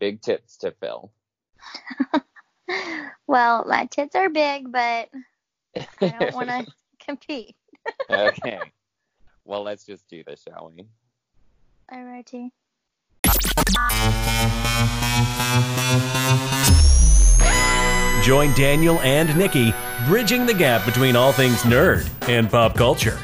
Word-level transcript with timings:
big 0.00 0.20
tits 0.20 0.56
to 0.56 0.72
fill. 0.72 1.12
well, 3.28 3.64
my 3.68 3.86
tits 3.86 4.16
are 4.16 4.30
big, 4.30 4.72
but 4.72 5.08
I 6.00 6.08
don't 6.18 6.34
want 6.34 6.48
to 6.48 6.66
compete. 6.98 7.54
okay. 8.10 8.58
Well, 9.46 9.62
let's 9.64 9.84
just 9.84 10.06
do 10.06 10.22
this, 10.22 10.44
shall 10.46 10.70
we? 10.76 10.86
Alrighty. 11.90 12.52
Join 18.22 18.52
Daniel 18.54 19.00
and 19.00 19.36
Nikki 19.36 19.74
bridging 20.06 20.46
the 20.46 20.54
gap 20.54 20.84
between 20.86 21.16
all 21.16 21.32
things 21.32 21.62
nerd 21.62 22.08
and 22.28 22.48
pop 22.48 22.76
culture. 22.76 23.18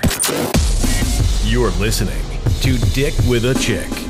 You're 1.45 1.71
listening 1.73 2.25
to 2.63 2.79
Dick 2.93 3.15
with 3.29 3.45
a 3.45 3.55
Chick. 3.55 4.06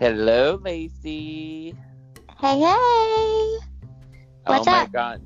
Hello, 0.00 0.58
Lacey. 0.60 1.72
Hey, 2.40 2.58
hey. 2.58 3.58
What's 4.44 4.66
oh 4.66 4.70
my 4.70 4.82
up? 4.82 4.92
god. 4.92 5.22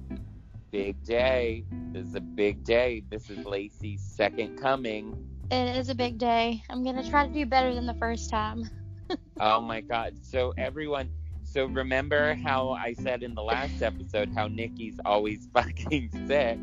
Big 0.70 1.02
day. 1.04 1.64
This 1.92 2.08
is 2.08 2.14
a 2.14 2.20
big 2.20 2.64
day. 2.64 3.02
This 3.08 3.30
is 3.30 3.46
Lacey's 3.46 4.02
second 4.02 4.58
coming. 4.58 5.26
It 5.50 5.74
is 5.74 5.88
a 5.88 5.94
big 5.94 6.18
day. 6.18 6.62
I'm 6.68 6.84
going 6.84 6.96
to 6.96 7.08
try 7.08 7.26
to 7.26 7.32
do 7.32 7.46
better 7.46 7.74
than 7.74 7.86
the 7.86 7.94
first 7.94 8.30
time. 8.30 8.68
Oh 9.40 9.62
my 9.62 9.80
god. 9.80 10.16
So 10.20 10.52
everyone 10.58 11.08
so 11.44 11.64
remember 11.64 12.34
how 12.34 12.70
I 12.70 12.92
said 12.92 13.22
in 13.22 13.34
the 13.34 13.42
last 13.42 13.80
episode 13.80 14.30
how 14.34 14.48
Nikki's 14.48 15.00
always 15.06 15.48
fucking 15.54 16.10
sick? 16.26 16.58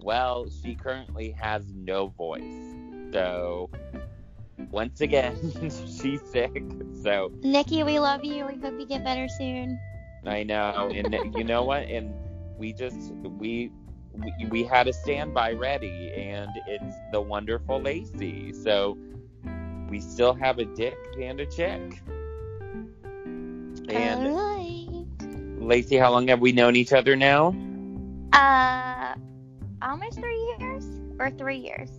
Well, 0.00 0.48
she 0.50 0.74
currently 0.74 1.30
has 1.40 1.72
no 1.72 2.08
voice. 2.08 2.42
So 3.12 3.70
once 4.70 5.00
again, 5.00 5.36
she's 5.70 6.22
sick. 6.30 6.62
So 7.02 7.32
Nikki, 7.42 7.82
we 7.82 7.98
love 7.98 8.24
you. 8.24 8.46
We 8.46 8.56
hope 8.60 8.78
you 8.78 8.86
get 8.86 9.04
better 9.04 9.28
soon. 9.28 9.78
I 10.26 10.42
know, 10.42 10.90
and 10.94 11.14
you 11.34 11.44
know 11.44 11.64
what? 11.64 11.82
And 11.84 12.14
we 12.58 12.72
just 12.72 13.12
we 13.22 13.70
we, 14.12 14.46
we 14.50 14.64
had 14.64 14.88
a 14.88 14.92
standby 14.92 15.52
ready, 15.52 16.12
and 16.14 16.50
it's 16.66 16.96
the 17.12 17.20
wonderful 17.20 17.80
Lacey. 17.80 18.52
So 18.52 18.96
we 19.88 20.00
still 20.00 20.34
have 20.34 20.58
a 20.58 20.64
dick 20.64 20.96
and 21.20 21.40
a 21.40 21.46
chick. 21.46 22.00
And 23.88 24.26
Alright. 24.28 25.06
Lacey, 25.60 25.96
how 25.96 26.10
long 26.10 26.28
have 26.28 26.40
we 26.40 26.52
known 26.52 26.76
each 26.76 26.92
other 26.92 27.16
now? 27.16 27.54
Uh, 28.32 29.14
almost 29.82 30.18
three 30.18 30.56
years? 30.58 30.84
Or 31.18 31.30
three 31.30 31.58
years? 31.58 31.90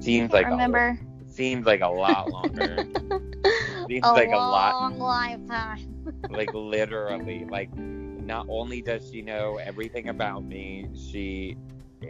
Seems 0.00 0.32
like 0.32 0.46
remember. 0.46 0.98
Seems 1.36 1.66
like 1.66 1.80
a 1.82 1.88
lot 1.88 2.30
longer. 2.30 2.88
seems 3.88 4.12
a 4.12 4.12
like 4.12 4.32
a 4.32 4.38
lot. 4.38 4.76
long 4.76 4.98
lifetime. 4.98 5.78
like 6.28 6.52
literally 6.54 7.44
like 7.50 7.70
not 7.76 8.46
only 8.48 8.82
does 8.82 9.08
she 9.10 9.22
know 9.22 9.56
everything 9.56 10.08
about 10.08 10.44
me 10.44 10.88
she 10.94 11.56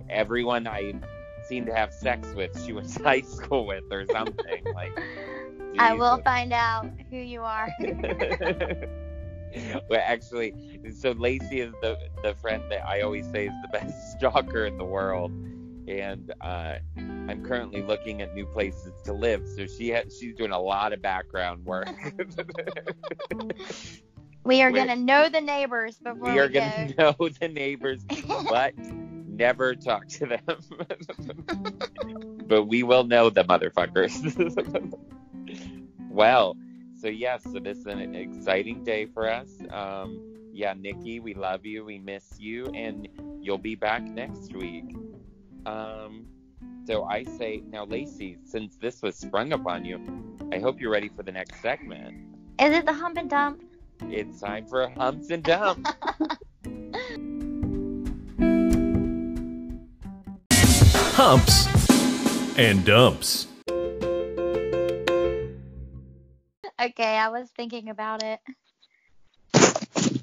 everyone 0.08 0.66
i 0.66 0.92
seem 1.42 1.66
to 1.66 1.74
have 1.74 1.92
sex 1.92 2.32
with 2.34 2.50
she 2.64 2.72
went 2.72 2.88
to 2.88 3.02
high 3.04 3.20
school 3.20 3.66
with 3.66 3.84
or 3.90 4.06
something 4.06 4.64
like 4.74 4.92
I 5.78 5.94
will 5.94 6.18
find 6.22 6.52
out 6.52 6.86
who 7.10 7.16
you 7.16 7.42
are. 7.42 7.68
well 9.88 10.02
actually 10.04 10.54
so 10.90 11.12
lacey 11.12 11.60
is 11.60 11.72
the 11.80 11.96
the 12.22 12.34
friend 12.34 12.62
that 12.70 12.86
i 12.86 13.00
always 13.00 13.28
say 13.30 13.46
is 13.46 13.54
the 13.62 13.68
best 13.68 14.12
stalker 14.12 14.66
in 14.66 14.76
the 14.76 14.84
world 14.84 15.32
and 15.88 16.32
uh 16.40 16.74
i'm 17.28 17.44
currently 17.44 17.82
looking 17.82 18.22
at 18.22 18.34
new 18.34 18.46
places 18.46 18.92
to 19.04 19.12
live 19.12 19.42
so 19.56 19.66
she 19.66 19.90
ha- 19.92 20.08
she's 20.08 20.34
doing 20.34 20.52
a 20.52 20.58
lot 20.60 20.92
of 20.92 21.00
background 21.02 21.64
work 21.64 21.88
We 24.46 24.62
are 24.62 24.70
gonna 24.70 24.94
know 24.94 25.28
the 25.28 25.40
neighbors 25.40 25.98
before 25.98 26.20
we, 26.28 26.32
we 26.32 26.38
are 26.38 26.48
going 26.48 26.70
to 26.70 26.94
know 26.98 27.28
the 27.40 27.48
neighbors, 27.48 28.04
but 28.48 28.74
never 28.78 29.74
talk 29.74 30.06
to 30.06 30.26
them. 30.26 30.40
but 32.46 32.64
we 32.64 32.84
will 32.84 33.02
know 33.02 33.28
the 33.28 33.42
motherfuckers. 33.42 34.14
well, 36.10 36.56
so 37.00 37.08
yes, 37.08 37.42
so 37.42 37.58
this 37.58 37.78
is 37.78 37.86
an 37.86 38.14
exciting 38.14 38.84
day 38.84 39.06
for 39.06 39.28
us. 39.28 39.50
Um, 39.70 40.20
yeah, 40.52 40.74
Nikki, 40.78 41.18
we 41.18 41.34
love 41.34 41.66
you, 41.66 41.84
we 41.84 41.98
miss 41.98 42.38
you, 42.38 42.66
and 42.66 43.08
you'll 43.40 43.58
be 43.58 43.74
back 43.74 44.02
next 44.02 44.54
week. 44.54 44.94
Um, 45.66 46.26
so 46.86 47.04
I 47.04 47.24
say 47.24 47.62
now, 47.68 47.84
Lacey, 47.84 48.38
since 48.44 48.76
this 48.76 49.02
was 49.02 49.16
sprung 49.16 49.52
upon 49.52 49.84
you, 49.84 50.00
I 50.52 50.60
hope 50.60 50.80
you're 50.80 50.92
ready 50.92 51.08
for 51.08 51.24
the 51.24 51.32
next 51.32 51.60
segment. 51.60 52.16
Is 52.60 52.72
it 52.72 52.86
the 52.86 52.92
hump 52.92 53.18
and 53.18 53.28
dump? 53.28 53.64
It's 54.02 54.40
time 54.40 54.66
for 54.66 54.88
humps 54.90 55.30
and 55.30 55.42
dumps. 55.42 55.90
Humps 61.16 61.66
and 62.58 62.84
dumps. 62.84 63.46
Okay, 66.78 67.16
I 67.16 67.28
was 67.30 67.48
thinking 67.56 67.88
about 67.88 68.22
it. 68.22 68.38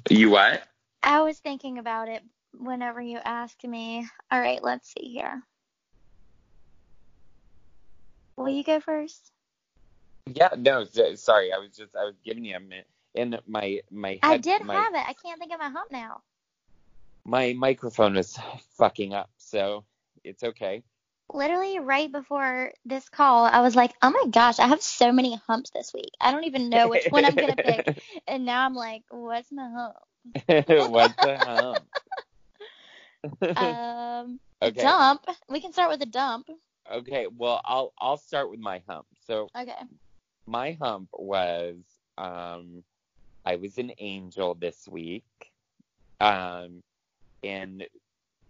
you 0.08 0.30
what? 0.30 0.62
I 1.02 1.20
was 1.22 1.40
thinking 1.40 1.78
about 1.78 2.08
it 2.08 2.22
whenever 2.58 3.00
you 3.00 3.18
ask 3.24 3.62
me. 3.64 4.06
All 4.30 4.40
right, 4.40 4.62
let's 4.62 4.92
see 4.92 5.12
here. 5.12 5.42
Will 8.36 8.48
you 8.48 8.64
go 8.64 8.80
first? 8.80 9.30
Yeah, 10.26 10.50
no, 10.56 10.84
sorry. 11.14 11.52
I 11.52 11.58
was 11.58 11.76
just 11.76 11.94
I 11.94 12.04
was 12.04 12.14
giving 12.24 12.44
you 12.44 12.56
a 12.56 12.60
minute. 12.60 12.86
in 13.14 13.38
my 13.46 13.80
my 13.90 14.10
head, 14.10 14.20
I 14.22 14.36
did 14.38 14.64
my, 14.64 14.74
have 14.74 14.94
it. 14.94 15.08
I 15.08 15.14
can't 15.14 15.38
think 15.38 15.52
of 15.52 15.60
my 15.60 15.68
hump 15.68 15.90
now. 15.90 16.22
my 17.24 17.52
microphone 17.54 18.14
was 18.14 18.38
fucking 18.78 19.14
up, 19.14 19.30
so 19.36 19.84
it's 20.24 20.42
okay. 20.42 20.82
Literally 21.32 21.78
right 21.78 22.10
before 22.12 22.72
this 22.84 23.08
call, 23.08 23.44
I 23.44 23.60
was 23.60 23.74
like, 23.74 23.92
"Oh 24.02 24.10
my 24.10 24.30
gosh, 24.30 24.58
I 24.58 24.68
have 24.68 24.82
so 24.82 25.12
many 25.12 25.36
humps 25.46 25.70
this 25.70 25.92
week. 25.94 26.10
I 26.20 26.32
don't 26.32 26.44
even 26.44 26.68
know 26.70 26.88
which 26.88 27.06
one 27.10 27.24
I'm 27.24 27.36
gonna 27.36 27.56
pick." 27.56 28.02
And 28.26 28.44
now 28.44 28.64
I'm 28.64 28.74
like, 28.74 29.02
"What's 29.10 29.50
my 29.52 29.68
hump?" 29.70 29.96
What's 30.90 31.16
the 31.20 31.38
hump? 31.38 31.84
Um, 33.56 34.40
okay. 34.62 34.82
dump. 34.82 35.26
We 35.48 35.60
can 35.60 35.72
start 35.72 35.90
with 35.90 36.02
a 36.02 36.06
dump. 36.06 36.48
Okay. 36.90 37.26
Well, 37.36 37.60
I'll 37.64 37.92
I'll 37.98 38.16
start 38.16 38.50
with 38.50 38.60
my 38.60 38.82
hump. 38.88 39.06
So 39.26 39.48
Okay. 39.56 39.72
my 40.46 40.72
hump 40.72 41.08
was 41.12 41.76
um 42.18 42.82
I 43.44 43.56
was 43.56 43.78
an 43.78 43.92
angel 43.98 44.54
this 44.54 44.88
week. 44.88 45.24
Um 46.20 46.82
and 47.42 47.86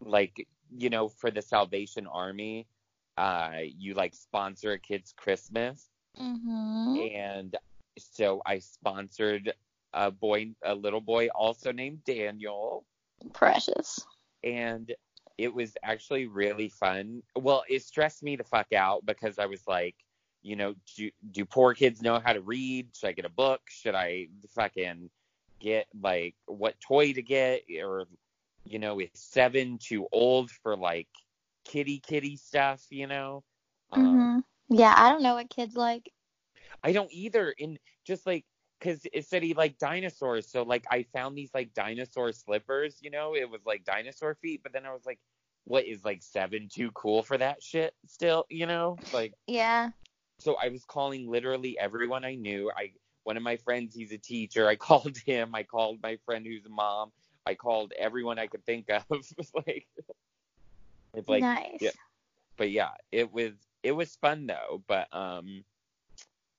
like 0.00 0.46
you 0.70 0.90
know 0.90 1.08
for 1.08 1.30
the 1.30 1.42
Salvation 1.42 2.06
Army 2.06 2.66
uh 3.16 3.58
you 3.78 3.94
like 3.94 4.14
sponsor 4.14 4.72
a 4.72 4.78
kid's 4.78 5.12
Christmas 5.12 5.88
Mhm. 6.18 7.12
and 7.14 7.56
so 7.98 8.42
I 8.46 8.58
sponsored 8.58 9.52
a 9.92 10.10
boy 10.10 10.50
a 10.64 10.74
little 10.74 11.00
boy 11.00 11.28
also 11.34 11.72
named 11.72 12.04
Daniel 12.04 12.84
Precious. 13.32 14.06
And 14.44 14.94
it 15.38 15.54
was 15.54 15.76
actually 15.84 16.26
really 16.26 16.68
fun. 16.68 17.22
Well, 17.36 17.64
it 17.68 17.82
stressed 17.82 18.22
me 18.22 18.36
the 18.36 18.44
fuck 18.44 18.72
out 18.72 19.06
because 19.06 19.38
I 19.38 19.46
was 19.46 19.66
like, 19.66 19.96
you 20.42 20.56
know, 20.56 20.74
do, 20.96 21.10
do 21.32 21.44
poor 21.46 21.74
kids 21.74 22.02
know 22.02 22.20
how 22.20 22.32
to 22.34 22.40
read? 22.42 22.88
Should 22.94 23.08
I 23.08 23.12
get 23.12 23.26
a 23.26 23.30
book? 23.30 23.62
Should 23.70 23.94
I 23.96 24.28
fucking 24.54 25.10
get 25.60 25.86
like 26.00 26.36
what 26.46 26.80
toy 26.80 27.12
to 27.14 27.22
get? 27.22 27.62
Or, 27.82 28.06
you 28.64 28.78
know, 28.78 29.00
is 29.00 29.10
seven 29.14 29.78
too 29.78 30.06
old 30.12 30.50
for 30.50 30.76
like 30.76 31.08
kitty 31.64 32.00
kitty 32.00 32.36
stuff? 32.36 32.84
You 32.90 33.08
know, 33.08 33.44
um, 33.92 34.32
Mhm. 34.38 34.44
Yeah, 34.68 34.94
I 34.96 35.10
don't 35.10 35.22
know 35.22 35.34
what 35.34 35.50
kids 35.50 35.76
like. 35.76 36.12
I 36.82 36.92
don't 36.92 37.12
either. 37.12 37.54
And 37.58 37.78
just 38.04 38.26
like, 38.26 38.44
cause 38.84 39.00
it 39.12 39.26
said 39.26 39.42
he 39.42 39.54
liked 39.54 39.80
dinosaurs. 39.80 40.48
So 40.48 40.62
like, 40.62 40.84
I 40.90 41.06
found 41.14 41.36
these 41.36 41.50
like 41.54 41.72
dinosaur 41.74 42.32
slippers, 42.32 42.98
you 43.00 43.10
know, 43.10 43.34
it 43.34 43.48
was 43.48 43.62
like 43.66 43.84
dinosaur 43.84 44.34
feet. 44.34 44.60
But 44.62 44.72
then 44.72 44.84
I 44.84 44.92
was 44.92 45.06
like, 45.06 45.18
what 45.64 45.86
is 45.86 46.04
like 46.04 46.22
seven 46.22 46.68
too 46.68 46.90
cool 46.92 47.22
for 47.22 47.38
that 47.38 47.62
shit 47.62 47.94
still, 48.06 48.44
you 48.50 48.66
know? 48.66 48.98
Like, 49.12 49.32
Yeah. 49.46 49.90
so 50.38 50.56
I 50.62 50.68
was 50.68 50.84
calling 50.84 51.30
literally 51.30 51.78
everyone 51.78 52.24
I 52.24 52.34
knew. 52.34 52.70
I, 52.76 52.92
one 53.22 53.38
of 53.38 53.42
my 53.42 53.56
friends, 53.56 53.94
he's 53.94 54.12
a 54.12 54.18
teacher. 54.18 54.68
I 54.68 54.76
called 54.88 55.16
him. 55.24 55.54
I 55.54 55.62
called 55.62 56.00
my 56.02 56.18
friend 56.26 56.44
who's 56.46 56.66
a 56.66 56.70
mom. 56.70 57.10
I 57.46 57.54
called 57.54 57.92
everyone 57.98 58.38
I 58.38 58.46
could 58.46 58.64
think 58.66 58.90
of. 58.90 59.04
like, 59.66 59.86
it's 61.14 61.28
like, 61.28 61.42
nice. 61.42 61.78
yeah. 61.80 61.90
but 62.56 62.70
yeah, 62.70 62.90
it 63.12 63.32
was 63.32 63.52
it 63.82 63.92
was 63.92 64.16
fun 64.16 64.46
though. 64.46 64.82
But 64.86 65.14
um, 65.14 65.64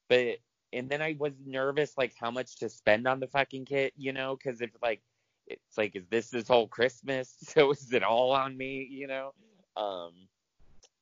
but 0.10 0.38
and 0.74 0.90
then 0.90 1.02
I 1.02 1.16
was 1.18 1.34
nervous 1.46 1.98
like 1.98 2.14
how 2.20 2.32
much 2.32 2.58
to 2.58 2.70
spend 2.70 3.08
on 3.08 3.20
the 3.20 3.28
fucking 3.28 3.66
kit, 3.66 3.94
you 3.98 4.14
know, 4.14 4.36
because 4.36 4.62
if 4.62 4.72
like 4.82 5.02
it's 5.48 5.78
like 5.78 5.96
is 5.96 6.08
this 6.10 6.30
this 6.30 6.48
whole 6.48 6.68
Christmas? 6.68 7.36
So 7.48 7.72
is 7.72 7.94
it 7.94 8.04
all 8.04 8.32
on 8.32 8.58
me, 8.58 8.88
you 8.90 9.08
know? 9.08 9.34
Um, 9.78 10.12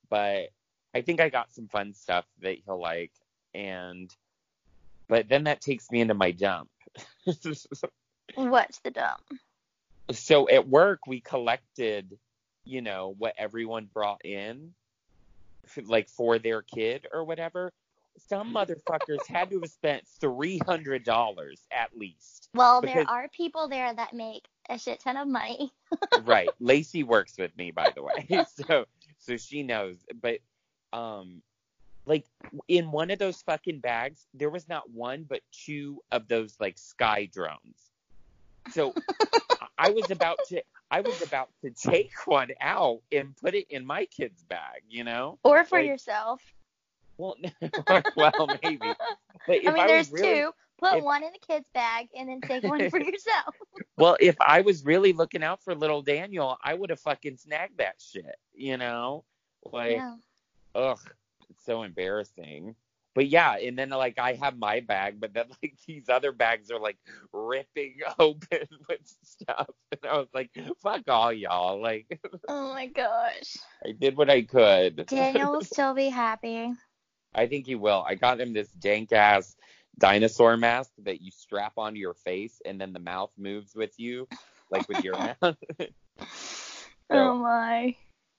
but 0.10 0.50
I 0.94 1.02
think 1.02 1.20
I 1.20 1.30
got 1.30 1.54
some 1.54 1.68
fun 1.68 1.94
stuff 1.94 2.26
that 2.42 2.58
he'll 2.66 2.80
like, 2.80 3.12
and 3.54 4.14
but 5.08 5.30
then 5.30 5.46
that 5.46 5.62
takes 5.62 5.92
me 5.92 6.02
into 6.02 6.14
my 6.14 6.32
dump. 6.32 6.70
What's 8.36 8.80
the 8.80 8.92
dump? 8.92 9.22
so 10.12 10.50
at 10.50 10.68
work 10.68 11.08
we 11.08 11.22
collected, 11.22 12.18
you 12.66 12.82
know, 12.82 13.16
what 13.18 13.34
everyone 13.38 13.90
brought 13.94 14.26
in, 14.26 14.74
like 15.86 16.10
for 16.10 16.40
their 16.40 16.62
kid 16.62 17.08
or 17.12 17.24
whatever. 17.24 17.72
Some 18.18 18.54
motherfuckers 18.54 19.26
had 19.28 19.50
to 19.50 19.60
have 19.62 19.70
spent 19.70 20.08
three 20.20 20.60
hundred 20.60 21.04
dollars 21.04 21.62
at 21.72 21.98
least. 21.98 22.50
Well, 22.54 22.82
there 22.82 23.06
are 23.10 23.28
people 23.30 23.68
there 23.68 23.94
that 23.94 24.14
make 24.14 24.48
a 24.70 24.78
shit 24.78 25.00
ton 25.00 25.18
of 25.18 25.28
money. 25.28 25.74
right. 26.24 26.50
Lacey 26.60 27.04
works 27.04 27.38
with 27.38 27.56
me, 27.58 27.72
by 27.72 27.92
the 27.96 28.04
way, 28.04 28.46
so 28.68 28.86
so 29.20 29.38
she 29.38 29.64
knows. 29.64 29.98
But 30.22 30.40
um, 30.94 31.42
like 32.06 32.26
in 32.68 32.92
one 32.92 33.12
of 33.12 33.20
those 33.20 33.42
fucking 33.42 33.80
bags, 33.80 34.26
there 34.34 34.50
was 34.50 34.68
not 34.70 34.90
one 34.90 35.26
but 35.28 35.42
two 35.52 36.02
of 36.12 36.28
those 36.28 36.56
like 36.60 36.78
sky 36.78 37.30
drones. 37.34 37.92
So 38.72 38.94
I 39.78 39.90
was 39.90 40.12
about 40.12 40.40
to 40.50 40.64
I 40.92 41.02
was 41.02 41.22
about 41.22 41.50
to 41.64 41.72
take 41.72 42.14
one 42.26 42.50
out 42.62 43.02
and 43.12 43.36
put 43.36 43.56
it 43.56 43.66
in 43.70 43.86
my 43.86 44.06
kid's 44.06 44.44
bag, 44.44 44.84
you 44.88 45.04
know? 45.04 45.40
Or 45.44 45.64
for 45.64 45.80
Like- 45.80 45.88
yourself. 45.88 46.42
Well, 47.18 47.36
well 48.16 48.58
maybe. 48.62 48.80
But 49.48 49.58
if 49.58 49.68
I 49.68 49.74
mean, 49.74 49.84
was 49.84 49.88
there's 49.88 50.12
really, 50.12 50.34
two. 50.42 50.52
Put 50.80 50.98
if- 50.98 51.04
one 51.04 51.24
in 51.24 51.32
the 51.32 51.40
kid's 51.46 51.66
bag 51.74 52.08
and 52.18 52.28
then 52.30 52.42
take 52.42 52.64
one 52.64 52.90
for 52.90 53.00
yourself. 53.02 53.56
Well, 53.98 54.18
if 54.20 54.36
I 54.42 54.62
was 54.62 54.84
really 54.84 55.14
looking 55.14 55.44
out 55.44 55.64
for 55.64 55.76
little 55.76 56.02
Daniel, 56.02 56.58
I 56.64 56.74
would 56.74 56.90
have 56.90 57.00
fucking 57.00 57.38
snagged 57.38 57.78
that 57.78 58.02
shit, 58.02 58.36
you 58.54 58.78
know? 58.78 59.24
Like, 59.72 59.92
yeah. 59.92 60.16
ugh, 60.76 61.00
it's 61.50 61.66
so 61.66 61.84
embarrassing. 61.84 62.76
But 63.16 63.28
yeah, 63.28 63.58
and 63.58 63.78
then 63.78 63.90
like 63.90 64.18
I 64.18 64.34
have 64.34 64.58
my 64.58 64.80
bag, 64.80 65.20
but 65.20 65.34
then 65.34 65.46
like 65.64 65.76
these 65.88 66.10
other 66.10 66.32
bags 66.32 66.72
are 66.72 66.80
like 66.80 66.98
ripping 67.32 67.98
open 68.20 68.68
with 68.90 69.16
stuff, 69.24 69.70
and 69.92 70.12
I 70.12 70.18
was 70.18 70.30
like, 70.34 70.50
"Fuck 70.82 71.04
all 71.08 71.32
y'all!" 71.32 71.82
Like 71.82 72.20
Oh 72.48 72.74
my 72.74 72.88
gosh. 72.88 73.58
I 73.86 73.92
did 73.92 74.18
what 74.18 74.30
I 74.30 74.42
could. 74.42 75.06
Daniel 75.06 75.52
will 75.52 75.62
still 75.62 75.94
be 75.94 76.10
happy. 76.10 76.74
I 77.36 77.48
think 77.48 77.66
he 77.66 77.76
will. 77.76 78.04
I 78.08 78.16
got 78.16 78.40
him 78.40 78.54
this 78.54 78.70
dank 78.70 79.12
ass 79.12 79.56
dinosaur 80.00 80.58
mask 80.58 80.92
that 81.04 81.22
you 81.22 81.32
strap 81.32 81.74
onto 81.78 82.00
your 82.00 82.14
face, 82.14 82.62
and 82.66 82.80
then 82.80 82.94
the 82.94 83.00
mouth 83.00 83.32
moves 83.38 83.76
with 83.76 83.94
you, 84.00 84.28
like 84.72 84.88
with 84.90 85.04
your 85.04 85.16
mouth. 85.42 85.58
Oh 87.10 87.36
my. 87.36 87.96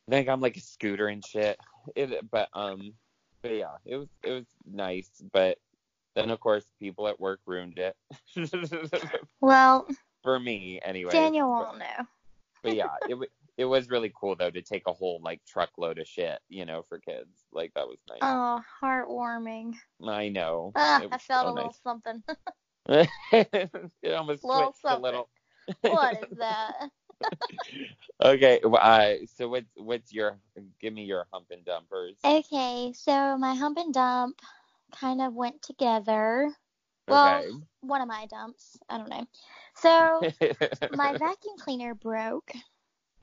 I 0.09 0.11
think 0.11 0.29
I'm 0.29 0.41
like 0.41 0.57
a 0.57 0.61
scooter 0.61 1.07
and 1.07 1.25
shit. 1.25 1.59
It, 1.95 2.29
but 2.31 2.49
um, 2.55 2.95
but 3.43 3.53
yeah, 3.55 3.77
it 3.85 3.97
was 3.97 4.09
it 4.23 4.31
was 4.31 4.47
nice. 4.67 5.11
But 5.33 5.59
then 6.17 6.31
of 6.31 6.41
course 6.41 6.65
people 6.81 7.07
at 7.07 7.21
work 7.21 7.41
ruined 7.47 7.79
it 7.79 7.97
Well, 9.41 9.87
for 10.23 10.41
me 10.41 10.81
anyway. 10.85 11.13
Daniel 11.13 11.51
won't 11.51 11.79
know. 11.79 12.07
but 12.63 12.75
yeah, 12.75 12.95
it 13.09 13.17
it 13.57 13.65
was 13.65 13.89
really 13.89 14.13
cool 14.19 14.35
though 14.37 14.51
to 14.51 14.63
take 14.63 14.83
a 14.87 14.93
whole 14.93 15.21
like 15.23 15.41
truckload 15.47 15.99
of 15.99 16.07
shit, 16.07 16.39
you 16.49 16.65
know, 16.65 16.83
for 16.89 16.99
kids. 16.99 17.45
Like 17.53 17.73
that 17.75 17.87
was 17.87 17.99
nice. 18.09 18.19
Oh, 18.23 18.61
heartwarming. 18.83 19.75
I 20.07 20.29
know. 20.29 20.73
Ah, 20.77 21.03
I 21.11 21.19
felt 21.19 21.23
so 21.23 21.49
a 21.49 21.55
little 21.55 21.77
something. 21.83 22.23
it 22.89 24.13
almost 24.13 24.45
Little 24.45 24.73
twitched 24.73 24.85
a 24.85 24.99
little. 25.01 25.29
what 25.81 26.17
is 26.17 26.31
that? 26.39 26.91
okay, 28.23 28.61
well, 28.63 28.81
uh, 28.83 29.15
so 29.37 29.49
what's 29.49 29.71
what's 29.77 30.13
your 30.13 30.39
give 30.81 30.93
me 30.93 31.05
your 31.05 31.27
hump 31.33 31.47
and 31.51 31.65
dumpers? 31.65 32.17
Okay, 32.25 32.93
so 32.95 33.39
my 33.39 33.55
hump 33.55 33.79
and 33.79 33.95
dump 33.95 34.41
kind 34.95 35.23
of 35.23 35.35
went 35.35 35.63
together. 35.63 36.53
Well, 37.09 37.45
one 37.81 38.01
of 38.01 38.09
my 38.09 38.27
dumps. 38.27 38.79
I 38.89 38.99
don't 38.99 39.11
know. 39.11 39.27
So 39.77 40.21
my 40.93 41.13
vacuum 41.13 41.57
cleaner 41.59 41.95
broke 41.95 42.53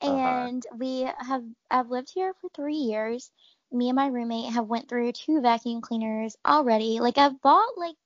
Uh-huh. 0.06 0.48
and 0.48 0.66
we 0.76 1.02
have 1.18 1.44
I've 1.70 1.90
lived 1.90 2.10
here 2.14 2.34
for 2.40 2.48
three 2.50 2.76
years. 2.76 3.30
Me 3.72 3.88
and 3.88 3.96
my 3.96 4.06
roommate 4.08 4.52
have 4.52 4.66
went 4.66 4.88
through 4.88 5.12
two 5.12 5.40
vacuum 5.40 5.80
cleaners 5.80 6.36
already. 6.46 7.00
Like 7.00 7.18
I've 7.18 7.40
bought 7.42 7.76
like 7.78 7.96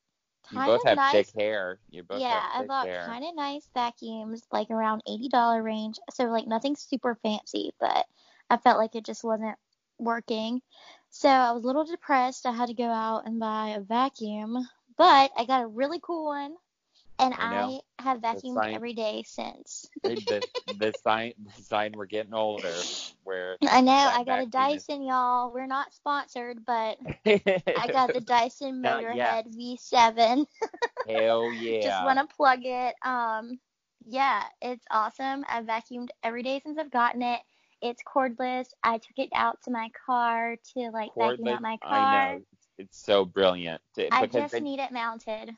you 0.50 0.60
kind 0.60 0.62
both 0.62 0.84
of 0.84 0.86
have 0.86 0.96
nice 0.96 1.26
thick 1.26 1.30
hair. 1.38 1.80
You 1.90 2.02
both 2.02 2.18
yeah, 2.20 2.28
have 2.28 2.44
I 2.54 2.62
bought 2.62 2.88
kind 3.04 3.24
of 3.24 3.34
nice 3.36 3.68
vacuums, 3.74 4.42
like 4.52 4.70
around 4.70 5.02
eighty 5.08 5.28
dollar 5.28 5.62
range. 5.62 5.98
So 6.12 6.24
like 6.26 6.46
nothing 6.46 6.76
super 6.76 7.16
fancy, 7.22 7.72
but 7.80 8.06
I 8.50 8.56
felt 8.58 8.78
like 8.78 8.94
it 8.94 9.04
just 9.04 9.24
wasn't 9.24 9.56
working. 9.98 10.62
So 11.10 11.28
I 11.28 11.52
was 11.52 11.64
a 11.64 11.66
little 11.66 11.84
depressed. 11.84 12.46
I 12.46 12.52
had 12.52 12.68
to 12.68 12.74
go 12.74 12.88
out 12.90 13.26
and 13.26 13.40
buy 13.40 13.70
a 13.70 13.80
vacuum, 13.80 14.56
but 14.96 15.30
I 15.36 15.44
got 15.46 15.62
a 15.62 15.66
really 15.68 16.00
cool 16.02 16.26
one, 16.26 16.56
and 17.18 17.34
I 17.34 17.80
I, 17.98 18.02
have 18.02 18.20
vacuumed 18.20 18.54
sign- 18.54 18.74
every 18.74 18.92
day 18.92 19.22
since. 19.26 19.88
the, 20.02 20.42
the 20.78 20.92
sign 21.02 21.32
the 21.38 21.62
sign 21.62 21.92
we're 21.96 22.06
getting 22.06 22.34
older 22.34 22.72
where 23.24 23.56
I 23.68 23.80
know. 23.80 23.92
I 23.92 24.24
got 24.24 24.42
a 24.42 24.46
vacuum 24.46 24.76
is- 24.76 24.86
Dyson, 24.86 25.02
y'all. 25.02 25.52
We're 25.52 25.66
not 25.66 25.92
sponsored, 25.92 26.64
but 26.66 26.98
I 27.26 27.88
got 27.92 28.12
the 28.12 28.20
Dyson. 28.20 28.82
Motorhead 28.82 29.54
V7. 29.56 30.46
hell 31.08 31.52
yeah 31.52 31.82
Just 31.82 32.04
want 32.04 32.18
to 32.18 32.36
plug 32.36 32.60
it. 32.62 32.94
Um, 33.02 33.58
yeah, 34.04 34.44
it's 34.60 34.84
awesome. 34.90 35.44
I've 35.48 35.66
vacuumed 35.66 36.08
every 36.22 36.42
day 36.42 36.60
since 36.64 36.78
I've 36.78 36.90
gotten 36.90 37.22
it. 37.22 37.40
It's 37.82 38.02
cordless. 38.06 38.66
I 38.82 38.98
took 38.98 39.18
it 39.18 39.30
out 39.34 39.58
to 39.64 39.70
my 39.70 39.90
car 40.06 40.56
to 40.74 40.90
like 40.92 41.10
vacuum 41.16 41.46
Cordless, 41.46 41.52
out 41.54 41.62
my 41.62 41.76
car. 41.82 41.92
I 41.92 42.34
know 42.34 42.42
it's 42.78 42.98
so 43.02 43.24
brilliant 43.24 43.80
I 44.10 44.26
just 44.26 44.60
need 44.60 44.80
it 44.80 44.92
mounted. 44.92 45.50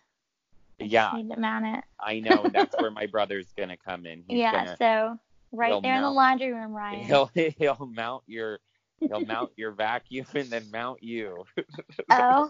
Yeah 0.78 1.12
need 1.14 1.30
to 1.30 1.40
mount 1.40 1.66
it. 1.66 1.84
I 2.00 2.20
know 2.20 2.48
that's 2.52 2.76
where 2.80 2.90
my 2.90 3.06
brother's 3.06 3.46
gonna 3.56 3.76
come 3.76 4.06
in 4.06 4.22
he's 4.26 4.38
yeah, 4.38 4.52
gonna 4.52 4.76
so 4.78 5.18
right 5.52 5.82
there 5.82 5.96
in 5.96 6.02
the 6.02 6.10
laundry 6.10 6.52
room, 6.52 6.72
Ryan. 6.72 7.04
he'll 7.04 7.30
he'll 7.58 7.90
mount 7.94 8.22
your 8.26 8.60
he'll 9.00 9.24
mount 9.24 9.50
your 9.56 9.72
vacuum 9.72 10.26
and 10.34 10.50
then 10.50 10.70
mount 10.70 11.02
you 11.02 11.44
Oh. 12.10 12.48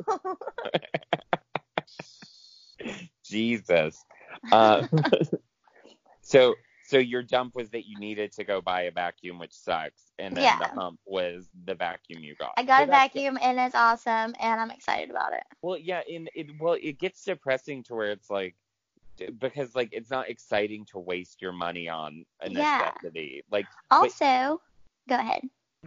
Jesus. 3.24 4.04
Uh, 4.50 4.86
so 6.22 6.54
so 6.88 6.96
your 6.98 7.22
dump 7.22 7.54
was 7.54 7.68
that 7.70 7.86
you 7.86 7.98
needed 7.98 8.32
to 8.32 8.44
go 8.44 8.62
buy 8.62 8.82
a 8.82 8.90
vacuum, 8.90 9.38
which 9.38 9.52
sucks, 9.52 10.10
and 10.18 10.34
then 10.34 10.44
Yeah. 10.44 10.58
the 10.58 10.68
hump 10.68 10.98
was 11.04 11.50
the 11.66 11.74
vacuum 11.74 12.24
you 12.24 12.34
got. 12.36 12.52
I 12.56 12.62
got 12.62 12.80
So 12.80 12.84
a 12.84 12.86
that's 12.86 13.12
good. 13.12 13.20
vacuum 13.20 13.38
and 13.42 13.58
it's 13.60 13.74
awesome 13.74 14.34
and 14.40 14.60
I'm 14.60 14.70
excited 14.70 15.10
about 15.10 15.34
it. 15.34 15.44
Well, 15.60 15.76
yeah, 15.76 16.00
and 16.10 16.30
it 16.34 16.46
well 16.58 16.78
it 16.80 16.98
gets 16.98 17.22
depressing 17.24 17.82
to 17.84 17.94
where 17.94 18.10
it's 18.10 18.30
like 18.30 18.54
because 19.38 19.74
like 19.74 19.90
it's 19.92 20.10
not 20.10 20.30
exciting 20.30 20.86
to 20.92 20.98
waste 20.98 21.42
your 21.42 21.52
money 21.52 21.88
on 21.88 22.24
a 22.40 22.48
Yeah. 22.48 22.90
necessity. 22.90 23.42
Like, 23.50 23.66
Also, 23.90 24.60
go 25.08 25.16
ahead. 25.16 25.42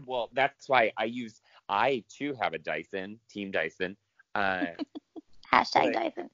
well, 0.05 0.29
that's 0.33 0.69
why 0.69 0.91
I 0.97 1.05
use 1.05 1.41
I 1.67 2.03
too 2.09 2.35
have 2.39 2.53
a 2.53 2.59
Dyson, 2.59 3.19
Team 3.29 3.51
Dyson. 3.51 3.97
Uh, 4.35 4.67
Hashtag 5.51 5.93
Dyson. 5.93 6.29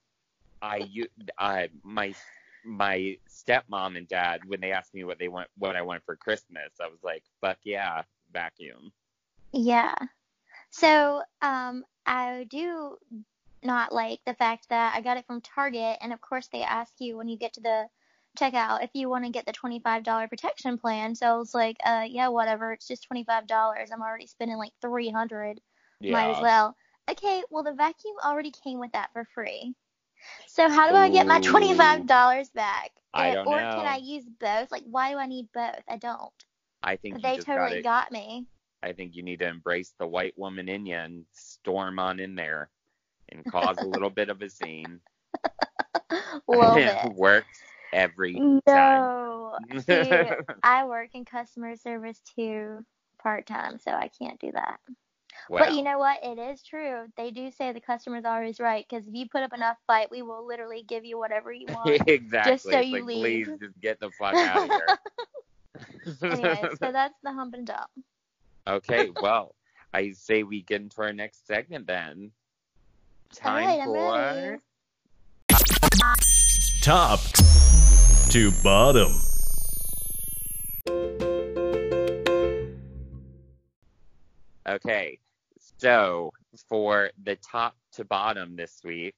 I 0.61 0.77
use 0.77 1.07
I 1.39 1.69
my 1.83 2.13
my 2.67 3.17
stepmom 3.29 3.97
and 3.97 4.07
dad 4.07 4.41
when 4.45 4.59
they 4.59 4.73
asked 4.73 4.93
me 4.93 5.03
what 5.05 5.17
they 5.17 5.29
want 5.29 5.47
what 5.57 5.75
I 5.75 5.81
want 5.81 6.03
for 6.03 6.15
Christmas, 6.15 6.71
I 6.81 6.87
was 6.87 6.99
like, 7.03 7.23
fuck 7.41 7.57
yeah, 7.63 8.01
vacuum. 8.31 8.91
Yeah. 9.53 9.95
So, 10.69 11.21
um, 11.41 11.85
I 12.05 12.45
do 12.49 12.97
not 13.63 13.93
like 13.93 14.19
the 14.25 14.33
fact 14.33 14.69
that 14.69 14.93
I 14.95 15.01
got 15.01 15.17
it 15.17 15.25
from 15.25 15.41
Target, 15.41 15.97
and 16.01 16.11
of 16.13 16.21
course 16.21 16.47
they 16.47 16.61
ask 16.61 16.93
you 16.99 17.17
when 17.17 17.29
you 17.29 17.37
get 17.37 17.53
to 17.53 17.61
the 17.61 17.87
checkout 18.37 18.83
if 18.83 18.91
you 18.93 19.09
want 19.09 19.25
to 19.25 19.31
get 19.31 19.45
the 19.45 19.53
twenty-five 19.53 20.03
dollar 20.03 20.27
protection 20.27 20.77
plan. 20.77 21.15
So 21.15 21.25
I 21.27 21.37
was 21.37 21.55
like, 21.55 21.77
uh, 21.85 22.05
yeah, 22.07 22.27
whatever. 22.27 22.73
It's 22.73 22.87
just 22.87 23.03
twenty-five 23.03 23.47
dollars. 23.47 23.89
I'm 23.91 24.01
already 24.01 24.27
spending 24.27 24.57
like 24.57 24.73
three 24.81 25.09
hundred. 25.09 25.61
Yeah. 26.01 26.13
Might 26.13 26.31
as 26.31 26.41
well. 26.41 26.75
Okay, 27.09 27.43
well 27.49 27.63
the 27.63 27.73
vacuum 27.73 28.15
already 28.23 28.51
came 28.51 28.79
with 28.79 28.91
that 28.91 29.11
for 29.13 29.25
free. 29.33 29.73
So 30.47 30.69
how 30.69 30.89
do 30.89 30.95
I 30.95 31.09
get 31.09 31.27
my 31.27 31.39
twenty-five 31.39 32.07
dollars 32.07 32.49
back? 32.49 32.91
I 33.13 33.33
don't 33.33 33.47
or 33.47 33.57
know. 33.57 33.75
can 33.75 33.85
I 33.85 33.97
use 33.97 34.25
both? 34.39 34.71
Like, 34.71 34.83
why 34.85 35.11
do 35.11 35.17
I 35.17 35.25
need 35.25 35.47
both? 35.53 35.81
I 35.87 35.97
don't. 35.97 36.31
I 36.83 36.95
think 36.95 37.21
They 37.21 37.37
totally 37.37 37.81
gotta, 37.81 37.81
got 37.81 38.11
me. 38.11 38.45
I 38.83 38.93
think 38.93 39.15
you 39.15 39.23
need 39.23 39.39
to 39.39 39.47
embrace 39.47 39.93
the 39.97 40.07
white 40.07 40.37
woman 40.37 40.69
in 40.69 40.85
you 40.85 40.95
and 40.95 41.25
storm 41.33 41.99
on 41.99 42.19
in 42.19 42.35
there 42.35 42.69
and 43.29 43.45
cause 43.45 43.77
a 43.77 43.85
little 43.85 44.09
bit 44.09 44.29
of 44.29 44.41
a 44.41 44.49
scene. 44.49 44.99
Love 46.47 46.77
it 46.77 47.13
works 47.15 47.59
every 47.93 48.35
time. 48.35 48.63
No. 48.67 49.57
See, 49.79 50.11
I 50.63 50.85
work 50.85 51.09
in 51.13 51.25
customer 51.25 51.75
service 51.75 52.21
too 52.35 52.85
part 53.21 53.45
time, 53.47 53.79
so 53.79 53.91
I 53.91 54.09
can't 54.19 54.39
do 54.39 54.51
that. 54.53 54.79
Well, 55.49 55.65
But 55.65 55.73
you 55.73 55.83
know 55.83 55.97
what? 55.99 56.19
It 56.23 56.37
is 56.39 56.61
true. 56.63 57.05
They 57.15 57.31
do 57.31 57.49
say 57.51 57.71
the 57.71 57.79
customer's 57.81 58.25
always 58.25 58.59
right 58.59 58.85
because 58.89 59.07
if 59.07 59.13
you 59.13 59.27
put 59.29 59.43
up 59.43 59.53
enough 59.53 59.77
fight, 59.87 60.09
we 60.11 60.21
will 60.21 60.45
literally 60.45 60.83
give 60.87 61.05
you 61.05 61.17
whatever 61.17 61.51
you 61.51 61.67
want. 61.73 62.01
exactly. 62.07 62.57
so 62.57 62.79
It's 62.79 62.87
you 62.87 62.93
like, 62.95 63.03
leave. 63.05 63.45
please 63.47 63.57
just 63.59 63.79
get 63.81 63.99
the 63.99 64.09
fuck 64.11 64.33
out 64.35 64.63
of 64.63 64.69
here. 64.69 64.97
anyway, 66.31 66.61
so 66.81 66.91
that's 66.91 67.13
the 67.23 67.31
hump 67.31 67.53
and 67.53 67.67
dump. 67.67 67.89
okay, 68.67 69.09
well, 69.21 69.53
I 69.93 70.11
say 70.11 70.43
we 70.43 70.61
get 70.63 70.81
into 70.81 71.01
our 71.01 71.13
next 71.13 71.45
segment 71.47 71.87
then. 71.87 72.31
Time 73.33 73.79
right, 73.79 73.85
for. 73.85 74.59
Top 76.81 77.19
to 78.29 78.51
bottom. 78.63 79.13
Okay, 84.67 85.17
so 85.77 86.33
for 86.69 87.11
the 87.23 87.35
top 87.37 87.75
to 87.93 88.05
bottom 88.05 88.55
this 88.55 88.81
week, 88.83 89.15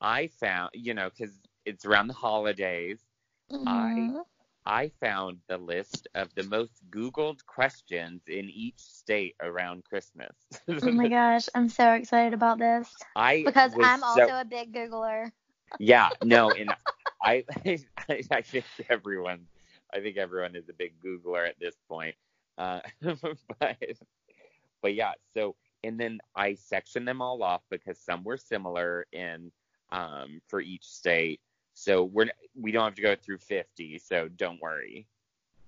I 0.00 0.28
found, 0.28 0.70
you 0.74 0.94
know, 0.94 1.10
because 1.10 1.34
it's 1.64 1.84
around 1.84 2.08
the 2.08 2.14
holidays, 2.14 3.04
Mhm. 3.50 4.24
I 4.66 4.90
found 5.00 5.40
the 5.48 5.58
list 5.58 6.08
of 6.14 6.34
the 6.34 6.42
most 6.44 6.82
Googled 6.90 7.44
questions 7.46 8.22
in 8.28 8.48
each 8.50 8.78
state 8.78 9.36
around 9.40 9.84
Christmas. 9.84 10.36
Oh 10.82 10.90
my 10.90 11.08
gosh, 11.08 11.48
I'm 11.54 11.68
so 11.68 11.92
excited 11.92 12.34
about 12.34 12.58
this 12.58 12.96
I 13.16 13.44
because 13.44 13.76
I'm 13.80 14.02
so- 14.02 14.30
also 14.30 14.34
a 14.40 14.44
big 14.44 14.72
Googler. 14.72 15.32
yeah, 15.78 16.10
no, 16.22 16.54
and 16.54 16.74
I, 17.22 17.44
I, 18.08 18.22
I 18.30 18.42
think 18.42 18.66
everyone, 18.88 19.46
I 19.94 20.00
think 20.00 20.16
everyone 20.16 20.56
is 20.56 20.68
a 20.68 20.72
big 20.74 20.94
Googler 21.04 21.48
at 21.48 21.58
this 21.60 21.76
point. 21.88 22.14
Uh, 22.58 22.80
but, 23.60 23.76
but 24.82 24.94
yeah, 24.94 25.12
so 25.34 25.56
and 25.84 25.98
then 25.98 26.18
I 26.34 26.54
sectioned 26.54 27.06
them 27.06 27.22
all 27.22 27.42
off 27.42 27.62
because 27.70 27.98
some 27.98 28.24
were 28.24 28.36
similar 28.36 29.06
in 29.12 29.50
um 29.90 30.40
for 30.48 30.60
each 30.60 30.84
state. 30.84 31.40
So 31.74 32.04
we're 32.04 32.30
we 32.54 32.72
don't 32.72 32.84
have 32.84 32.94
to 32.96 33.02
go 33.02 33.16
through 33.16 33.38
50, 33.38 33.98
so 33.98 34.28
don't 34.28 34.60
worry. 34.60 35.06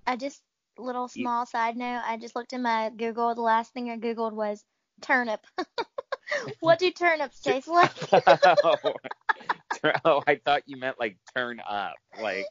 I 0.05 0.15
just 0.15 0.41
little 0.77 1.09
You- 1.13 1.23
small 1.23 1.45
side 1.45 1.77
note. 1.77 2.01
I 2.05 2.17
just 2.17 2.35
looked 2.35 2.53
in 2.53 2.61
my 2.61 2.91
Google. 2.95 3.33
The 3.35 3.41
last 3.41 3.73
thing 3.73 3.89
I 3.89 3.97
googled 3.97 4.33
was 4.33 4.63
turnip. 5.01 5.45
what 6.59 6.79
do 6.79 6.91
turnips 6.91 7.39
taste 7.41 7.67
like? 7.67 7.91
oh, 10.05 10.23
I 10.27 10.35
thought 10.43 10.63
you 10.65 10.77
meant 10.77 10.99
like 10.99 11.17
turn 11.35 11.61
up, 11.67 11.95
like 12.21 12.45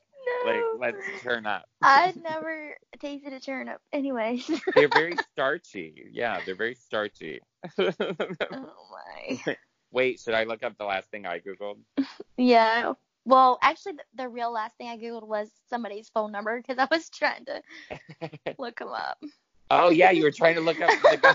like 0.46 0.62
let's 0.78 1.22
turn 1.22 1.46
up. 1.46 1.64
I'd 1.82 2.20
never 2.22 2.76
tasted 3.00 3.32
a 3.32 3.40
turnip. 3.40 3.80
Anyways. 3.92 4.50
They're 4.74 4.88
very 4.88 5.16
starchy. 5.32 6.06
Yeah, 6.12 6.40
they're 6.46 6.56
very 6.56 6.74
starchy. 6.74 7.40
oh 7.78 7.92
my. 8.90 9.56
Wait, 9.90 10.20
should 10.20 10.34
I 10.34 10.44
look 10.44 10.62
up 10.62 10.76
the 10.78 10.84
last 10.84 11.10
thing 11.10 11.26
I 11.26 11.38
googled? 11.40 11.76
Yeah. 12.36 12.94
Well, 13.24 13.58
actually, 13.62 13.92
the, 13.92 14.04
the 14.24 14.28
real 14.28 14.50
last 14.52 14.76
thing 14.78 14.88
I 14.88 14.96
googled 14.96 15.26
was 15.28 15.48
somebody's 15.68 16.08
phone 16.08 16.32
number 16.32 16.60
because 16.60 16.78
I 16.78 16.88
was 16.90 17.08
trying 17.10 17.44
to 17.44 17.62
look 18.58 18.78
them 18.78 18.88
up. 18.88 19.18
oh 19.70 19.90
yeah, 19.90 20.10
you 20.10 20.24
were 20.24 20.30
trying 20.32 20.54
to 20.56 20.60
look 20.60 20.80
up 20.80 20.90
the 20.90 21.18
guy. 21.20 21.34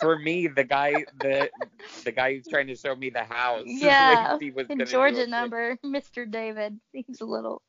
For 0.00 0.18
me, 0.18 0.46
the 0.46 0.64
guy, 0.64 1.04
the 1.20 1.50
the 2.04 2.12
guy 2.12 2.34
who's 2.34 2.46
trying 2.46 2.66
to 2.68 2.76
show 2.76 2.94
me 2.94 3.10
the 3.10 3.24
house. 3.24 3.64
Yeah, 3.66 4.36
Like, 4.40 4.68
The 4.68 4.84
Georgia 4.84 5.26
number, 5.26 5.78
Mr. 5.84 6.30
David. 6.30 6.78
He's 6.92 7.20
a 7.20 7.24
little. 7.24 7.62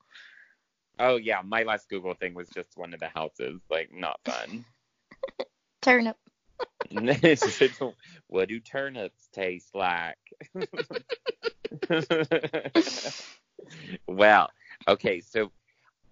Oh 0.99 1.17
yeah, 1.17 1.41
my 1.43 1.63
last 1.63 1.89
Google 1.89 2.13
thing 2.13 2.33
was 2.33 2.49
just 2.49 2.77
one 2.77 2.93
of 2.93 2.99
the 2.99 3.09
houses. 3.09 3.61
Like 3.69 3.89
not 3.93 4.19
fun. 4.25 4.65
Turnip. 5.81 6.17
what 8.27 8.49
do 8.49 8.59
turnips 8.59 9.27
taste 9.33 9.75
like? 9.75 10.17
well, 14.07 14.49
okay, 14.87 15.19
so 15.19 15.51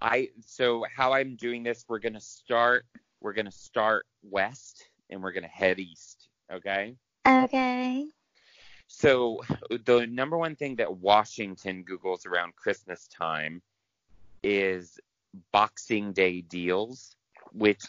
I 0.02 0.30
so 0.46 0.84
how 0.94 1.14
I'm 1.14 1.36
doing 1.36 1.64
this, 1.64 1.86
we're 1.88 2.00
gonna 2.00 2.20
start 2.20 2.86
we're 3.22 3.34
gonna 3.34 3.52
start 3.52 4.06
west 4.22 4.90
and 5.10 5.24
we're 5.24 5.32
gonna 5.32 5.48
head 5.48 5.80
east. 5.80 6.28
Okay? 6.52 6.96
Okay. 7.28 8.06
So 8.88 9.42
the 9.70 10.06
number 10.08 10.38
one 10.38 10.56
thing 10.56 10.76
that 10.76 10.98
Washington 10.98 11.84
Googles 11.84 12.28
around 12.28 12.56
Christmas 12.56 13.08
time 13.08 13.62
is 14.44 15.00
Boxing 15.52 16.14
Day 16.14 16.42
deals, 16.42 17.16
which 17.54 17.82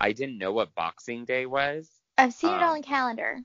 I 0.00 0.12
didn't 0.12 0.38
know 0.38 0.52
what 0.52 0.74
Boxing 0.74 1.24
Day 1.24 1.46
was. 1.46 1.90
I've 2.18 2.34
seen 2.34 2.50
it 2.50 2.62
Um, 2.62 2.70
on 2.70 2.74
the 2.80 2.82
calendar. 2.82 3.40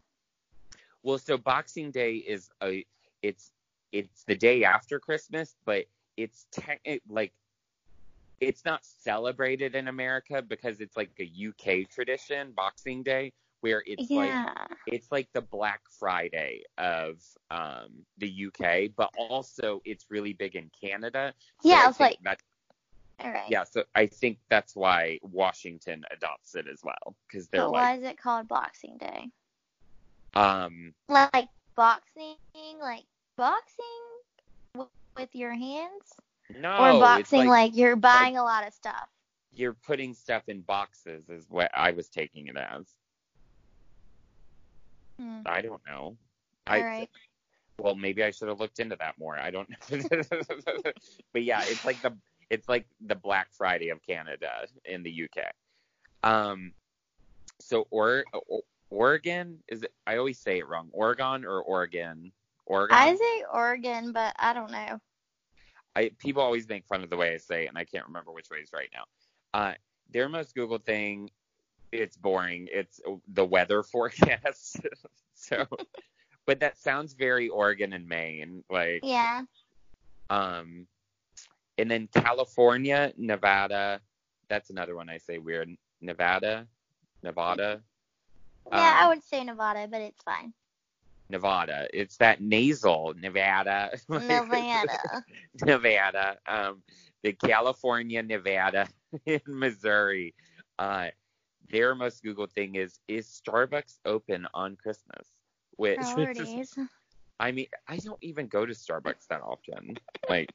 Well, 1.03 1.17
so 1.17 1.37
Boxing 1.37 1.91
Day 1.91 2.15
is 2.15 2.49
a 2.61 2.85
it's 3.21 3.51
it's 3.91 4.23
the 4.25 4.35
day 4.35 4.63
after 4.63 4.99
Christmas, 4.99 5.55
but 5.65 5.85
it's 6.17 6.45
te- 6.51 6.79
it, 6.83 7.01
like 7.07 7.33
it's 8.39 8.65
not 8.65 8.85
celebrated 8.85 9.75
in 9.75 9.87
America 9.87 10.41
because 10.41 10.79
it's 10.79 10.95
like 10.97 11.11
a 11.19 11.23
UK 11.47 11.89
tradition, 11.89 12.51
Boxing 12.51 13.03
Day, 13.03 13.33
where 13.61 13.83
it's 13.87 14.09
like 14.11 14.33
it's 14.85 15.11
like 15.11 15.27
the 15.33 15.41
Black 15.41 15.81
Friday 15.99 16.63
of 16.77 17.21
um 17.51 17.89
the 18.17 18.47
UK, 18.47 18.89
but 18.95 19.09
also 19.17 19.81
it's 19.85 20.05
really 20.09 20.33
big 20.33 20.55
in 20.55 20.69
Canada. 20.79 21.33
So 21.61 21.69
Yeah, 21.69 21.83
I 21.85 21.89
it's 21.89 21.97
think 21.97 22.11
like- 22.11 22.23
that 22.23 22.41
All 23.25 23.31
right. 23.31 23.49
yeah, 23.49 23.63
so 23.63 23.83
I 23.95 24.05
think 24.07 24.37
that's 24.49 24.75
why 24.75 25.19
Washington 25.23 26.03
adopts 26.11 26.55
it 26.55 26.67
as 26.71 26.81
well 26.83 27.15
because 27.27 27.47
they're 27.47 27.61
But 27.61 27.71
like 27.71 27.81
why 27.83 27.97
is 27.97 28.03
it 28.03 28.17
called 28.19 28.47
Boxing 28.47 28.97
Day? 28.97 29.29
um 30.33 30.93
Like 31.09 31.47
boxing, 31.75 32.35
like 32.79 33.05
boxing 33.37 33.85
w- 34.73 34.89
with 35.15 35.33
your 35.35 35.53
hands, 35.53 36.13
no 36.59 36.69
or 36.97 36.99
boxing 36.99 37.39
like, 37.47 37.71
like, 37.71 37.75
you're 37.75 37.95
buying 37.95 38.37
a 38.37 38.43
lot 38.43 38.67
of 38.67 38.73
stuff. 38.73 39.07
you're 39.53 39.73
putting 39.73 40.13
stuff 40.13 40.43
in 40.47 40.61
boxes 40.61 41.27
is 41.29 41.45
what 41.49 41.71
I 41.73 41.91
was 41.91 42.09
taking 42.09 42.47
it 42.47 42.57
as. 42.57 42.85
Hmm. 45.19 45.41
I 45.45 45.61
don't 45.61 45.81
know. 45.87 46.17
All 46.67 46.75
I 46.75 46.83
right. 46.83 47.09
well 47.79 47.95
maybe 47.95 48.23
I 48.23 48.31
should 48.31 48.47
have 48.49 48.59
looked 48.59 48.79
into 48.79 48.95
that 48.97 49.17
more. 49.17 49.37
I 49.37 49.51
don't 49.51 49.69
know. 49.69 49.99
but 51.33 51.43
yeah, 51.43 51.63
it's 51.63 51.85
like 51.85 52.01
the 52.01 52.17
it's 52.49 52.67
like 52.67 52.85
the 53.05 53.15
Black 53.15 53.49
Friday 53.51 53.89
of 53.89 54.01
Canada 54.01 54.67
in 54.85 55.03
the 55.03 55.11
UK. 55.11 55.51
Um 56.23 56.73
so 57.59 57.87
or, 57.89 58.23
O- 58.33 58.61
Oregon 58.89 59.59
is 59.67 59.83
it 59.83 59.93
I 60.05 60.17
always 60.17 60.39
say 60.39 60.59
it 60.59 60.67
wrong. 60.67 60.89
Oregon 60.91 61.45
or 61.45 61.61
Oregon? 61.61 62.31
Oregon. 62.65 62.97
I 62.97 63.15
say 63.15 63.43
Oregon, 63.51 64.11
but 64.11 64.33
I 64.37 64.53
don't 64.53 64.71
know. 64.71 64.99
I 65.95 66.11
people 66.19 66.41
always 66.41 66.67
make 66.67 66.85
fun 66.85 67.03
of 67.03 67.09
the 67.09 67.17
way 67.17 67.33
I 67.33 67.37
say 67.37 67.65
it, 67.65 67.67
and 67.69 67.77
I 67.77 67.85
can't 67.85 68.05
remember 68.07 68.31
which 68.31 68.49
way 68.49 68.59
is 68.59 68.71
right 68.73 68.89
now. 68.93 69.03
Uh, 69.53 69.73
their 70.09 70.29
most 70.29 70.53
Google 70.55 70.77
thing, 70.77 71.29
it's 71.91 72.17
boring. 72.17 72.67
It's 72.71 72.99
the 73.33 73.45
weather 73.45 73.83
forecast. 73.83 74.81
so, 75.33 75.65
but 76.45 76.59
that 76.59 76.77
sounds 76.77 77.13
very 77.13 77.49
Oregon 77.49 77.93
and 77.93 78.07
Maine, 78.07 78.63
like 78.69 79.01
Yeah. 79.03 79.43
um, 80.29 80.87
and 81.77 81.89
then 81.89 82.07
California, 82.13 83.13
Nevada. 83.17 84.01
That's 84.49 84.69
another 84.69 84.95
one 84.95 85.09
I 85.09 85.17
say 85.17 85.37
weird. 85.37 85.69
Nevada, 86.01 86.67
Nevada. 87.23 87.81
Yeah, 88.71 88.95
I 88.99 89.03
Um, 89.03 89.09
would 89.09 89.23
say 89.23 89.43
Nevada, 89.43 89.87
but 89.89 90.01
it's 90.01 90.21
fine. 90.23 90.53
Nevada. 91.29 91.87
It's 91.93 92.17
that 92.17 92.41
nasal 92.41 93.13
Nevada. 93.19 93.91
Nevada. 94.09 95.23
Nevada, 95.65 96.37
um, 96.47 96.81
the 97.23 97.33
California, 97.33 98.23
Nevada, 98.23 98.87
in 99.25 99.41
Missouri. 99.47 100.33
Uh, 100.79 101.07
their 101.71 101.95
most 101.95 102.23
Googled 102.23 102.51
thing 102.51 102.75
is 102.75 102.99
is 103.07 103.27
Starbucks 103.27 103.99
open 104.05 104.47
on 104.53 104.75
Christmas? 104.75 105.27
Which 105.75 105.99
Priorities. 105.99 106.77
I 107.39 107.51
mean, 107.51 107.67
I 107.87 107.97
don't 107.97 108.17
even 108.21 108.47
go 108.47 108.65
to 108.65 108.73
Starbucks 108.73 109.27
that 109.29 109.41
often. 109.41 109.97
Like, 110.27 110.51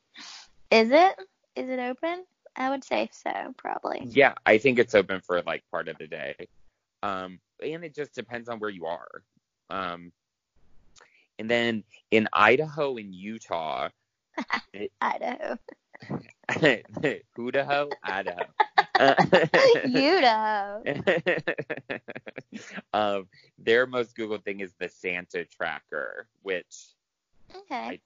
Is 0.71 0.91
it? 0.91 1.17
Is 1.55 1.69
it 1.69 1.79
open? 1.79 2.25
I 2.57 2.71
would 2.71 2.85
say 2.85 3.09
so, 3.13 3.55
probably. 3.57 4.01
yeah, 4.05 4.35
I 4.45 4.59
think 4.59 4.79
it's 4.79 4.95
open 4.95 5.21
for 5.21 5.41
like 5.43 5.63
part 5.71 5.89
of 5.89 5.97
the 5.99 6.07
day. 6.07 6.35
Um, 7.03 7.41
and 7.63 7.85
it 7.85 7.95
just 7.95 8.15
depends 8.15 8.49
on 8.49 8.59
where 8.59 8.71
you 8.71 8.87
are. 8.87 9.23
Um, 9.71 10.13
and 11.39 11.51
then 11.51 11.85
in 12.11 12.29
Idaho 12.33 12.97
and 12.97 13.15
Utah, 13.15 13.89
Idaho. 15.01 15.59
Idaho, 17.39 17.91
Idaho. 18.03 18.45
Idaho. 19.55 20.83
um, 22.93 23.29
their 23.59 23.87
most 23.87 24.17
Googled 24.17 24.45
thing 24.45 24.61
is 24.61 24.73
the 24.79 24.89
Santa 24.89 25.45
tracker, 25.45 26.29
which 26.43 26.95
Okay. 27.55 28.01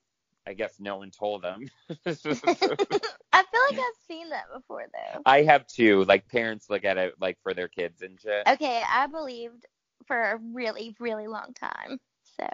I 0.47 0.55
guess 0.55 0.79
no 0.79 0.97
one 0.97 1.11
told 1.11 1.43
them. 1.43 1.69
I 2.07 2.15
feel 2.15 2.33
like 2.33 2.91
I've 3.33 3.81
seen 4.07 4.31
that 4.31 4.45
before, 4.55 4.87
though. 4.93 5.23
I 5.27 5.43
have 5.43 5.67
too. 5.67 6.05
Like 6.05 6.29
parents 6.29 6.71
look 6.71 6.85
at 6.85 6.99
it 6.99 7.15
like 7.21 7.39
for 7.43 7.53
their 7.53 7.69
kids 7.69 8.03
and 8.03 8.19
shit. 8.21 8.47
Okay, 8.49 8.83
I 8.89 9.09
believed 9.09 9.67
for 10.07 10.33
a 10.33 10.39
really, 10.53 10.95
really 11.01 11.27
long 11.27 11.53
time. 11.55 11.99
So, 12.39 12.47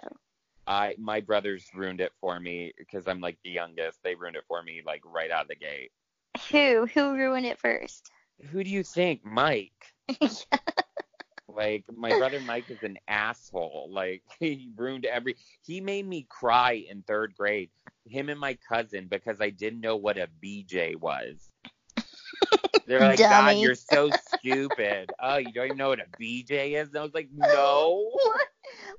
I 0.65 0.95
my 0.97 1.21
brothers 1.21 1.67
ruined 1.75 2.01
it 2.01 2.13
for 2.19 2.39
me 2.39 2.73
because 2.77 3.07
I'm 3.07 3.21
like 3.21 3.37
the 3.43 3.51
youngest. 3.51 3.99
They 4.03 4.15
ruined 4.15 4.37
it 4.37 4.45
for 4.47 4.63
me 4.63 4.81
like 4.83 5.03
right 5.05 5.29
out 5.29 5.43
of 5.43 5.47
the 5.49 5.55
gate. 5.55 5.91
who 6.51 6.87
who 6.87 7.15
ruined 7.15 7.45
it 7.45 7.59
first? 7.59 8.09
Who 8.51 8.63
do 8.63 8.69
you 8.69 8.83
think, 8.83 9.23
Mike? 9.23 9.71
Like 11.55 11.85
my 11.95 12.17
brother 12.17 12.39
Mike 12.39 12.69
is 12.69 12.83
an 12.83 12.97
asshole. 13.07 13.89
Like 13.91 14.23
he 14.39 14.71
ruined 14.75 15.05
every. 15.05 15.35
He 15.65 15.81
made 15.81 16.07
me 16.07 16.25
cry 16.29 16.85
in 16.89 17.03
third 17.03 17.35
grade. 17.37 17.69
Him 18.05 18.29
and 18.29 18.39
my 18.39 18.57
cousin 18.67 19.07
because 19.07 19.39
I 19.39 19.49
didn't 19.49 19.79
know 19.79 19.95
what 19.95 20.17
a 20.17 20.27
BJ 20.43 20.95
was. 20.95 21.49
They're 22.87 22.99
like, 22.99 23.19
God, 23.19 23.57
you're 23.57 23.75
so 23.75 24.11
stupid. 24.11 25.09
Oh, 25.21 25.37
you 25.37 25.53
don't 25.53 25.67
even 25.67 25.77
know 25.77 25.89
what 25.89 26.01
a 26.01 26.21
BJ 26.21 26.73
is? 26.81 26.89
And 26.89 26.97
I 26.97 27.03
was 27.03 27.13
like, 27.13 27.29
No. 27.33 28.09
What? 28.11 28.47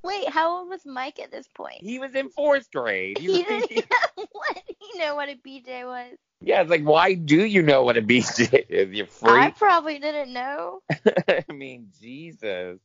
Wait, 0.03 0.29
how 0.29 0.59
old 0.59 0.69
was 0.69 0.87
Mike 0.87 1.19
at 1.19 1.31
this 1.31 1.49
point? 1.49 1.79
He 1.81 1.99
was 1.99 2.15
in 2.15 2.31
fourth 2.31 2.71
grade. 2.71 3.19
He 3.19 3.27
He 3.27 3.43
was, 3.43 3.67
didn't 3.69 3.87
what? 4.33 4.63
He 4.67 4.99
know 4.99 5.17
what 5.17 5.29
a 5.29 5.37
BJ 5.37 5.85
was. 5.85 6.17
Yeah, 6.45 6.61
it's 6.61 6.71
like, 6.71 6.83
why 6.85 7.15
do 7.15 7.43
you 7.45 7.63
know 7.63 7.85
what 7.85 7.97
a 7.97 8.03
BJ 8.03 8.67
is? 8.69 8.93
You 8.93 9.07
freak. 9.07 9.35
I 9.35 9.51
probably 9.51 9.99
didn't 9.99 10.33
know. 10.33 10.83
I 11.29 11.45
mean, 11.51 11.89
Jesus. 12.01 12.79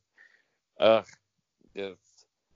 Ugh. 0.78 1.06
Just 1.76 2.00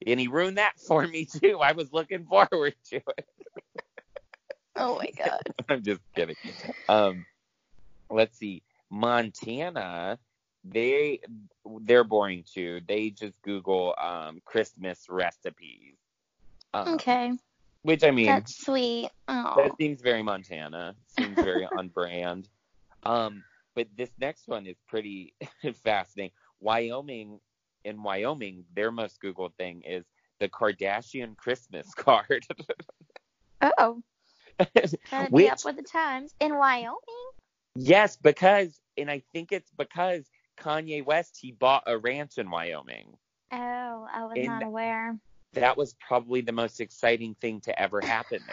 and 0.06 0.18
he 0.18 0.28
ruined 0.28 0.58
that 0.58 0.78
for 0.78 1.06
me 1.06 1.26
too. 1.26 1.58
I 1.60 1.72
was 1.72 1.92
looking 1.92 2.24
forward 2.24 2.74
to 2.90 2.96
it. 2.96 3.28
Oh 4.76 4.96
my 4.98 5.10
god. 5.16 5.42
I'm 5.68 5.82
just 5.82 6.00
kidding. 6.16 6.36
Um 6.88 7.26
let's 8.10 8.38
see. 8.38 8.62
Montana, 8.90 10.18
they 10.64 11.20
they're 11.82 12.04
boring 12.04 12.44
too. 12.52 12.80
They 12.88 13.10
just 13.10 13.40
Google 13.42 13.94
um 14.00 14.40
Christmas 14.44 15.06
recipes. 15.08 15.96
Um, 16.72 16.94
Okay. 16.94 17.32
Which 17.84 18.02
I 18.02 18.10
mean 18.10 18.26
That's 18.26 18.64
sweet. 18.64 19.10
Oh. 19.28 19.54
that 19.56 19.76
seems 19.78 20.00
very 20.00 20.22
Montana. 20.22 20.96
Seems 21.18 21.34
very 21.34 21.66
on 21.78 21.88
brand. 21.88 22.48
Um, 23.02 23.44
but 23.74 23.88
this 23.94 24.10
next 24.18 24.48
one 24.48 24.66
is 24.66 24.76
pretty 24.88 25.34
fascinating. 25.84 26.32
Wyoming, 26.60 27.40
in 27.84 28.02
Wyoming, 28.02 28.64
their 28.74 28.90
most 28.90 29.20
Googled 29.20 29.52
thing 29.58 29.82
is 29.82 30.06
the 30.40 30.48
Kardashian 30.48 31.36
Christmas 31.36 31.92
card. 31.94 32.46
Oh. 33.60 34.02
Gotta 34.58 35.30
be 35.30 35.50
up 35.50 35.62
with 35.64 35.76
the 35.76 35.82
times. 35.82 36.34
In 36.40 36.56
Wyoming? 36.56 36.96
yes, 37.76 38.16
because, 38.16 38.80
and 38.96 39.10
I 39.10 39.22
think 39.34 39.52
it's 39.52 39.70
because 39.76 40.30
Kanye 40.58 41.04
West, 41.04 41.36
he 41.38 41.52
bought 41.52 41.82
a 41.86 41.98
ranch 41.98 42.38
in 42.38 42.48
Wyoming. 42.48 43.14
Oh, 43.52 44.06
I 44.10 44.24
was 44.24 44.36
In- 44.36 44.46
not 44.46 44.62
aware. 44.62 45.18
That 45.54 45.76
was 45.76 45.94
probably 46.06 46.40
the 46.40 46.52
most 46.52 46.80
exciting 46.80 47.34
thing 47.40 47.60
to 47.62 47.80
ever 47.80 48.00
happen. 48.00 48.40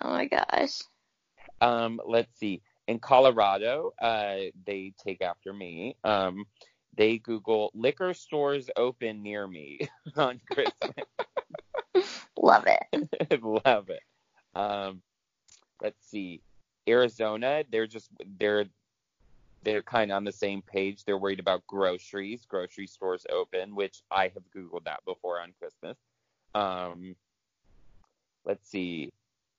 Oh 0.00 0.10
my 0.10 0.26
gosh. 0.26 0.80
Um, 1.60 2.00
let's 2.06 2.38
see. 2.38 2.62
In 2.86 2.98
Colorado, 2.98 3.92
uh, 4.00 4.36
they 4.64 4.92
take 5.04 5.20
after 5.22 5.52
me. 5.52 5.96
Um, 6.04 6.44
they 6.96 7.18
Google 7.18 7.70
liquor 7.74 8.14
stores 8.14 8.70
open 8.76 9.22
near 9.22 9.46
me 9.46 9.80
on 10.16 10.40
Christmas. 10.50 11.06
Love 12.36 12.66
it. 12.66 13.42
Love 13.64 13.90
it. 13.90 14.02
Um, 14.54 15.02
let's 15.82 16.08
see. 16.08 16.42
Arizona, 16.88 17.64
they're 17.70 17.86
just 17.86 18.10
they're 18.38 18.66
they're 19.68 19.82
kind 19.82 20.10
of 20.10 20.16
on 20.16 20.24
the 20.24 20.32
same 20.32 20.62
page. 20.62 21.04
They're 21.04 21.18
worried 21.18 21.40
about 21.40 21.66
groceries, 21.66 22.46
grocery 22.48 22.86
stores 22.86 23.26
open, 23.30 23.74
which 23.74 24.00
I 24.10 24.28
have 24.28 24.42
googled 24.56 24.84
that 24.84 25.04
before 25.04 25.42
on 25.42 25.52
Christmas. 25.58 25.98
Um, 26.54 27.14
let's 28.46 28.66
see. 28.66 29.12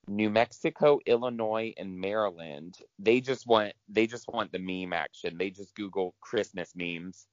New 0.08 0.28
Mexico, 0.28 0.98
Illinois, 1.06 1.72
and 1.76 1.96
Maryland. 1.96 2.78
They 2.98 3.20
just 3.20 3.46
want 3.46 3.72
they 3.88 4.08
just 4.08 4.26
want 4.26 4.50
the 4.50 4.58
meme 4.58 4.92
action. 4.92 5.38
They 5.38 5.50
just 5.50 5.76
Google 5.76 6.12
Christmas 6.20 6.72
memes. 6.74 7.28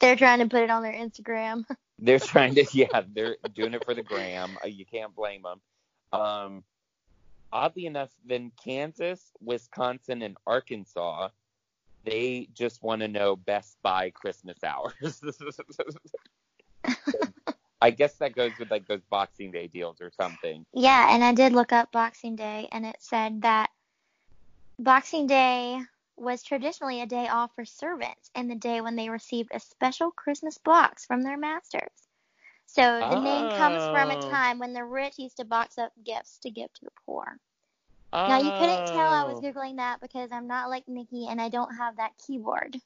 They're 0.00 0.16
trying 0.16 0.40
to 0.40 0.48
put 0.48 0.64
it 0.64 0.70
on 0.70 0.82
their 0.82 0.92
Instagram. 0.92 1.64
They're 2.00 2.18
trying 2.18 2.56
to 2.56 2.66
yeah, 2.72 3.02
they're 3.12 3.36
doing 3.54 3.74
it 3.74 3.84
for 3.84 3.94
the 3.94 4.02
gram. 4.02 4.58
Uh, 4.64 4.66
You 4.66 4.84
can't 4.84 5.14
blame 5.14 5.42
them. 5.42 5.60
Um, 6.20 6.64
oddly 7.52 7.86
enough, 7.86 8.10
then 8.24 8.50
Kansas, 8.62 9.30
Wisconsin, 9.40 10.22
and 10.22 10.36
Arkansas, 10.44 11.28
they 12.04 12.48
just 12.54 12.82
want 12.82 13.02
to 13.02 13.08
know 13.08 13.36
Best 13.36 13.78
Buy 13.82 14.10
Christmas 14.10 14.58
hours. 14.64 15.22
I 17.80 17.90
guess 17.90 18.16
that 18.18 18.34
goes 18.34 18.58
with 18.58 18.70
like 18.70 18.86
those 18.86 19.04
Boxing 19.04 19.50
Day 19.50 19.68
deals 19.68 20.00
or 20.00 20.10
something. 20.10 20.64
Yeah, 20.74 21.14
and 21.14 21.24
I 21.24 21.32
did 21.32 21.52
look 21.52 21.72
up 21.72 21.92
Boxing 21.92 22.36
Day, 22.36 22.68
and 22.72 22.86
it 22.86 22.96
said 23.00 23.42
that 23.42 23.70
Boxing 24.78 25.26
Day 25.26 25.80
was 26.16 26.42
traditionally 26.42 27.00
a 27.00 27.06
day 27.06 27.28
off 27.28 27.54
for 27.54 27.64
servants 27.64 28.30
and 28.34 28.50
the 28.50 28.56
day 28.56 28.80
when 28.80 28.96
they 28.96 29.08
received 29.08 29.50
a 29.52 29.60
special 29.60 30.10
Christmas 30.10 30.58
box 30.58 31.06
from 31.06 31.22
their 31.22 31.36
masters. 31.36 32.08
So 32.66 33.04
the 33.04 33.16
name 33.16 33.48
comes 33.48 33.86
from 33.86 34.10
a 34.10 34.16
Oh. 34.16 34.18
time 34.18 34.58
when 34.58 34.72
the 34.72 34.84
rich 34.84 35.18
used 35.18 35.36
to 35.38 35.44
box 35.44 35.78
up 35.78 35.92
gifts 36.02 36.38
to 36.40 36.50
give 36.50 36.72
to 36.72 36.84
the 36.84 36.90
poor. 37.06 37.38
Now 38.26 38.38
you 38.38 38.52
couldn't 38.52 38.86
tell 38.86 39.10
I 39.12 39.24
was 39.24 39.36
Oh. 39.36 39.40
googling 39.40 39.76
that 39.76 40.00
because 40.00 40.30
I'm 40.32 40.46
not 40.46 40.70
like 40.70 40.88
Nikki 40.88 41.26
and 41.28 41.40
I 41.40 41.48
don't 41.48 41.74
have 41.76 41.96
that 41.96 42.12
keyboard. 42.26 42.76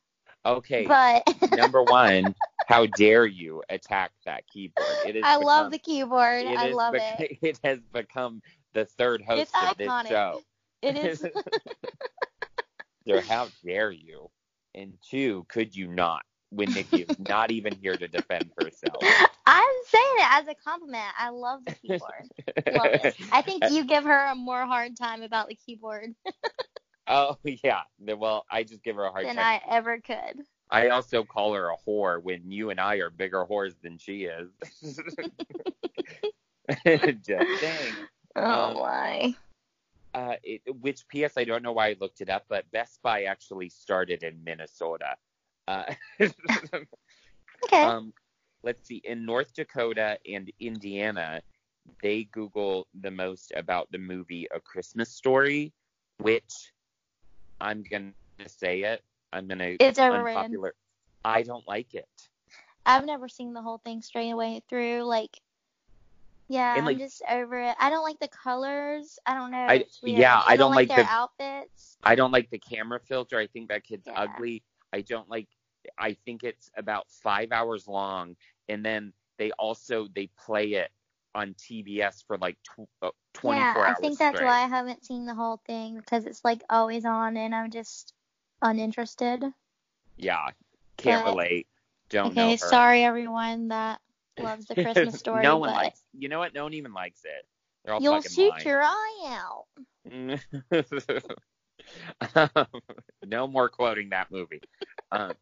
Okay, 0.47 0.87
But 0.87 1.25
number 1.51 1.83
one, 1.83 2.35
how 2.64 2.87
dare 2.87 3.27
you 3.27 3.62
attack 3.69 4.12
that 4.25 4.47
keyboard? 4.47 5.01
It 5.03 5.17
is 5.17 5.25
I 5.25 5.37
love 5.37 5.71
the 5.71 5.79
keyboard. 5.79 6.47
I 6.47 6.67
love 6.69 6.95
it. 6.97 7.38
It 7.43 7.59
has 7.64 7.81
become 7.93 8.43
the 8.73 8.85
third 8.85 9.23
host 9.23 9.41
It's 9.41 9.53
of 9.61 9.77
this 9.77 9.88
iconic. 9.88 10.09
show. 10.09 10.41
It 10.83 10.97
is. 10.97 11.25
So 13.07 13.21
how 13.21 13.49
dare 13.64 13.91
you? 13.91 14.31
And 14.75 14.95
two, 15.03 15.45
could 15.49 15.75
you 15.75 15.88
not? 15.88 16.23
When 16.51 16.73
Nikki 16.73 17.01
is 17.03 17.19
not 17.19 17.51
even 17.51 17.75
here 17.77 17.97
to 17.97 18.09
defend 18.09 18.53
herself. 18.57 19.09
I'm 19.49 19.75
saying 19.87 20.05
it 20.19 20.27
as 20.33 20.49
a 20.49 20.55
compliment. 20.55 21.13
I 21.19 21.31
love 21.31 21.65
the 21.65 21.73
keyboard. 21.73 22.31
love 22.69 22.93
it. 22.95 23.17
I 23.33 23.43
think 23.43 23.65
you 23.69 23.85
give 23.85 24.05
her 24.05 24.27
a 24.27 24.35
more 24.35 24.67
hard 24.67 24.97
time 24.97 25.23
about 25.23 25.49
the 25.49 25.55
keyboard 25.57 26.15
Oh 27.09 27.37
yeah. 27.45 27.83
Well, 27.99 28.45
I 28.51 28.63
just 28.65 28.83
give 28.83 28.97
her 28.97 29.05
a 29.05 29.11
hard 29.11 29.27
than 29.27 29.37
time. 29.37 29.47
I 29.47 29.61
ever 29.69 30.01
could. 30.01 30.43
I 30.71 30.89
also 30.89 31.25
call 31.25 31.55
her 31.55 31.71
a 31.71 31.77
whore 31.77 32.23
when 32.23 32.51
you 32.51 32.71
and 32.71 32.81
I 32.81 32.97
are 32.97 33.11
bigger 33.11 33.45
whores 33.47 33.75
than 33.83 33.99
she 33.99 34.25
is. 34.25 34.51
just 37.23 37.59
saying. 37.59 37.99
Oh 38.37 38.73
Um, 38.73 38.79
my. 38.81 39.35
Uh, 40.15 40.37
it, 40.43 40.63
which 40.81 41.07
P.S. 41.09 41.37
I 41.37 41.45
don't 41.45 41.63
know 41.63 41.73
why 41.73 41.89
I 41.89 41.97
looked 42.01 42.21
it 42.21 42.29
up, 42.31 42.47
but 42.49 42.71
Best 42.71 43.01
Buy 43.03 43.25
actually 43.25 43.69
started 43.69 44.23
in 44.23 44.43
Minnesota. 44.43 45.17
Uh, 45.67 45.85
Okay. 47.65 47.89
um, 47.89 48.13
let's 48.62 48.87
see. 48.87 49.01
In 49.05 49.25
North 49.25 49.53
Dakota 49.55 50.18
and 50.31 50.51
Indiana, 50.61 51.40
they 52.03 52.25
Google 52.25 52.87
the 53.01 53.11
most 53.11 53.53
about 53.57 53.90
the 53.92 53.99
movie 53.99 54.47
A 54.55 54.61
Christmas 54.61 55.11
Story, 55.11 55.73
which 56.18 56.73
I'm 57.61 57.83
gonna 57.83 58.12
say 58.47 58.83
it. 58.83 59.03
I'm 59.33 59.49
gonna 59.49 59.77
It's 59.81 59.99
overrated. 59.99 60.37
unpopular. 60.38 60.75
I 61.25 61.42
don't 61.42 61.66
like 61.66 61.94
it. 61.94 62.09
I've 62.87 63.05
never 63.05 63.29
seen 63.29 63.53
the 63.53 63.62
whole 63.62 63.79
thing 63.79 64.01
straight 64.03 64.31
away 64.31 64.62
through. 64.68 65.03
Like, 65.03 65.40
yeah, 66.49 66.71
And, 66.73 66.81
I'm 66.81 66.85
like- 66.87 66.99
just 66.99 67.23
over 67.29 67.61
it. 67.61 67.77
I 67.79 67.90
don't 67.90 68.03
like 68.05 68.18
the 68.21 68.29
colors. 68.29 69.18
I 69.27 69.35
don't 69.35 69.51
know. 69.51 69.59
I- 69.59 69.75
it's 69.75 69.99
yeah, 70.03 70.42
I 70.47 70.57
don't 70.57 70.71
like 70.71 70.88
like 70.88 70.97
their 70.97 71.05
the- 71.05 71.11
outfits. 71.11 71.99
I 72.03 72.14
don't 72.14 72.31
like 72.31 72.49
the 72.51 72.59
camera 72.59 73.01
filter. 73.01 73.38
I 73.38 73.47
think 73.47 73.68
that 73.68 73.85
kid's 73.85 74.07
Yeah. 74.07 74.18
ugly. 74.21 74.62
I 74.92 75.03
don't 75.03 75.29
like. 75.29 75.49
I 75.96 76.14
think 76.24 76.44
it's 76.44 76.70
about 76.77 77.07
five 77.11 77.53
hours 77.53 77.87
long, 77.87 78.37
and 78.68 78.85
then 78.85 79.12
they 79.38 79.51
also 79.53 80.09
they 80.14 80.29
play 80.44 80.74
it 80.74 80.90
on 81.35 81.55
TBS 81.55 82.24
for 82.27 82.38
like 82.38 82.57
tw- 82.64 82.88
uh, 83.03 83.11
24 83.35 83.55
yeah, 83.55 83.74
I 83.77 83.88
hours 83.88 83.96
think 84.01 84.18
that's 84.18 84.37
straight. 84.37 84.46
why 84.46 84.62
I 84.64 84.66
haven't 84.66 85.05
seen 85.05 85.27
the 85.27 85.35
whole 85.35 85.61
thing 85.66 85.96
because 85.96 86.24
it's 86.24 86.44
like 86.44 86.62
always 86.68 87.05
on 87.05 87.37
and 87.37 87.55
I'm 87.55 87.70
just 87.70 88.12
uninterested. 88.62 89.44
Yeah, 90.16 90.48
can't 90.96 91.24
But- 91.24 91.31
relate. 91.33 91.66
Don't 92.11 92.35
know 92.35 92.46
okay, 92.46 92.57
sorry 92.57 93.05
everyone 93.05 93.68
that 93.68 94.01
loves 94.40 94.64
the 94.66 94.74
Christmas 94.74 95.18
story, 95.18 95.42
no 95.42 95.59
one 95.59 95.68
but 95.68 95.77
likes. 95.77 96.01
You 96.18 96.31
know 96.31 96.38
what? 96.38 96.55
No 96.55 96.62
one 96.64 96.72
even 96.72 96.94
likes 96.94 97.20
it. 97.24 97.46
They're 97.85 97.94
all 97.94 98.03
you'll 98.03 98.22
shoot 98.22 98.48
lying. 98.51 98.66
your 98.66 98.83
eye 98.83 99.44
out. 99.44 99.66
no 103.27 103.46
more 103.46 103.68
quoting 103.68 104.09
that 104.11 104.31
movie. 104.31 104.62
Um, 105.12 105.33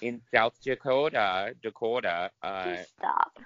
in 0.00 0.20
South 0.32 0.54
Dakota, 0.62 1.54
Dakota, 1.62 2.30
uh, 2.42 2.76
stop. 2.96 3.38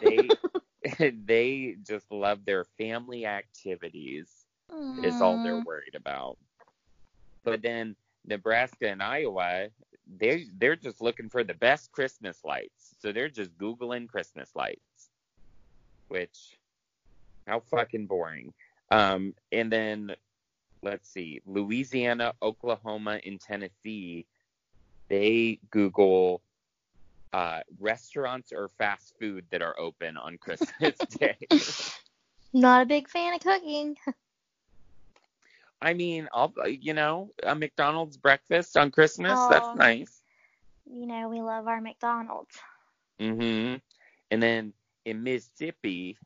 they 0.00 0.28
they 1.26 1.76
just 1.86 2.10
love 2.10 2.44
their 2.44 2.64
family 2.78 3.26
activities 3.26 4.46
is 5.02 5.20
all 5.20 5.38
they're 5.42 5.62
worried 5.66 5.94
about. 5.94 6.38
But 7.44 7.62
then 7.62 7.96
Nebraska 8.26 8.88
and 8.88 9.02
Iowa, 9.02 9.68
they 10.18 10.46
they're 10.58 10.76
just 10.76 11.00
looking 11.00 11.28
for 11.28 11.44
the 11.44 11.54
best 11.54 11.92
Christmas 11.92 12.38
lights. 12.44 12.94
So 13.00 13.12
they're 13.12 13.28
just 13.28 13.56
googling 13.58 14.08
Christmas 14.08 14.50
lights. 14.54 15.10
Which 16.08 16.58
how 17.46 17.60
fucking 17.60 18.06
boring. 18.06 18.52
Um 18.90 19.34
and 19.52 19.70
then 19.70 20.14
let's 20.82 21.10
see, 21.10 21.42
Louisiana, 21.46 22.32
Oklahoma, 22.42 23.20
and 23.26 23.40
Tennessee, 23.40 24.26
they 25.10 25.60
Google 25.70 26.42
uh, 27.34 27.60
restaurants 27.80 28.52
or 28.52 28.68
fast 28.68 29.14
food 29.20 29.46
that 29.52 29.62
are 29.62 29.78
open 29.78 30.16
on 30.18 30.38
Christmas 30.38 31.04
Day. 31.20 31.38
Not 32.54 32.82
a 32.82 32.86
big 32.86 33.08
fan 33.08 33.34
of 33.34 33.40
cooking. 33.40 33.96
I 35.82 35.94
mean, 35.94 36.28
I'll 36.32 36.52
you 36.68 36.94
know 36.94 37.32
a 37.44 37.54
McDonald's 37.54 38.18
breakfast 38.18 38.76
on 38.76 38.92
Christmas. 38.92 39.40
Oh. 39.40 39.48
That's 39.48 39.74
nice. 39.74 40.22
You 40.86 41.06
know, 41.06 41.28
we 41.28 41.40
love 41.42 41.68
our 41.68 41.80
McDonald's. 41.80 42.58
hmm 43.20 43.76
And 44.30 44.42
then 44.42 44.72
in 45.04 45.22
Mississippi, 45.24 46.18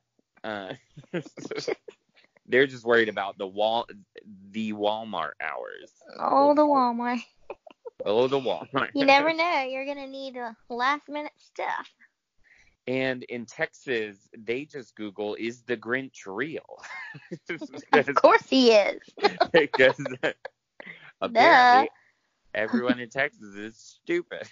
uh, 0.45 0.75
they're 2.47 2.67
just 2.67 2.85
worried 2.85 3.09
about 3.09 3.39
the 3.39 3.47
wall, 3.47 3.87
the 4.51 4.73
Walmart 4.73 5.33
hours. 5.41 5.93
All 6.21 6.55
the 6.55 6.63
Walmart. 6.63 7.23
Oh, 8.05 8.29
the 8.29 8.39
Walmart. 8.39 8.91
You 8.95 9.07
never 9.07 9.33
know. 9.33 9.63
You're 9.63 9.87
gonna 9.87 10.07
need 10.07 10.37
a 10.37 10.57
last 10.69 11.09
minute 11.09 11.33
stuff. 11.39 11.89
And 12.87 13.23
in 13.25 13.47
Texas, 13.47 14.29
they 14.37 14.67
just 14.67 14.95
Google, 14.95 15.35
is 15.37 15.63
the 15.63 15.77
Grinch 15.77 16.27
real? 16.27 16.83
Of 17.93 18.15
course 18.17 18.47
he 18.49 18.73
is. 18.73 19.01
because 19.53 20.01
apparently 21.21 21.91
everyone 22.55 22.99
in 23.01 23.09
Texas 23.09 23.55
is 23.55 23.77
stupid. 23.79 24.47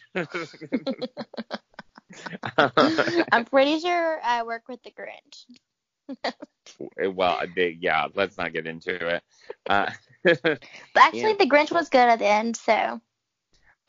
I'm 3.30 3.44
pretty 3.44 3.80
sure 3.80 4.20
I 4.22 4.42
work 4.44 4.62
with 4.68 4.82
the 4.82 4.92
Grinch. 4.92 5.46
well, 7.14 7.40
they, 7.54 7.76
yeah, 7.80 8.06
let's 8.14 8.38
not 8.38 8.52
get 8.52 8.66
into 8.66 8.94
it. 9.16 9.22
Uh, 9.68 9.90
But 10.94 11.02
actually, 11.04 11.20
Yeah. 11.20 11.32
the 11.38 11.46
Grinch 11.46 11.72
was 11.72 11.88
good 11.88 12.08
at 12.08 12.18
the 12.18 12.26
end, 12.26 12.56
so 12.56 13.00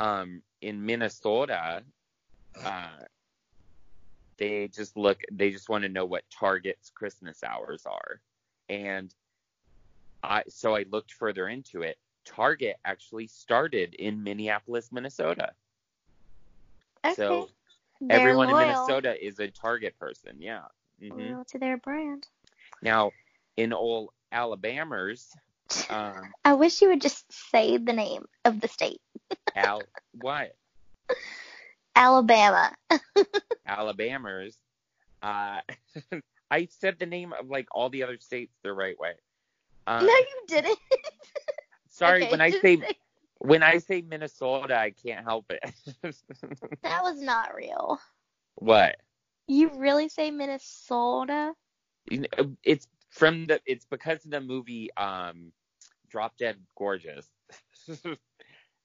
um, 0.03 0.41
in 0.61 0.85
Minnesota, 0.85 1.83
uh, 2.63 2.87
they 4.37 4.67
just 4.67 4.97
look, 4.97 5.21
they 5.31 5.51
just 5.51 5.69
want 5.69 5.83
to 5.83 5.89
know 5.89 6.05
what 6.05 6.23
Target's 6.29 6.89
Christmas 6.89 7.41
hours 7.43 7.85
are. 7.85 8.21
And 8.67 9.13
I, 10.23 10.43
so 10.49 10.75
I 10.75 10.83
looked 10.91 11.13
further 11.13 11.47
into 11.47 11.83
it. 11.83 11.97
Target 12.25 12.75
actually 12.83 13.27
started 13.27 13.93
in 13.95 14.23
Minneapolis, 14.23 14.91
Minnesota. 14.91 15.53
okay. 17.05 17.15
So 17.15 17.49
They're 18.01 18.09
everyone 18.17 18.49
loyal. 18.49 18.57
in 18.61 18.67
Minnesota 18.67 19.25
is 19.25 19.39
a 19.39 19.47
Target 19.47 19.97
person. 19.99 20.35
Yeah. 20.39 20.63
hmm 21.01 21.33
Loyal 21.33 21.45
to 21.45 21.59
their 21.59 21.77
brand. 21.77 22.27
Now, 22.81 23.11
in 23.55 23.71
old 23.71 24.09
Alabamers, 24.33 25.29
um, 25.89 26.33
I 26.43 26.53
wish 26.53 26.81
you 26.81 26.89
would 26.89 27.01
just 27.01 27.31
say 27.31 27.77
the 27.77 27.93
name 27.93 28.25
of 28.45 28.59
the 28.59 28.67
state. 28.67 28.99
Al, 29.55 29.81
what? 30.21 30.55
Alabama. 31.95 32.73
Alabamers, 33.67 34.57
uh, 35.21 35.59
I 36.51 36.67
said 36.69 36.97
the 36.99 37.05
name 37.05 37.33
of 37.33 37.49
like 37.49 37.67
all 37.71 37.89
the 37.89 38.03
other 38.03 38.17
states 38.19 38.53
the 38.63 38.73
right 38.73 38.97
way. 38.99 39.13
Uh, 39.87 39.99
no, 40.01 40.07
you 40.07 40.25
didn't. 40.47 40.79
sorry, 41.89 42.23
Okay, 42.23 42.31
when 42.31 42.41
I 42.41 42.49
just 42.51 42.61
say 42.61 42.81
when 43.39 43.63
I 43.63 43.77
say 43.79 44.01
Minnesota, 44.01 44.77
I 44.77 44.91
can't 44.91 45.23
help 45.25 45.51
it. 45.51 45.73
that 46.81 47.03
was 47.03 47.21
not 47.21 47.53
real. 47.55 47.99
what? 48.55 48.95
You 49.47 49.69
really 49.75 50.07
say 50.07 50.31
Minnesota? 50.31 51.53
You 52.09 52.19
know, 52.21 52.55
It's 52.63 52.87
from 53.09 53.45
the. 53.47 53.59
It's 53.65 53.85
because 53.85 54.23
of 54.25 54.31
the 54.31 54.39
movie 54.41 54.89
um, 54.95 55.51
Drop 56.09 56.37
Dead 56.37 56.57
Gorgeous. 56.77 57.29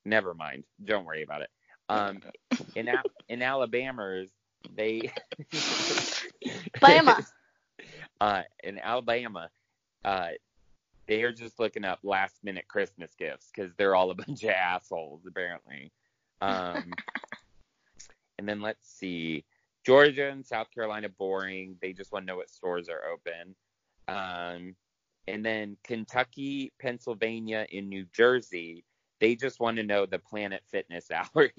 Never 0.08 0.32
mind. 0.32 0.64
Don't 0.82 1.04
worry 1.04 1.22
about 1.22 1.42
it. 1.42 1.50
Um, 1.90 2.20
in 2.74 2.88
Al- 2.88 3.02
in 3.28 3.40
Alabamers, 3.40 4.30
they. 4.74 5.12
Bama. 6.80 7.26
uh, 8.20 8.42
in 8.64 8.78
Alabama, 8.78 9.50
uh, 10.06 10.28
they 11.06 11.22
are 11.22 11.32
just 11.32 11.60
looking 11.60 11.84
up 11.84 11.98
last 12.02 12.42
minute 12.42 12.66
Christmas 12.68 13.14
gifts 13.18 13.50
because 13.54 13.74
they're 13.76 13.94
all 13.94 14.10
a 14.10 14.14
bunch 14.26 14.44
of 14.44 14.50
assholes 14.50 15.26
apparently. 15.26 15.92
Um, 16.40 16.90
and 18.38 18.48
then 18.48 18.62
let's 18.62 18.88
see, 18.88 19.44
Georgia 19.84 20.30
and 20.30 20.46
South 20.46 20.70
Carolina 20.70 21.10
boring. 21.10 21.76
They 21.82 21.92
just 21.92 22.12
want 22.12 22.22
to 22.24 22.26
know 22.32 22.36
what 22.36 22.48
stores 22.48 22.88
are 22.88 23.02
open. 23.12 23.54
Um, 24.08 24.74
and 25.26 25.44
then 25.44 25.76
Kentucky, 25.84 26.72
Pennsylvania, 26.80 27.66
and 27.70 27.90
New 27.90 28.06
Jersey. 28.14 28.84
They 29.20 29.34
just 29.34 29.60
want 29.60 29.76
to 29.78 29.82
know 29.82 30.06
the 30.06 30.18
Planet 30.18 30.62
Fitness 30.70 31.10
hours. 31.12 31.50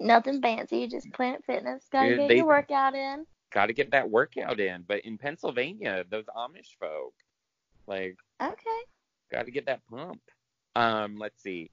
Nothing 0.00 0.40
fancy, 0.40 0.86
just 0.88 1.10
Planet 1.12 1.42
Fitness. 1.46 1.84
Gotta 1.92 2.08
Dude, 2.10 2.18
get 2.18 2.28
they- 2.28 2.36
your 2.38 2.46
workout 2.46 2.94
in. 2.94 3.26
Got 3.52 3.66
to 3.66 3.74
get 3.74 3.90
that 3.90 4.08
workout 4.08 4.60
in. 4.60 4.82
But 4.88 5.00
in 5.04 5.18
Pennsylvania, 5.18 6.04
those 6.10 6.24
Amish 6.34 6.74
folk, 6.80 7.12
like, 7.86 8.16
Okay. 8.42 8.80
Got 9.30 9.44
to 9.44 9.50
get 9.50 9.66
that 9.66 9.80
pump. 9.90 10.22
Um, 10.74 11.18
let's 11.18 11.42
see. 11.42 11.70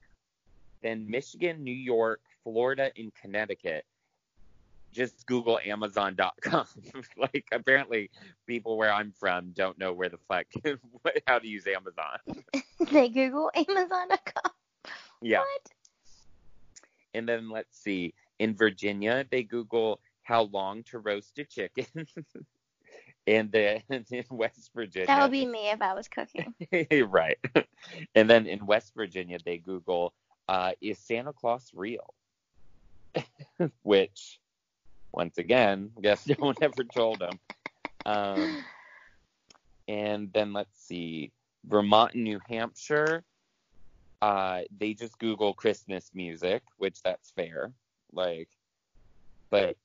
Then 0.82 1.08
Michigan, 1.08 1.64
New 1.64 1.74
York, 1.74 2.20
Florida, 2.44 2.90
and 2.98 3.10
Connecticut. 3.14 3.86
Just 4.92 5.26
Google 5.26 5.58
Amazon.com. 5.64 6.66
like 7.16 7.44
apparently, 7.52 8.10
people 8.46 8.76
where 8.76 8.92
I'm 8.92 9.12
from 9.12 9.50
don't 9.52 9.78
know 9.78 9.92
where 9.92 10.08
the 10.08 10.18
fuck 10.28 10.46
how 11.26 11.38
to 11.38 11.46
use 11.46 11.64
Amazon. 11.66 12.18
They 12.90 13.08
Google 13.10 13.50
Amazon.com. 13.54 14.52
Yeah. 15.20 15.40
What? 15.40 15.72
And 17.14 17.28
then 17.28 17.50
let's 17.50 17.78
see. 17.78 18.14
In 18.38 18.56
Virginia, 18.56 19.26
they 19.30 19.42
Google 19.42 20.00
how 20.22 20.44
long 20.44 20.82
to 20.84 20.98
roast 20.98 21.38
a 21.38 21.44
chicken. 21.44 21.84
and 23.26 23.52
then 23.52 23.82
in 23.90 24.24
West 24.30 24.70
Virginia, 24.74 25.06
That 25.08 25.22
would 25.22 25.30
be 25.30 25.44
me 25.44 25.68
if 25.70 25.82
I 25.82 25.92
was 25.92 26.08
cooking. 26.08 26.54
right. 27.08 27.36
And 28.14 28.30
then 28.30 28.46
in 28.46 28.64
West 28.64 28.94
Virginia, 28.94 29.38
they 29.44 29.58
Google, 29.58 30.14
uh, 30.48 30.72
is 30.80 30.98
Santa 30.98 31.32
Claus 31.34 31.70
real? 31.74 32.14
Which, 33.82 34.40
once 35.12 35.38
again, 35.38 35.90
guess 36.02 36.26
no 36.26 36.36
one 36.38 36.56
ever 36.60 36.84
told 36.84 37.20
them. 37.20 37.38
Um, 38.06 38.64
and 39.88 40.32
then 40.32 40.52
let's 40.52 40.78
see, 40.80 41.32
Vermont 41.64 42.14
and 42.14 42.24
New 42.24 42.40
Hampshire, 42.48 43.24
uh, 44.22 44.62
they 44.78 44.94
just 44.94 45.18
Google 45.18 45.54
Christmas 45.54 46.10
music, 46.14 46.62
which 46.78 47.02
that's 47.02 47.30
fair. 47.30 47.72
Like, 48.12 48.48
but 49.50 49.76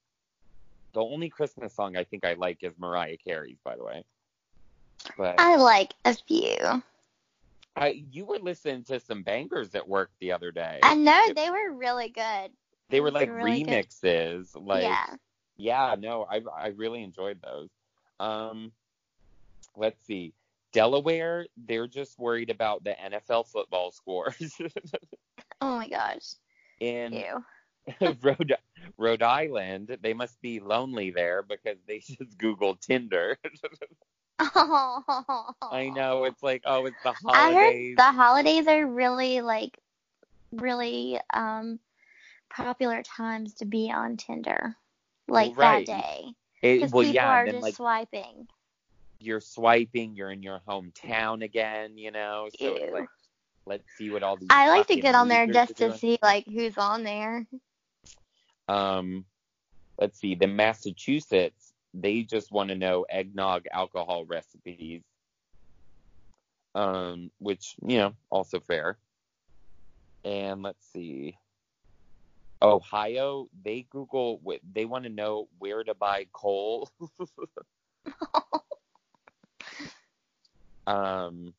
the 0.93 1.01
only 1.01 1.29
Christmas 1.29 1.73
song 1.73 1.97
I 1.97 2.03
think 2.03 2.25
I 2.25 2.33
like 2.33 2.63
is 2.63 2.73
Mariah 2.77 3.17
Carey's, 3.17 3.59
by 3.63 3.75
the 3.75 3.83
way. 3.83 4.03
But 5.17 5.35
I 5.39 5.55
like 5.55 5.93
a 6.05 6.13
few. 6.13 6.83
I, 7.75 8.03
you 8.11 8.25
were 8.25 8.39
listening 8.39 8.83
to 8.85 8.99
some 8.99 9.21
bangers 9.21 9.75
at 9.75 9.87
work 9.87 10.11
the 10.19 10.31
other 10.31 10.51
day. 10.51 10.79
I 10.81 10.95
know 10.95 11.21
they 11.35 11.49
were 11.49 11.73
really 11.73 12.09
good. 12.09 12.51
They 12.89 13.01
were 13.01 13.11
like 13.11 13.31
really 13.31 13.63
good. 13.63 13.73
remixes. 13.73 14.49
Like, 14.55 14.83
yeah. 14.83 15.05
yeah, 15.57 15.95
no, 15.97 16.25
I 16.29 16.41
I 16.57 16.67
really 16.67 17.03
enjoyed 17.03 17.39
those. 17.41 17.69
Um, 18.19 18.71
let's 19.75 20.03
see, 20.05 20.33
Delaware, 20.71 21.47
they're 21.55 21.87
just 21.87 22.19
worried 22.19 22.49
about 22.49 22.83
the 22.83 22.91
NFL 22.91 23.47
football 23.47 23.91
scores. 23.91 24.59
Oh 25.61 25.77
my 25.77 25.87
gosh. 25.87 26.33
In. 26.81 27.23
Rhode 28.21 28.55
Rhode 28.97 29.23
Island, 29.23 29.97
they 30.01 30.13
must 30.13 30.41
be 30.41 30.59
lonely 30.59 31.11
there 31.11 31.43
because 31.43 31.77
they 31.87 31.99
just 31.99 32.37
Google 32.37 32.75
Tinder. 32.75 33.37
oh. 34.39 35.53
I 35.71 35.89
know 35.89 36.25
it's 36.25 36.43
like, 36.43 36.63
oh, 36.65 36.85
it's 36.85 37.01
the 37.03 37.13
holidays. 37.13 37.37
I 37.37 37.53
heard 37.53 37.97
the 37.97 38.17
holidays 38.17 38.67
are 38.67 38.85
really 38.85 39.41
like 39.41 39.79
really 40.51 41.19
um 41.33 41.79
popular 42.49 43.03
times 43.03 43.55
to 43.55 43.65
be 43.65 43.91
on 43.91 44.17
Tinder. 44.17 44.75
Like 45.27 45.57
right. 45.57 45.85
that 45.85 46.01
day. 46.01 46.25
It- 46.61 46.75
Because 46.75 46.91
well, 46.91 47.03
people 47.03 47.15
yeah, 47.15 47.29
are 47.29 47.45
just 47.45 47.61
like 47.61 47.75
swiping. 47.75 48.47
you're 49.19 49.41
swiping, 49.41 50.15
you're 50.15 50.31
in 50.31 50.43
your 50.43 50.61
hometown 50.67 51.43
again, 51.43 51.97
you 51.97 52.11
know. 52.11 52.49
So 52.59 52.75
it's 52.75 52.93
like, 52.93 53.09
let's 53.65 53.83
see 53.97 54.09
what 54.09 54.23
all 54.23 54.37
these. 54.37 54.47
I 54.49 54.69
like 54.69 54.87
to 54.87 54.95
get 54.99 55.15
on 55.15 55.27
there 55.29 55.47
just 55.47 55.77
to 55.77 55.97
see 55.97 56.17
like 56.21 56.45
who's 56.45 56.77
on 56.77 57.03
there. 57.03 57.47
Um, 58.67 59.25
let's 59.99 60.19
see. 60.19 60.35
The 60.35 60.47
Massachusetts, 60.47 61.73
they 61.93 62.23
just 62.23 62.51
want 62.51 62.69
to 62.69 62.75
know 62.75 63.03
eggnog 63.09 63.65
alcohol 63.71 64.25
recipes. 64.25 65.01
Um, 66.75 67.31
which 67.39 67.75
you 67.85 67.97
know, 67.97 68.13
also 68.29 68.59
fair. 68.59 68.97
And 70.23 70.61
let's 70.61 70.85
see. 70.91 71.37
Ohio, 72.73 73.47
they 73.63 73.85
Google. 73.89 74.41
They 74.73 74.85
want 74.85 75.03
to 75.05 75.09
know 75.09 75.47
where 75.59 75.83
to 75.83 75.93
buy 75.93 76.27
coal. 76.33 76.89
um, 80.87 81.53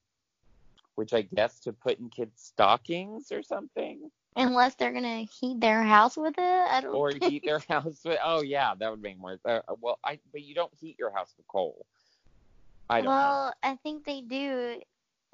which 0.95 1.13
I 1.13 1.23
guess 1.23 1.61
to 1.61 1.73
put 1.73 1.99
in 1.99 2.09
kids' 2.09 2.43
stockings 2.43 3.33
or 3.33 3.43
something. 3.43 4.11
Unless 4.39 4.75
they're 4.75 4.93
gonna 4.93 5.23
heat 5.41 5.61
their 5.61 5.83
house 5.83 6.17
with 6.17 6.35
it, 6.37 6.43
I 6.43 6.81
don't. 6.83 6.95
or 6.95 7.11
think. 7.13 7.25
heat 7.25 7.43
their 7.45 7.59
house 7.69 8.01
with. 8.05 8.19
Oh 8.23 8.43
yeah, 8.43 8.75
that 8.79 8.91
would 8.91 9.01
make 9.01 9.19
more. 9.19 9.39
Uh, 9.45 9.61
well, 9.81 9.99
I 10.05 10.19
but 10.31 10.43
you 10.43 10.55
don't 10.55 10.73
heat 10.79 10.97
your 10.99 11.11
house 11.11 11.33
with 11.39 11.47
coal. 11.49 11.87
I 12.91 12.97
don't 12.99 13.07
know. 13.07 13.11
well, 13.11 13.55
I 13.63 13.77
think 13.83 14.05
they 14.05 14.21
do. 14.21 14.81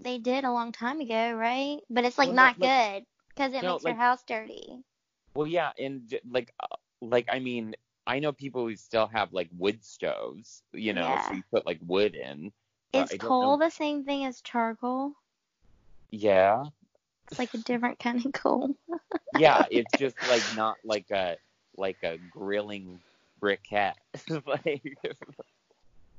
They 0.01 0.19
did 0.19 0.45
a 0.45 0.53
long 0.53 0.73
time 0.73 1.01
ago, 1.01 1.33
right? 1.33 1.79
But 1.91 2.05
it's 2.05 2.17
like 2.17 2.29
Well, 2.29 2.37
not 2.37 2.59
like- 2.61 3.01
good 3.01 3.07
because 3.35 3.53
it 3.55 3.63
No, 3.63 3.73
makes 3.75 3.85
like- 3.85 3.95
your 3.95 4.01
house 4.03 4.23
dirty. 4.27 4.85
Well, 5.35 5.47
yeah, 5.47 5.73
and 5.79 6.13
like, 6.29 6.53
uh, 6.61 6.77
like 7.01 7.29
I 7.33 7.39
mean, 7.39 7.75
I 8.07 8.19
know 8.19 8.33
people 8.33 8.67
who 8.67 8.77
still 8.77 9.07
have 9.09 9.33
like 9.33 9.49
wood 9.57 9.83
stoves, 9.85 10.63
you 10.73 10.93
know, 10.93 11.03
Yeah. 11.03 11.29
so 11.29 11.35
you 11.35 11.43
put 11.51 11.67
like 11.67 11.81
wood 11.87 12.15
in. 12.15 12.53
Is 12.93 13.15
coal 13.19 13.57
know- 13.59 13.65
the 13.65 13.71
same 13.71 14.05
thing 14.05 14.25
as 14.25 14.41
charcoal? 14.43 15.13
Yeah, 16.11 16.65
It's 17.31 17.39
like 17.39 17.55
a 17.55 17.59
different 17.59 17.99
kind 17.99 18.25
of 18.27 18.33
coal. 18.33 18.77
yeah, 19.39 19.65
it's 19.71 19.95
just 19.95 20.17
like 20.27 20.43
not 20.55 20.77
like 20.85 21.11
a 21.11 21.37
like 21.77 21.97
a 22.03 22.19
grilling 22.19 23.01
briquette. 23.41 23.95
like, 24.47 24.99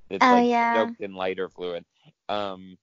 it's 0.09 0.23
Oh, 0.23 0.31
like 0.33 0.49
yeah. 0.49 0.73
soaked 0.73 1.01
in 1.01 1.13
lighter 1.13 1.49
fluid. 1.49 1.85
Um. 2.29 2.77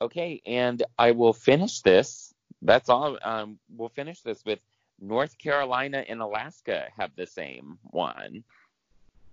Okay, 0.00 0.42
and 0.44 0.82
I 0.98 1.12
will 1.12 1.32
finish 1.32 1.80
this. 1.80 2.34
That's 2.62 2.88
all. 2.88 3.18
Um, 3.22 3.58
we'll 3.74 3.88
finish 3.88 4.20
this 4.22 4.44
with 4.44 4.58
North 5.00 5.36
Carolina 5.38 6.04
and 6.08 6.20
Alaska 6.22 6.88
have 6.98 7.10
the 7.16 7.26
same 7.26 7.78
one. 7.90 8.42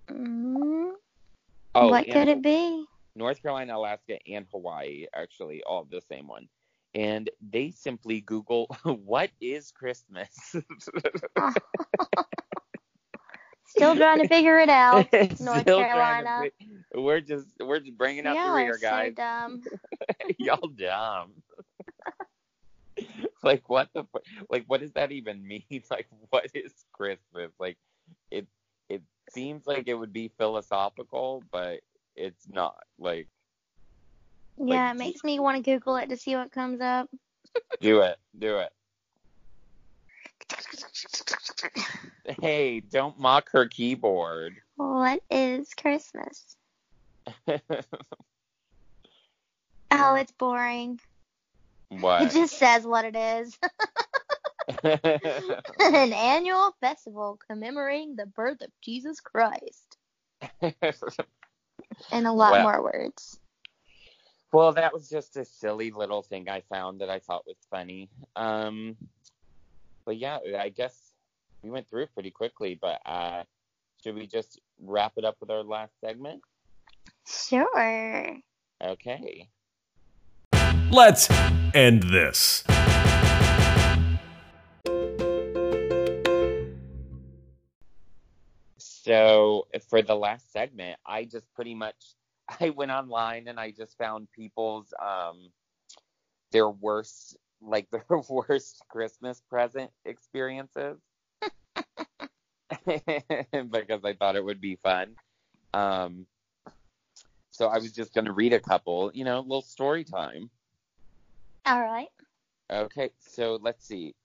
Mm, 0.09 0.91
Oh, 1.75 1.89
what 1.89 2.05
could 2.05 2.27
it 2.27 2.41
be? 2.41 2.85
North 3.15 3.41
Carolina, 3.41 3.77
Alaska, 3.77 4.17
and 4.27 4.45
Hawaii 4.51 5.05
actually 5.15 5.63
all 5.63 5.85
the 5.89 6.01
same 6.01 6.27
one. 6.27 6.47
And 6.95 7.29
they 7.51 7.71
simply 7.71 8.21
Google 8.21 8.67
what 8.83 9.31
is 9.41 9.71
Christmas. 9.71 10.29
Still 13.65 13.95
trying 13.95 14.19
to 14.21 14.27
figure 14.27 14.59
it 14.59 14.69
out. 14.69 15.11
North 15.39 15.39
Still 15.61 15.79
trying 15.79 16.25
to 16.25 16.29
Carolina. 16.29 16.49
fi- 16.59 16.99
we're 17.01 17.21
just 17.21 17.47
we're 17.59 17.79
just 17.79 17.97
bringing 17.97 18.27
up 18.27 18.35
Y'all 18.35 18.49
the 18.49 18.51
rear, 18.55 18.73
so 18.75 18.79
guys. 18.81 19.13
dumb. 19.15 19.63
Y'all 20.37 20.67
dumb. 20.67 21.31
Like 23.43 23.69
what 23.69 23.89
the 23.93 24.05
like 24.49 24.65
what 24.67 24.81
does 24.81 24.93
that 24.93 25.11
even 25.11 25.45
mean? 25.47 25.63
Like 25.89 26.07
what 26.29 26.47
is 26.53 26.73
Christmas? 26.93 27.51
Like 27.59 27.77
it 28.31 28.47
it 28.89 29.01
seems 29.29 29.67
like 29.67 29.87
it 29.87 29.95
would 29.95 30.13
be 30.13 30.29
philosophical, 30.37 31.43
but 31.51 31.81
it's 32.15 32.47
not. 32.49 32.83
Like 32.99 33.27
Yeah, 34.57 34.89
Like, 34.89 34.95
it 34.95 34.97
makes 34.97 35.23
me 35.23 35.39
want 35.39 35.57
to 35.57 35.63
Google 35.63 35.97
it 35.97 36.09
to 36.09 36.17
see 36.17 36.35
what 36.35 36.51
comes 36.51 36.81
up. 36.81 37.09
do 37.81 38.01
it, 38.01 38.17
do 38.37 38.57
it. 38.59 38.71
Hey, 42.41 42.79
don't 42.79 43.19
mock 43.19 43.49
her 43.51 43.67
keyboard. 43.67 44.61
What 44.75 45.21
is 45.29 45.73
Christmas? 45.73 46.55
Oh, 49.91 50.15
it's 50.15 50.31
boring. 50.31 50.99
It 52.01 52.31
just 52.31 52.57
says 52.57 52.85
what 52.85 53.05
it 53.05 53.15
is. 53.15 53.57
An 54.83 56.13
annual 56.13 56.75
festival 56.79 57.39
commemorating 57.49 58.15
the 58.15 58.25
birth 58.25 58.61
of 58.61 58.69
Jesus 58.81 59.19
Christ. 59.19 59.97
And 62.11 62.27
a 62.27 62.31
lot 62.31 62.51
Well. 62.51 62.63
more 62.63 62.83
words. 62.83 63.39
well, 64.51 64.71
that 64.73 64.93
was 64.93 65.09
just 65.09 65.35
a 65.37 65.45
silly 65.45 65.91
little 65.91 66.21
thing 66.21 66.49
I 66.49 66.61
found 66.61 67.01
that 67.01 67.09
I 67.09 67.19
thought 67.19 67.45
was 67.47 67.57
funny. 67.69 68.09
Um, 68.35 68.95
but 70.05 70.17
yeah, 70.17 70.39
I 70.59 70.69
guess 70.69 71.13
we 71.63 71.69
went 71.69 71.89
through 71.89 72.07
pretty 72.07 72.31
quickly. 72.31 72.77
But 72.79 73.01
uh, 73.05 73.43
should 74.03 74.15
we 74.15 74.27
just 74.27 74.59
wrap 74.81 75.13
it 75.17 75.25
up 75.25 75.37
with 75.39 75.49
our 75.49 75.63
last 75.63 75.93
segment? 76.01 76.41
Sure. 77.25 78.37
Okay. 78.83 79.49
Let's 80.93 81.27
end 81.73 82.03
this. 82.03 82.63
So 88.77 89.65
for 89.89 90.03
the 90.03 90.15
last 90.15 90.53
segment, 90.53 90.99
I 91.03 91.23
just 91.25 91.51
pretty 91.55 91.73
much 91.73 91.95
I 92.59 92.69
went 92.69 92.91
online 92.91 93.47
and 93.47 93.59
I 93.59 93.71
just 93.71 93.97
found 93.97 94.27
people's 94.33 94.93
um 95.01 95.49
their 96.51 96.69
worst 96.69 97.37
like 97.59 97.89
their 97.91 98.05
worst 98.29 98.83
Christmas 98.87 99.41
present 99.49 99.89
experiences. 100.05 100.99
because 102.85 104.05
I 104.05 104.13
thought 104.13 104.35
it 104.35 104.45
would 104.45 104.61
be 104.61 104.75
fun. 104.75 105.15
Um 105.73 106.27
so 107.49 107.67
I 107.67 107.79
was 107.79 107.93
just 107.93 108.13
gonna 108.13 108.31
read 108.31 108.53
a 108.53 108.59
couple, 108.59 109.09
you 109.15 109.25
know, 109.25 109.39
little 109.39 109.63
story 109.63 110.03
time. 110.03 110.51
All 111.65 111.81
right. 111.81 112.09
Okay, 112.71 113.11
so 113.19 113.57
let's 113.61 113.85
see. 113.87 114.15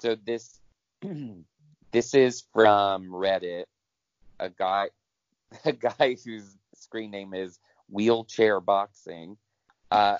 So 0.00 0.16
this 0.16 0.60
this 1.92 2.14
is 2.14 2.44
from 2.52 3.10
Reddit. 3.10 3.64
A 4.38 4.50
guy 4.50 4.88
a 5.64 5.72
guy 5.72 6.16
whose 6.24 6.56
screen 6.74 7.10
name 7.10 7.34
is 7.34 7.58
Wheelchair 7.88 8.60
Boxing. 8.60 9.36
Uh, 9.90 10.18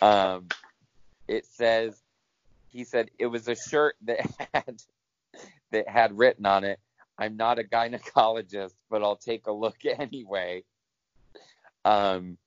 um, 0.02 0.48
it 1.28 1.46
says 1.46 2.02
he 2.68 2.84
said 2.84 3.10
it 3.18 3.26
was 3.26 3.48
a 3.48 3.54
shirt 3.54 3.96
that 4.02 4.20
had 4.52 4.82
that 5.70 5.88
had 5.88 6.18
written 6.18 6.46
on 6.46 6.64
it, 6.64 6.80
"I'm 7.18 7.36
not 7.36 7.58
a 7.58 7.64
gynecologist, 7.64 8.74
but 8.90 9.02
I'll 9.02 9.16
take 9.16 9.46
a 9.46 9.52
look 9.52 9.76
anyway." 9.84 10.64
Um, 11.84 12.38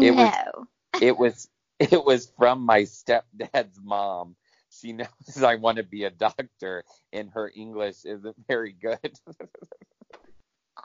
It 0.00 0.10
was- 0.14 0.32
no. 0.54 0.66
it 1.00 1.18
was 1.18 1.48
it 1.78 2.04
was 2.04 2.30
from 2.38 2.60
my 2.62 2.82
stepdad's 2.82 3.78
mom. 3.82 4.36
She 4.70 4.92
knows 4.92 5.42
I 5.42 5.56
want 5.56 5.76
to 5.78 5.82
be 5.82 6.04
a 6.04 6.10
doctor, 6.10 6.84
and 7.12 7.30
her 7.30 7.50
English 7.54 8.04
isn't 8.04 8.36
very 8.48 8.72
good. 8.72 9.18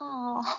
Oh. 0.00 0.58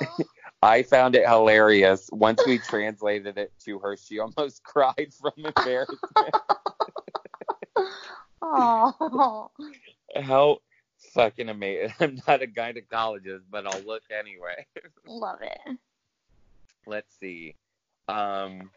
I 0.62 0.82
found 0.82 1.14
it 1.14 1.26
hilarious. 1.28 2.08
Once 2.12 2.42
we 2.46 2.58
translated 2.58 3.38
it 3.38 3.52
to 3.64 3.78
her, 3.78 3.96
she 3.96 4.18
almost 4.18 4.62
cried 4.64 5.12
from 5.20 5.32
embarrassment. 5.36 6.36
Oh. 8.42 9.50
How 10.22 10.58
fucking 11.12 11.48
amazing! 11.48 11.94
I'm 12.00 12.20
not 12.26 12.42
a 12.42 12.46
gynecologist, 12.46 13.42
but 13.50 13.66
I'll 13.66 13.82
look 13.82 14.02
anyway. 14.10 14.66
Love 15.06 15.40
it. 15.42 15.78
Let's 16.86 17.14
see. 17.18 17.54
Um, 18.08 18.70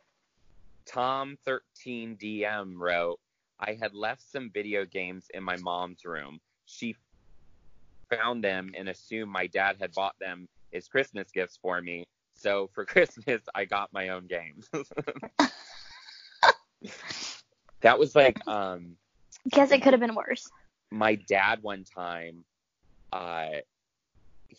Tom13DM 0.89 2.73
wrote, 2.75 3.19
I 3.59 3.77
had 3.79 3.93
left 3.93 4.21
some 4.29 4.49
video 4.53 4.85
games 4.85 5.25
in 5.33 5.43
my 5.43 5.57
mom's 5.57 6.05
room. 6.05 6.39
She 6.65 6.95
found 8.09 8.43
them 8.43 8.71
and 8.77 8.89
assumed 8.89 9.31
my 9.31 9.47
dad 9.47 9.77
had 9.79 9.93
bought 9.93 10.15
them 10.19 10.47
as 10.73 10.87
Christmas 10.87 11.29
gifts 11.31 11.57
for 11.61 11.81
me. 11.81 12.05
So 12.33 12.69
for 12.73 12.85
Christmas, 12.85 13.41
I 13.53 13.65
got 13.65 13.91
my 13.93 14.09
own 14.09 14.27
games. 14.27 14.67
that 17.81 17.99
was 17.99 18.15
like, 18.15 18.45
um, 18.47 18.95
Guess 19.51 19.71
it 19.71 19.81
could 19.81 19.93
have 19.93 19.99
been 19.99 20.15
worse. 20.15 20.49
my 20.91 21.15
dad 21.15 21.61
one 21.61 21.83
time 21.83 22.43
uh 23.13 23.47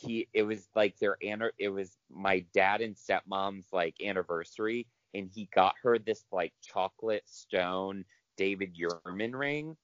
he 0.00 0.28
it 0.32 0.42
was 0.42 0.68
like 0.74 0.98
their 0.98 1.16
it 1.20 1.68
was 1.68 1.96
my 2.10 2.44
dad 2.54 2.80
and 2.80 2.96
stepmom's 2.96 3.66
like 3.72 3.94
anniversary 4.04 4.86
and 5.14 5.28
he 5.34 5.48
got 5.54 5.74
her 5.82 5.98
this 5.98 6.24
like 6.32 6.52
chocolate 6.62 7.24
stone 7.26 8.04
david 8.36 8.74
Yurman 8.74 9.38
ring 9.38 9.76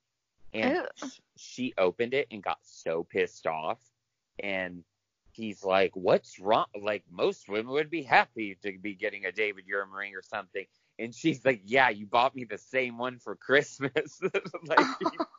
and 0.52 0.86
sh- 0.94 1.20
she 1.36 1.74
opened 1.76 2.14
it 2.14 2.26
and 2.30 2.42
got 2.42 2.58
so 2.62 3.04
pissed 3.04 3.46
off 3.46 3.80
and 4.42 4.84
he's 5.32 5.62
like 5.62 5.94
what's 5.94 6.38
wrong? 6.38 6.66
Like 6.80 7.04
most 7.10 7.48
women 7.48 7.72
would 7.72 7.90
be 7.90 8.02
happy 8.02 8.56
to 8.62 8.78
be 8.78 8.94
getting 8.94 9.26
a 9.26 9.32
david 9.32 9.64
Yurman 9.66 9.98
ring 9.98 10.14
or 10.14 10.22
something 10.22 10.64
and 10.98 11.14
she's 11.14 11.44
like 11.44 11.60
yeah 11.64 11.90
you 11.90 12.06
bought 12.06 12.34
me 12.34 12.44
the 12.44 12.58
same 12.58 12.96
one 12.96 13.18
for 13.18 13.36
christmas. 13.36 14.20
Like 14.66 14.80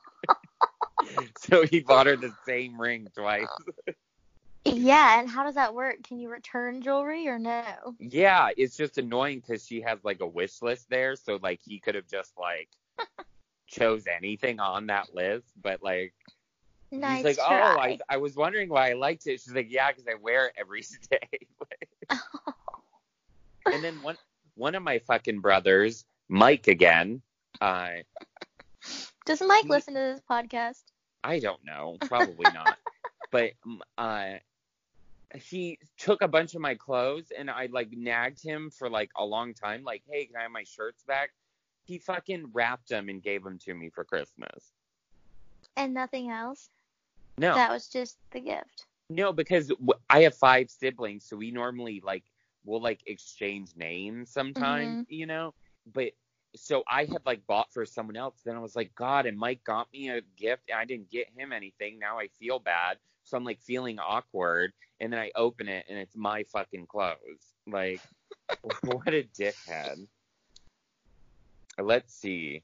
so 1.36 1.66
he 1.66 1.82
bought 1.82 2.08
her 2.08 2.16
the 2.16 2.34
same 2.46 2.80
ring 2.80 3.08
twice. 3.16 3.48
Yeah, 4.76 5.20
and 5.20 5.30
how 5.30 5.44
does 5.44 5.56
that 5.56 5.74
work? 5.74 6.04
Can 6.04 6.20
you 6.20 6.30
return 6.30 6.82
jewelry 6.82 7.28
or 7.28 7.40
no? 7.40 7.64
Yeah, 8.00 8.50
it's 8.58 8.76
just 8.78 8.98
annoying 8.98 9.40
because 9.40 9.66
she 9.66 9.82
has 9.82 10.00
like 10.04 10.20
a 10.22 10.28
wish 10.28 10.62
list 10.62 10.90
there, 10.90 11.16
so 11.16 11.40
like 11.42 11.60
he 11.64 11.80
could 11.80 11.96
have 11.96 12.08
just 12.08 12.34
like 12.38 12.70
chose 13.68 14.06
anything 14.08 14.60
on 14.60 14.88
that 14.88 15.14
list, 15.16 15.48
but 15.62 15.82
like 15.84 16.14
Nice 16.92 17.18
he's 17.26 17.38
like, 17.38 17.48
try. 17.48 17.74
oh, 17.76 17.80
I 17.80 18.00
I 18.10 18.18
was 18.18 18.36
wondering 18.36 18.70
why 18.70 18.90
I 18.92 18.94
liked 18.94 19.28
it. 19.28 19.42
She's 19.42 19.54
like, 19.54 19.68
yeah, 19.70 19.92
because 19.92 20.08
I 20.08 20.16
wear 20.16 20.48
it 20.48 20.54
every 20.58 20.84
day. 21.12 21.48
and 23.66 23.84
then 23.84 24.02
one 24.02 24.18
one 24.56 24.74
of 24.76 24.84
my 24.84 25.00
fucking 25.00 25.40
brothers, 25.40 26.06
Mike 26.30 26.68
again, 26.68 27.22
Uh, 27.62 27.90
Does 29.26 29.42
Mike 29.42 29.64
He- 29.64 29.70
listen 29.70 29.94
to 29.94 30.00
this 30.00 30.22
podcast? 30.30 30.84
I 31.24 31.40
don't 31.40 31.64
know, 31.66 31.98
probably 32.02 32.46
not. 32.54 32.78
But 33.32 33.52
uh, 33.98 34.36
he 35.36 35.80
took 35.98 36.22
a 36.22 36.28
bunch 36.28 36.56
of 36.56 36.62
my 36.62 36.76
clothes, 36.76 37.32
and 37.38 37.50
I 37.50 37.68
like 37.72 37.92
nagged 37.92 38.42
him 38.42 38.70
for 38.70 38.90
like 38.90 39.12
a 39.18 39.26
long 39.26 39.54
time. 39.54 39.84
Like, 39.84 40.04
hey, 40.10 40.26
can 40.26 40.36
I 40.38 40.44
have 40.44 40.52
my 40.52 40.64
shirts 40.64 41.04
back? 41.04 41.32
He 41.86 42.00
fucking 42.00 42.48
wrapped 42.54 42.90
them 42.90 43.10
and 43.10 43.22
gave 43.22 43.44
them 43.44 43.58
to 43.60 43.74
me 43.74 43.90
for 43.90 44.04
Christmas. 44.04 44.72
And 45.76 45.94
nothing 45.94 46.30
else? 46.30 46.70
No, 47.38 47.54
That 47.54 47.72
was 47.72 47.88
just 47.88 48.18
the 48.32 48.40
gift. 48.40 48.88
no, 49.10 49.32
because 49.32 49.72
I 50.10 50.22
have 50.22 50.36
five 50.36 50.70
siblings, 50.70 51.26
so 51.26 51.38
we 51.38 51.52
normally 51.52 52.02
like 52.04 52.24
we'll 52.66 52.82
like 52.82 53.02
exchange 53.06 53.70
names 53.76 54.30
sometimes, 54.32 55.04
mm-hmm. 55.04 55.14
you 55.14 55.26
know. 55.26 55.54
But 55.94 56.12
so 56.56 56.84
I 56.90 57.06
had 57.06 57.26
like 57.26 57.46
bought 57.48 57.72
for 57.72 57.86
someone 57.86 58.18
else. 58.18 58.42
Then 58.44 58.56
I 58.56 58.60
was 58.60 58.76
like, 58.76 58.94
God, 58.96 59.26
and 59.26 59.38
Mike 59.38 59.64
got 59.64 59.88
me 59.94 60.10
a 60.10 60.22
gift, 60.36 60.64
and 60.70 60.80
I 60.80 60.86
didn't 60.86 61.10
get 61.10 61.28
him 61.36 61.52
anything. 61.52 62.00
Now 62.00 62.20
I 62.20 62.28
feel 62.40 62.60
bad, 62.60 62.98
so 63.28 63.38
I'm 63.38 63.44
like 63.44 63.60
feeling 63.62 64.00
awkward. 64.00 64.72
And 65.00 65.14
then 65.14 65.20
I 65.20 65.32
open 65.36 65.68
it, 65.68 65.86
and 65.88 66.00
it's 66.00 66.16
my 66.16 66.44
fucking 66.44 66.88
clothes. 66.88 67.18
Like, 67.68 68.02
what 68.84 69.10
a 69.10 69.28
dickhead. 69.38 70.08
Let's 71.78 72.14
see. 72.16 72.64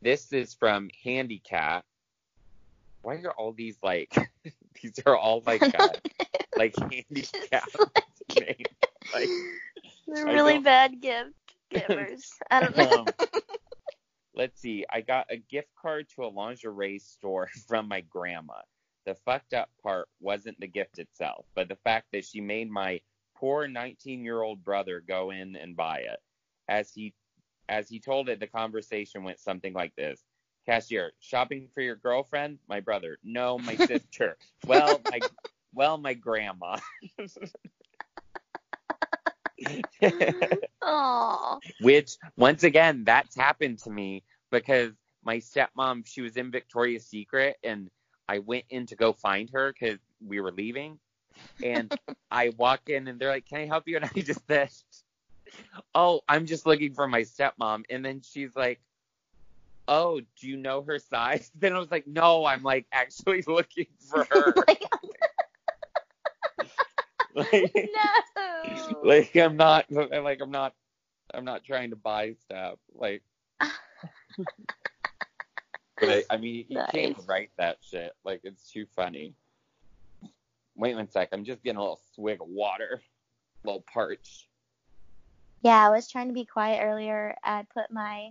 This 0.00 0.32
is 0.32 0.54
from 0.54 0.90
Handicap. 1.02 1.84
Why 3.02 3.16
are 3.16 3.32
all 3.32 3.52
these 3.52 3.76
like? 3.82 4.14
these 4.82 5.00
are 5.04 5.16
all 5.16 5.42
like 5.46 5.62
uh, 5.78 5.88
like 6.56 6.76
handicap 6.78 7.68
names. 8.36 8.58
Like, 9.12 9.28
They're 10.06 10.26
really 10.26 10.58
bad 10.58 11.00
gift 11.00 11.30
givers. 11.70 12.30
I 12.50 12.60
don't 12.60 12.76
know. 12.76 12.98
um, 13.00 13.06
let's 14.36 14.60
see. 14.60 14.84
I 14.88 15.00
got 15.00 15.26
a 15.30 15.36
gift 15.36 15.70
card 15.80 16.06
to 16.14 16.24
a 16.24 16.28
lingerie 16.28 17.00
store 17.00 17.48
from 17.66 17.88
my 17.88 18.02
grandma. 18.02 18.54
The 19.06 19.14
fucked 19.14 19.52
up 19.52 19.68
part 19.82 20.08
wasn't 20.20 20.58
the 20.60 20.66
gift 20.66 20.98
itself, 20.98 21.44
but 21.54 21.68
the 21.68 21.76
fact 21.76 22.06
that 22.12 22.24
she 22.24 22.40
made 22.40 22.70
my 22.70 23.00
poor 23.36 23.68
19 23.68 24.24
year 24.24 24.40
old 24.40 24.64
brother 24.64 25.02
go 25.06 25.30
in 25.30 25.56
and 25.56 25.76
buy 25.76 25.98
it. 25.98 26.18
As 26.68 26.90
he 26.92 27.14
as 27.68 27.88
he 27.88 28.00
told 28.00 28.28
it, 28.28 28.40
the 28.40 28.46
conversation 28.46 29.24
went 29.24 29.40
something 29.40 29.72
like 29.72 29.94
this. 29.96 30.22
Cashier, 30.66 31.12
shopping 31.20 31.68
for 31.74 31.82
your 31.82 31.96
girlfriend? 31.96 32.58
My 32.68 32.80
brother. 32.80 33.18
No, 33.22 33.58
my 33.58 33.76
sister. 33.86 34.36
well, 34.66 35.00
my 35.10 35.20
well, 35.74 35.98
my 35.98 36.14
grandma. 36.14 36.78
Which, 41.80 42.16
once 42.36 42.64
again, 42.64 43.04
that's 43.04 43.36
happened 43.36 43.78
to 43.80 43.90
me 43.90 44.22
because 44.50 44.92
my 45.24 45.38
stepmom, 45.38 46.06
she 46.06 46.20
was 46.20 46.36
in 46.36 46.50
Victoria's 46.50 47.06
Secret, 47.06 47.56
and 47.64 47.88
I 48.28 48.38
went 48.38 48.64
in 48.70 48.86
to 48.86 48.96
go 48.96 49.12
find 49.12 49.50
her 49.50 49.72
because 49.72 49.98
we 50.24 50.40
were 50.40 50.52
leaving. 50.52 50.98
And 51.62 51.92
I 52.30 52.50
walk 52.56 52.88
in, 52.88 53.08
and 53.08 53.18
they're 53.18 53.30
like, 53.30 53.46
Can 53.46 53.60
I 53.60 53.66
help 53.66 53.86
you? 53.86 53.96
And 53.96 54.04
I 54.04 54.20
just 54.20 54.46
said, 54.46 54.70
Oh, 55.94 56.20
I'm 56.28 56.46
just 56.46 56.66
looking 56.66 56.94
for 56.94 57.06
my 57.06 57.22
stepmom. 57.22 57.84
And 57.90 58.04
then 58.04 58.22
she's 58.22 58.54
like, 58.56 58.80
Oh, 59.86 60.20
do 60.40 60.48
you 60.48 60.56
know 60.56 60.82
her 60.82 60.98
size? 60.98 61.50
Then 61.58 61.74
I 61.74 61.78
was 61.78 61.90
like, 61.90 62.06
No, 62.06 62.44
I'm 62.44 62.62
like 62.62 62.86
actually 62.92 63.42
looking 63.46 63.86
for 63.98 64.26
her. 64.30 64.54
like, 64.56 64.84
no. 67.34 68.92
like 69.02 69.36
I'm 69.36 69.56
not 69.56 69.86
like 69.90 70.40
I'm 70.40 70.50
not 70.50 70.74
I'm 71.32 71.44
not 71.44 71.64
trying 71.64 71.90
to 71.90 71.96
buy 71.96 72.34
stuff. 72.44 72.78
Like 72.94 73.22
But 76.00 76.24
I 76.30 76.36
mean 76.36 76.66
you 76.68 76.80
can't 76.90 77.16
write 77.26 77.50
that 77.58 77.78
shit. 77.82 78.12
Like 78.24 78.40
it's 78.44 78.70
too 78.70 78.86
funny. 78.96 79.34
Wait 80.76 80.96
one 80.96 81.08
sec, 81.08 81.28
I'm 81.32 81.44
just 81.44 81.62
getting 81.62 81.78
a 81.78 81.80
little 81.80 82.00
swig 82.14 82.40
of 82.40 82.48
water. 82.48 83.00
A 83.62 83.66
little 83.66 83.84
parched. 83.92 84.46
Yeah, 85.62 85.86
I 85.86 85.90
was 85.90 86.10
trying 86.10 86.28
to 86.28 86.34
be 86.34 86.44
quiet 86.44 86.82
earlier. 86.82 87.36
I 87.42 87.64
put 87.72 87.90
my 87.90 88.30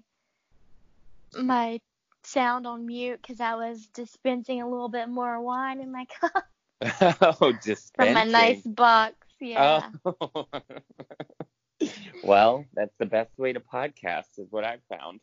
my 1.36 1.80
sound 2.23 2.67
on 2.67 2.86
mute 2.86 3.19
because 3.21 3.39
I 3.39 3.56
was 3.56 3.88
dispensing 3.88 4.62
a 4.62 4.69
little 4.69 4.89
bit 4.89 5.10
more 5.10 5.41
wine 5.41 5.80
in 5.80 5.91
my 5.91 6.06
cup 6.21 6.45
oh, 7.41 7.54
dispensing. 7.63 7.91
from 7.95 8.13
my 8.13 8.23
nice 8.26 8.62
box. 8.62 9.15
Yeah. 9.39 9.89
Oh. 10.06 10.47
well, 12.23 12.65
that's 12.73 12.93
the 12.97 13.06
best 13.06 13.38
way 13.38 13.54
to 13.54 13.60
podcast 13.60 14.38
is 14.38 14.47
what 14.52 14.63
I've 14.63 14.84
found. 14.89 15.19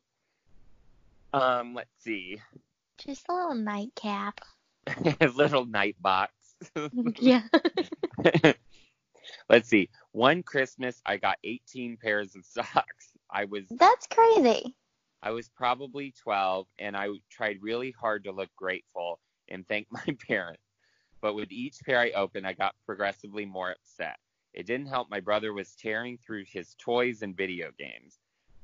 Um, 1.33 1.75
let's 1.75 1.91
see. 2.01 2.41
Just 2.99 3.27
a 3.29 3.35
little 3.35 3.55
nightcap. 3.55 4.41
a 5.21 5.29
little 5.35 5.65
night 5.65 5.97
box. 6.01 6.33
yeah. 7.19 7.43
Let's 9.49 9.69
see. 9.69 9.89
One 10.13 10.43
Christmas, 10.43 11.01
I 11.07 11.17
got 11.17 11.39
18 11.45 11.97
pairs 11.97 12.37
of 12.37 12.45
socks. 12.45 13.13
I 13.31 13.45
was 13.45 13.65
That's 13.71 14.07
crazy. 14.07 14.77
I 15.23 15.31
was 15.31 15.49
probably 15.49 16.15
12, 16.23 16.67
and 16.79 16.97
I 16.97 17.09
tried 17.31 17.59
really 17.61 17.91
hard 17.91 18.25
to 18.25 18.33
look 18.33 18.49
grateful 18.57 19.21
and 19.49 19.67
thank 19.67 19.87
my 19.91 20.17
parents. 20.29 20.63
But 21.21 21.35
with 21.35 21.51
each 21.53 21.77
pair 21.85 21.99
I 22.01 22.11
opened, 22.11 22.47
I 22.47 22.55
got 22.55 22.75
progressively 22.87 23.45
more 23.45 23.73
upset. 23.73 24.17
It 24.55 24.67
didn't 24.67 24.87
help. 24.87 25.11
My 25.11 25.21
brother 25.21 25.53
was 25.53 25.75
tearing 25.75 26.19
through 26.19 26.45
his 26.47 26.75
toys 26.79 27.23
and 27.23 27.37
video 27.37 27.71
games. 27.79 28.19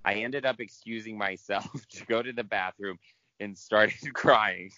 I 0.06 0.14
ended 0.14 0.46
up 0.46 0.60
excusing 0.60 1.18
myself 1.18 1.68
to 1.90 2.06
go 2.06 2.22
to 2.22 2.32
the 2.32 2.44
bathroom 2.44 2.98
and 3.40 3.58
started 3.58 3.98
crying. 4.14 4.70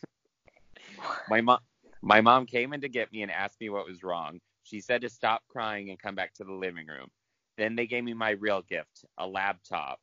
My 1.28 1.42
mom, 1.42 1.58
my 2.02 2.20
mom 2.22 2.46
came 2.46 2.72
in 2.72 2.80
to 2.80 2.88
get 2.88 3.12
me 3.12 3.22
and 3.22 3.30
asked 3.30 3.60
me 3.60 3.68
what 3.68 3.86
was 3.86 4.02
wrong. 4.02 4.40
She 4.64 4.80
said 4.80 5.02
to 5.02 5.10
stop 5.10 5.42
crying 5.48 5.90
and 5.90 5.98
come 6.00 6.14
back 6.14 6.34
to 6.34 6.44
the 6.44 6.52
living 6.52 6.86
room. 6.86 7.08
Then 7.58 7.76
they 7.76 7.86
gave 7.86 8.04
me 8.04 8.14
my 8.14 8.30
real 8.30 8.62
gift, 8.62 9.04
a 9.18 9.26
laptop. 9.26 10.00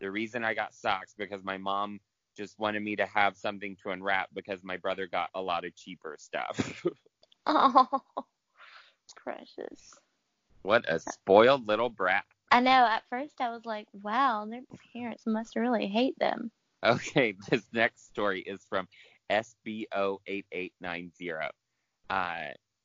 The 0.00 0.10
reason 0.10 0.44
I 0.44 0.54
got 0.54 0.74
socks 0.74 1.14
because 1.16 1.44
my 1.44 1.56
mom 1.56 2.00
just 2.36 2.58
wanted 2.58 2.82
me 2.82 2.96
to 2.96 3.06
have 3.06 3.36
something 3.36 3.76
to 3.82 3.90
unwrap 3.90 4.28
because 4.34 4.64
my 4.64 4.76
brother 4.76 5.06
got 5.06 5.30
a 5.34 5.40
lot 5.40 5.64
of 5.64 5.74
cheaper 5.76 6.16
stuff. 6.18 6.84
Oh, 7.46 7.86
precious. 9.16 10.00
what 10.62 10.84
a 10.88 10.98
spoiled 10.98 11.68
little 11.68 11.90
brat. 11.90 12.24
I 12.54 12.60
know. 12.60 12.70
At 12.70 13.02
first, 13.10 13.40
I 13.40 13.50
was 13.50 13.64
like, 13.64 13.88
"Wow, 13.92 14.46
their 14.48 14.60
parents 14.92 15.26
must 15.26 15.56
really 15.56 15.88
hate 15.88 16.16
them." 16.20 16.52
Okay, 16.84 17.32
this 17.50 17.64
next 17.72 18.06
story 18.06 18.42
is 18.42 18.64
from 18.68 18.86
SBO8890. 19.28 21.50
Uh, 22.08 22.36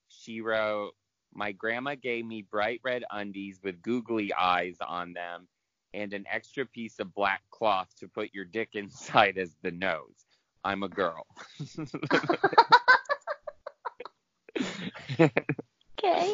she 0.07 0.41
wrote, 0.41 0.93
My 1.33 1.51
grandma 1.51 1.93
gave 1.93 2.25
me 2.25 2.41
bright 2.41 2.81
red 2.83 3.03
undies 3.11 3.59
with 3.63 3.79
googly 3.83 4.33
eyes 4.33 4.77
on 4.81 5.13
them 5.13 5.47
and 5.93 6.13
an 6.13 6.25
extra 6.31 6.65
piece 6.65 6.97
of 6.97 7.13
black 7.13 7.43
cloth 7.51 7.93
to 7.99 8.07
put 8.07 8.33
your 8.33 8.45
dick 8.45 8.69
inside 8.73 9.37
as 9.37 9.55
the 9.61 9.69
nose. 9.69 10.25
I'm 10.63 10.81
a 10.81 10.89
girl. 10.89 11.27
Okay. 16.01 16.33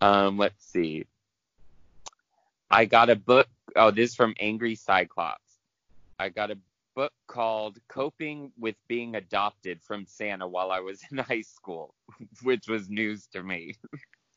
um, 0.00 0.38
let's 0.38 0.64
see. 0.64 1.04
I 2.74 2.86
got 2.86 3.08
a 3.08 3.14
book. 3.14 3.46
Oh, 3.76 3.92
this 3.92 4.10
is 4.10 4.16
from 4.16 4.34
Angry 4.40 4.74
Cyclops. 4.74 5.60
I 6.18 6.28
got 6.28 6.50
a 6.50 6.58
book 6.96 7.12
called 7.28 7.78
Coping 7.86 8.50
with 8.58 8.74
Being 8.88 9.14
Adopted 9.14 9.80
from 9.80 10.06
Santa 10.06 10.48
while 10.48 10.72
I 10.72 10.80
was 10.80 11.00
in 11.12 11.18
high 11.18 11.42
school, 11.42 11.94
which 12.42 12.66
was 12.66 12.90
news 12.90 13.28
to 13.28 13.44
me. 13.44 13.76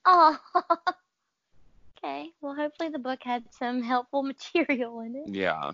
Oh. 0.06 0.38
okay. 1.98 2.30
Well, 2.40 2.54
hopefully 2.54 2.90
the 2.90 3.00
book 3.00 3.22
had 3.24 3.44
some 3.58 3.82
helpful 3.82 4.22
material 4.56 5.00
in 5.00 5.16
it. 5.16 5.30
Yeah. 5.30 5.72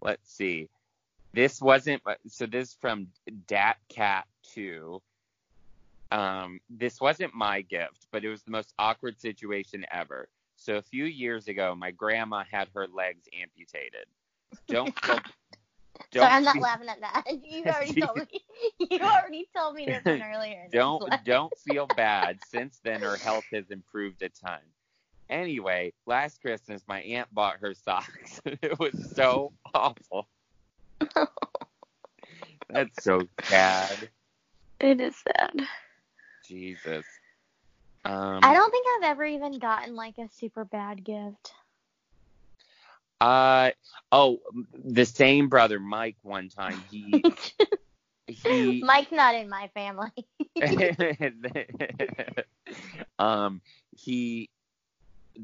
Let's 0.00 0.32
see. 0.32 0.68
This 1.32 1.60
wasn't 1.60 2.02
so 2.28 2.46
this 2.46 2.68
is 2.68 2.76
from 2.80 3.08
Dat 3.48 3.78
Cat 3.88 4.28
2. 4.54 5.02
Um, 6.12 6.60
this 6.70 7.00
wasn't 7.00 7.34
my 7.34 7.62
gift, 7.62 8.06
but 8.12 8.24
it 8.24 8.28
was 8.28 8.42
the 8.44 8.52
most 8.52 8.72
awkward 8.78 9.20
situation 9.20 9.84
ever. 9.90 10.28
So 10.66 10.74
a 10.78 10.82
few 10.82 11.04
years 11.04 11.46
ago, 11.46 11.76
my 11.76 11.92
grandma 11.92 12.42
had 12.50 12.66
her 12.74 12.88
legs 12.88 13.28
amputated. 13.40 14.06
Don't 14.66 14.92
feel, 15.04 15.20
don't 16.10 16.22
Sorry, 16.22 16.32
I'm 16.32 16.42
not 16.42 16.54
feel- 16.54 16.62
laughing 16.62 16.88
at 16.88 17.00
that. 17.02 17.22
You 17.44 17.64
already 17.66 18.00
told 18.00 18.16
me. 18.16 18.44
You 18.80 18.98
already 19.00 19.48
told 19.56 19.76
me 19.76 19.86
this 19.86 20.04
one 20.04 20.22
earlier. 20.22 20.66
don't 20.72 21.24
don't 21.24 21.56
feel 21.58 21.86
bad. 21.86 22.38
Since 22.48 22.80
then, 22.82 23.00
her 23.02 23.16
health 23.16 23.44
has 23.52 23.70
improved 23.70 24.22
a 24.22 24.28
ton. 24.28 24.58
Anyway, 25.30 25.92
last 26.04 26.40
Christmas, 26.40 26.82
my 26.88 27.00
aunt 27.02 27.32
bought 27.32 27.58
her 27.60 27.72
socks. 27.72 28.40
it 28.44 28.76
was 28.80 29.14
so 29.14 29.52
awful. 29.72 30.26
That's 32.68 33.04
so 33.04 33.20
sad. 33.44 34.10
It 34.80 35.00
is 35.00 35.14
sad. 35.16 35.62
Jesus. 36.44 37.04
Um, 38.06 38.38
I 38.42 38.54
don't 38.54 38.70
think 38.70 38.86
I've 38.96 39.10
ever 39.10 39.24
even 39.24 39.58
gotten 39.58 39.96
like 39.96 40.16
a 40.18 40.28
super 40.28 40.64
bad 40.64 41.02
gift. 41.02 41.52
Uh 43.20 43.70
oh, 44.12 44.38
the 44.84 45.04
same 45.04 45.48
brother 45.48 45.80
Mike. 45.80 46.16
One 46.22 46.48
time 46.48 46.80
he 46.90 47.24
he 48.28 48.80
Mike's 48.84 49.10
not 49.10 49.34
in 49.34 49.48
my 49.48 49.70
family. 49.74 50.12
um 53.18 53.60
he 53.96 54.50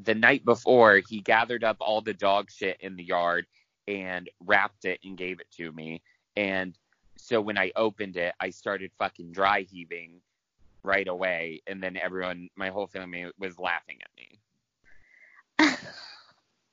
the 0.05 0.15
night 0.15 0.45
before 0.45 1.01
he 1.09 1.21
gathered 1.21 1.65
up 1.65 1.79
all 1.81 2.01
the 2.01 2.15
dog 2.15 2.49
shit 2.51 2.77
in 2.81 2.95
the 2.95 3.05
yard 3.05 3.47
and 3.89 4.31
wrapped 4.41 4.85
it 4.85 5.01
and 5.05 5.17
gave 5.19 5.41
it 5.41 5.51
to 5.57 5.73
me 5.73 6.01
and 6.37 6.79
so 7.17 7.41
when 7.41 7.59
I 7.59 7.73
opened 7.77 8.17
it 8.17 8.35
I 8.41 8.51
started 8.51 8.91
fucking 8.99 9.33
dry 9.33 9.63
heaving 9.63 10.21
right 10.85 11.09
away 11.09 11.63
and 11.67 11.83
then 11.83 11.97
everyone 11.97 12.49
my 12.57 12.69
whole 12.69 12.87
family 12.87 13.27
was 13.39 13.59
laughing 13.59 13.99
at 14.03 14.11
me 14.17 14.39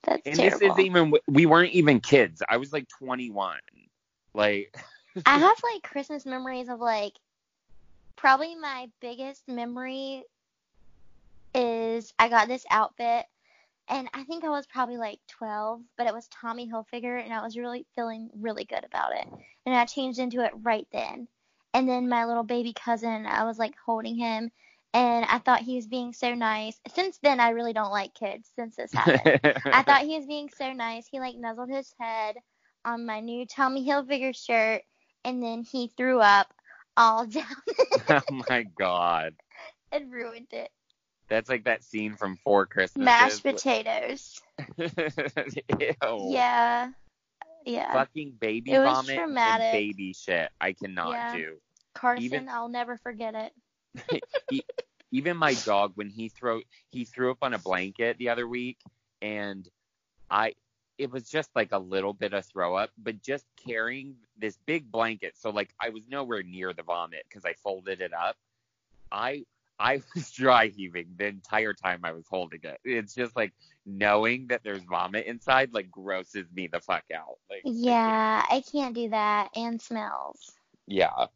That's 0.03 0.22
and 0.26 0.36
terrible. 0.36 0.60
this 0.60 0.72
is 0.72 0.80
even 0.80 1.14
we 1.28 1.45
weren't 1.45 1.74
even 1.74 1.99
kids 1.99 2.41
I 2.49 2.57
was 2.57 2.74
like 2.74 2.88
21 2.97 3.60
like 4.34 4.76
I 5.26 5.38
have 5.38 5.57
like 5.64 5.84
Christmas 5.84 6.26
memories 6.26 6.70
of 6.70 6.80
like 6.80 7.14
probably 8.16 8.55
my 8.55 8.89
biggest 8.99 9.47
memory 9.47 10.24
is 11.53 12.14
I 12.20 12.30
got 12.30 12.47
this 12.47 12.66
outfit 12.70 13.26
and 13.89 14.07
I 14.14 14.24
think 14.24 14.43
I 14.43 14.49
was 14.49 14.68
probably 14.68 14.97
like 14.97 15.20
12, 15.30 15.82
but 15.97 16.05
it 16.05 16.14
was 16.14 16.28
Tommy 16.28 16.70
Hilfiger 16.70 17.24
and 17.24 17.34
I 17.34 17.41
was 17.41 17.57
really 17.57 17.88
feeling 17.95 18.30
really 18.39 18.64
good 18.64 18.86
about 18.86 19.14
it. 19.16 19.28
And 19.66 19.76
I 19.76 19.86
changed 19.86 20.20
into 20.20 20.43
it 20.45 20.51
right 20.62 20.88
then. 20.91 21.28
And 21.74 21.88
then 21.88 22.10
my 22.10 22.26
little 22.26 22.44
baby 22.44 22.74
cousin, 22.74 23.26
I 23.26 23.44
was 23.44 23.60
like 23.60 23.76
holding 23.86 24.18
him 24.18 24.52
and 24.94 25.26
I 25.26 25.38
thought 25.38 25.62
he 25.62 25.76
was 25.76 25.88
being 25.88 26.14
so 26.14 26.34
nice. 26.34 26.80
Since 26.96 27.20
then 27.22 27.40
I 27.40 27.50
really 27.50 27.74
don't 27.74 27.92
like 27.92 28.14
kids 28.14 28.50
since 28.56 28.76
this 28.76 28.92
happened. 28.94 29.40
I 29.66 29.84
thought 29.84 30.02
he 30.02 30.18
was 30.18 30.26
being 30.26 30.50
so 30.58 30.74
nice. 30.74 31.08
He 31.08 31.20
like 31.20 31.36
nuzzled 31.36 31.70
his 31.70 31.94
head 32.00 32.38
on 32.86 33.06
my 33.06 33.20
new 33.20 33.46
Tommy 33.46 33.86
Hilfiger 33.86 34.36
shirt 34.36 34.82
and 35.24 35.44
then 35.44 35.64
he 35.64 35.92
threw 35.96 36.20
up 36.20 36.54
all 36.98 37.26
down 37.28 37.46
oh 38.10 38.44
my 38.50 38.64
god 38.78 39.36
and 39.92 40.12
ruined 40.12 40.52
it. 40.52 40.70
that's 41.28 41.50
like 41.50 41.66
that 41.66 41.84
scene 41.84 42.16
from 42.16 42.38
Four 42.44 42.66
Christmases 42.66 43.06
Mashed 43.06 43.44
potatoes. 43.44 44.42
Yeah. 46.32 46.92
Yeah. 47.66 47.91
Fucking 47.93 48.32
baby 48.39 48.72
It 48.72 48.84
vomit 48.84 49.16
traumatic. 49.16 49.66
and 49.66 49.72
baby 49.74 50.14
shit. 50.14 50.49
I 50.62 50.74
cannot 50.74 51.12
Yeah. 51.12 51.36
do. 51.36 51.57
Carson, 51.93 52.24
even- 52.24 52.49
I'll 52.49 52.70
never 52.70 52.97
forget 52.97 53.36
it. 53.36 53.53
E- 54.51 54.62
Even 55.12 55.38
my 55.38 55.53
dog, 55.55 55.93
when 55.95 56.10
he 56.10 56.30
throw 56.30 56.62
he 56.91 57.03
threw 57.03 57.32
up 57.32 57.39
on 57.41 57.53
a 57.55 57.57
blanket 57.60 58.18
the 58.20 58.30
other 58.30 58.47
week, 58.47 58.78
and 59.24 59.68
I, 60.30 60.53
it 60.99 61.10
was 61.12 61.28
just 61.28 61.49
like 61.55 61.72
a 61.72 61.80
little 61.80 62.14
bit 62.14 62.34
of 62.34 62.45
throw 62.45 62.76
up, 62.76 62.91
but 62.97 63.20
just 63.24 63.45
carrying 63.55 64.16
this 64.38 64.57
big 64.68 64.91
blanket, 64.91 65.36
so 65.36 65.49
like 65.49 65.74
I 65.82 65.89
was 65.89 66.03
nowhere 66.07 66.43
near 66.43 66.74
the 66.74 66.84
vomit 66.84 67.24
because 67.28 67.43
I 67.43 67.53
folded 67.53 68.01
it 68.01 68.14
up. 68.14 68.38
I 69.12 69.45
I 69.80 70.02
was 70.16 70.32
dry 70.32 70.68
heaving 70.68 71.08
the 71.18 71.28
entire 71.28 71.74
time 71.74 72.02
I 72.04 72.12
was 72.12 72.26
holding 72.30 72.60
it. 72.64 72.80
It's 72.84 73.14
just 73.16 73.36
like 73.36 73.54
knowing 73.86 74.48
that 74.48 74.62
there's 74.64 74.84
vomit 74.84 75.26
inside 75.26 75.74
like 75.74 75.90
grosses 75.90 76.46
me 76.54 76.68
the 76.68 76.80
fuck 76.82 77.06
out. 77.14 77.38
Like 77.50 77.62
I 77.66 77.70
can't- 77.70 77.76
Yeah, 77.78 78.46
I 78.50 78.64
can't 78.72 78.96
do 78.96 79.10
that. 79.10 79.50
And 79.56 79.82
smells. 79.82 80.52
Yeah. 80.88 81.28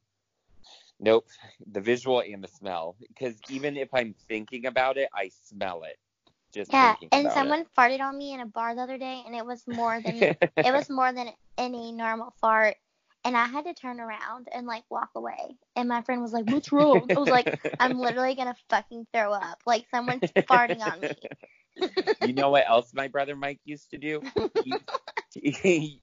Nope. 1.00 1.28
The 1.72 1.82
visual 1.82 2.22
and 2.22 2.44
the 2.44 2.48
smell. 2.48 2.96
Because 3.08 3.36
even 3.50 3.78
if 3.78 3.90
I'm 3.94 4.14
thinking 4.28 4.66
about 4.66 4.98
it, 4.98 5.10
I 5.14 5.30
smell 5.44 5.84
it. 5.84 5.98
Just 6.54 6.72
Yeah, 6.72 6.96
and 7.12 7.32
someone 7.32 7.66
farted 7.76 8.00
on 8.00 8.16
me 8.16 8.34
in 8.34 8.40
a 8.40 8.46
bar 8.46 8.76
the 8.76 8.82
other 8.82 9.00
day, 9.00 9.24
and 9.26 9.36
it 9.36 9.44
was 9.44 9.64
more 9.68 10.00
than 10.00 10.16
it 10.22 10.72
was 10.72 10.88
more 10.88 11.12
than 11.12 11.30
any 11.58 11.92
normal 11.92 12.32
fart. 12.40 12.76
And 13.26 13.38
I 13.38 13.48
had 13.48 13.66
to 13.66 13.74
turn 13.74 14.00
around 14.00 14.50
and 14.54 14.68
like 14.68 14.84
walk 14.90 15.12
away. 15.16 15.58
And 15.76 15.90
my 15.90 16.02
friend 16.02 16.22
was 16.22 16.34
like, 16.34 16.46
"What's 16.46 16.72
wrong?" 16.72 17.12
I 17.16 17.20
was 17.20 17.30
like, 17.30 17.48
"I'm 17.80 17.98
literally 18.00 18.36
gonna 18.36 18.56
fucking 18.70 19.08
throw 19.14 19.34
up. 19.34 19.62
Like 19.66 19.88
someone's 19.92 20.24
farting 20.50 20.82
on 20.82 21.02
me." 21.02 21.18
you 22.20 22.34
know 22.34 22.50
what 22.50 22.68
else 22.68 22.94
my 22.94 23.08
brother 23.08 23.36
Mike 23.36 23.62
used 23.66 23.92
to 23.92 23.98
do? 23.98 24.24
He, 24.64 24.82
he, 25.34 26.02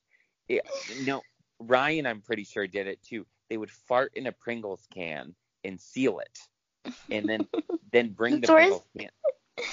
he- 0.49 0.61
no, 0.89 1.25
Ryan, 1.61 2.07
I'm 2.07 2.23
pretty 2.23 2.45
sure 2.45 2.67
did 2.67 2.87
it 2.87 3.03
too. 3.03 3.27
They 3.51 3.57
would 3.59 3.71
fart 3.71 4.13
in 4.17 4.27
a 4.27 4.33
Pringles 4.33 4.87
can 4.95 5.35
and 5.65 5.81
seal 5.81 6.21
it, 6.21 6.39
and 7.11 7.29
then 7.29 7.49
then 7.93 8.11
bring 8.13 8.41
the 8.41 8.49
Pringles 8.49 8.87
can, 8.99 9.11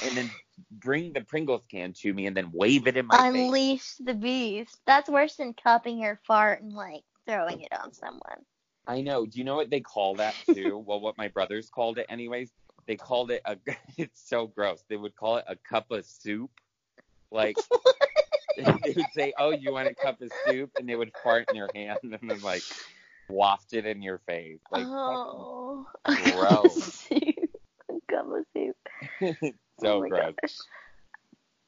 and 0.01 0.17
then 0.17 0.35
bring 0.71 1.13
the 1.13 1.21
Pringles 1.21 1.63
can 1.71 1.93
to 1.93 2.13
me, 2.13 2.27
and 2.27 2.35
then 2.35 2.51
wave 2.51 2.87
it 2.87 2.97
in 2.97 3.05
my 3.07 3.17
face. 3.17 3.25
Unleash 3.35 3.95
the 3.95 4.13
beast. 4.15 4.77
That's 4.85 5.09
worse 5.09 5.35
than 5.37 5.53
cupping 5.53 5.99
your 5.99 6.19
fart 6.27 6.61
and 6.61 6.73
like 6.73 7.03
throwing 7.27 7.61
it 7.61 7.71
on 7.83 7.93
someone. 7.93 8.45
I 8.87 9.01
know. 9.01 9.25
Do 9.25 9.37
you 9.37 9.43
know 9.43 9.55
what 9.55 9.69
they 9.69 9.81
call 9.81 10.15
that 10.15 10.35
too? 10.45 10.77
well, 10.87 10.99
what 10.99 11.17
my 11.17 11.27
brothers 11.27 11.69
called 11.69 11.97
it, 11.97 12.05
anyways. 12.09 12.51
They 12.87 12.95
called 12.95 13.31
it 13.31 13.41
a. 13.45 13.57
It's 13.97 14.27
so 14.27 14.47
gross. 14.47 14.83
They 14.87 14.95
would 14.95 15.15
call 15.15 15.37
it 15.37 15.45
a 15.47 15.55
cup 15.55 15.91
of 15.91 16.05
soup. 16.05 16.51
Like 17.31 17.57
they 18.57 18.93
would 18.95 19.05
say, 19.13 19.33
"Oh, 19.37 19.51
you 19.51 19.73
want 19.73 19.89
a 19.89 19.95
cup 19.95 20.21
of 20.21 20.31
soup?" 20.45 20.71
and 20.79 20.87
they 20.87 20.95
would 20.95 21.11
fart 21.23 21.49
in 21.49 21.55
your 21.55 21.69
hand 21.75 21.99
and 22.03 22.13
then 22.13 22.41
like 22.41 22.63
waft 23.29 23.73
it 23.73 23.85
in 23.85 24.01
your 24.01 24.19
face. 24.19 24.59
Like 24.71 24.85
oh, 24.87 25.85
gross. 26.05 27.07
Cup 28.09 28.27
of 28.31 28.45
soup. 28.53 28.75
so 29.81 30.03
oh 30.03 30.07
gross. 30.07 30.35
gosh. 30.41 30.55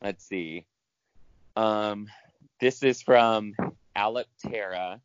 Let's 0.01 0.25
see. 0.25 0.65
Um, 1.57 2.07
this 2.61 2.83
is 2.83 3.01
from 3.01 3.53
Aliptera. 3.97 5.01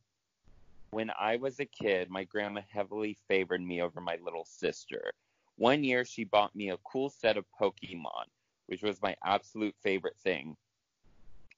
When 0.94 1.10
I 1.18 1.38
was 1.38 1.58
a 1.58 1.64
kid, 1.64 2.08
my 2.08 2.22
grandma 2.22 2.60
heavily 2.72 3.18
favored 3.26 3.60
me 3.60 3.82
over 3.82 4.00
my 4.00 4.16
little 4.22 4.44
sister. 4.44 5.10
One 5.56 5.82
year, 5.82 6.04
she 6.04 6.22
bought 6.22 6.54
me 6.54 6.70
a 6.70 6.76
cool 6.84 7.10
set 7.10 7.36
of 7.36 7.44
Pokemon, 7.60 8.26
which 8.66 8.80
was 8.80 9.02
my 9.02 9.16
absolute 9.24 9.74
favorite 9.82 10.16
thing. 10.22 10.56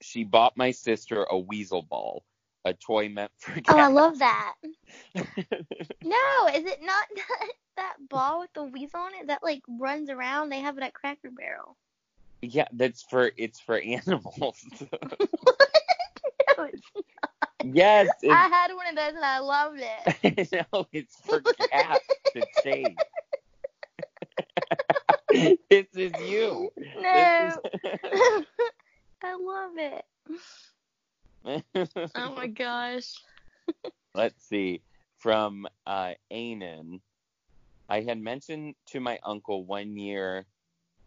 She 0.00 0.24
bought 0.24 0.56
my 0.56 0.70
sister 0.70 1.24
a 1.24 1.38
Weasel 1.38 1.82
Ball, 1.82 2.24
a 2.64 2.72
toy 2.72 3.10
meant 3.10 3.30
for 3.36 3.52
cats. 3.52 3.66
Oh, 3.68 3.76
I 3.76 3.88
love 3.88 4.18
that. 4.20 4.54
No, 6.02 6.46
is 6.54 6.64
it 6.64 6.80
not 6.82 7.04
that, 7.16 7.48
that 7.76 7.96
ball 8.08 8.40
with 8.40 8.54
the 8.54 8.64
weasel 8.64 9.00
on 9.00 9.12
it 9.20 9.26
that 9.26 9.42
like 9.42 9.60
runs 9.68 10.08
around? 10.08 10.48
They 10.48 10.60
have 10.60 10.78
it 10.78 10.82
at 10.82 10.94
Cracker 10.94 11.30
Barrel. 11.30 11.76
yeah, 12.40 12.68
that's 12.72 13.02
for 13.02 13.32
it's 13.36 13.60
for 13.60 13.78
animals. 13.80 14.64
no, 14.80 16.64
it's, 16.64 16.90
yes, 17.74 18.08
I 18.30 18.48
had 18.48 18.72
one 18.74 18.86
of 18.88 18.96
those 18.96 19.14
and 19.14 19.24
I 19.24 19.38
loved 19.38 19.80
it. 19.80 20.66
no, 20.72 20.86
it's 20.92 21.16
for 21.20 21.42
cats 21.70 22.04
to 22.34 22.44
chase. 22.62 22.96
this 25.70 25.86
is 25.94 26.12
you. 26.20 26.70
No, 27.00 27.10
This 27.12 27.58
I 29.22 29.34
love 29.34 29.72
it. 29.76 30.04
Oh 32.16 32.34
my 32.34 32.46
gosh. 32.46 33.14
Let's 34.14 34.42
see. 34.48 34.82
From 35.18 35.66
uh, 35.86 36.14
Anan, 36.30 37.00
I 37.88 38.00
had 38.00 38.18
mentioned 38.18 38.74
to 38.88 39.00
my 39.00 39.18
uncle 39.24 39.64
one 39.64 39.96
year 39.96 40.46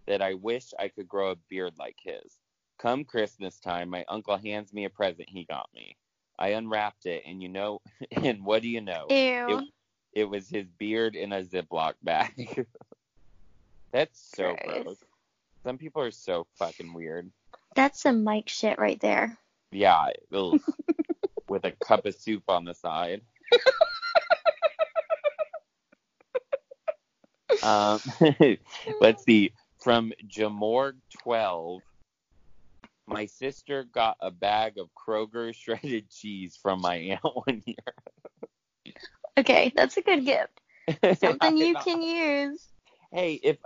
that 0.07 0.21
I 0.21 0.33
wish 0.33 0.73
I 0.79 0.89
could 0.89 1.07
grow 1.07 1.31
a 1.31 1.35
beard 1.49 1.73
like 1.77 1.97
his. 2.03 2.39
Come 2.79 3.03
Christmas 3.03 3.59
time, 3.59 3.89
my 3.89 4.05
uncle 4.07 4.37
hands 4.37 4.73
me 4.73 4.85
a 4.85 4.89
present 4.89 5.29
he 5.29 5.45
got 5.45 5.69
me. 5.73 5.97
I 6.39 6.49
unwrapped 6.49 7.05
it, 7.05 7.23
and 7.27 7.43
you 7.43 7.49
know, 7.49 7.81
and 8.11 8.43
what 8.45 8.61
do 8.61 8.69
you 8.69 8.81
know? 8.81 9.07
Ew. 9.09 9.67
It 10.13 10.23
was 10.23 10.49
his 10.49 10.65
beard 10.79 11.15
in 11.15 11.33
a 11.33 11.43
Ziploc 11.43 11.93
bag. 12.01 12.65
That's 13.91 14.19
so 14.35 14.55
Gross. 14.63 14.83
gross. 14.83 14.97
Some 15.63 15.77
people 15.77 16.01
are 16.01 16.11
so 16.11 16.47
fucking 16.57 16.93
weird. 16.93 17.29
That's 17.75 18.01
some 18.01 18.23
Mike 18.23 18.49
shit 18.49 18.79
right 18.79 18.99
there. 19.01 19.37
Yeah, 19.71 20.07
ugh. 20.33 20.59
with 21.49 21.65
a 21.65 21.71
cup 21.71 22.05
of 22.05 22.15
soup 22.15 22.43
on 22.47 22.63
the 22.63 22.73
side. 22.73 23.21
um, 27.63 27.99
let's 29.01 29.23
see. 29.23 29.51
From 29.79 30.13
Jamorg12, 30.27 31.79
my 33.09 33.25
sister 33.25 33.83
got 33.83 34.17
a 34.21 34.31
bag 34.31 34.77
of 34.77 34.89
Kroger 34.93 35.53
shredded 35.55 36.09
cheese 36.09 36.57
from 36.61 36.81
my 36.81 36.95
aunt 36.95 37.21
one 37.23 37.61
year. 37.65 38.93
Okay, 39.37 39.71
that's 39.75 39.97
a 39.97 40.01
good 40.01 40.25
gift. 40.25 40.61
Something 41.19 41.57
you 41.57 41.75
can 41.75 42.01
use. 42.01 42.67
Hey, 43.11 43.39
if 43.41 43.57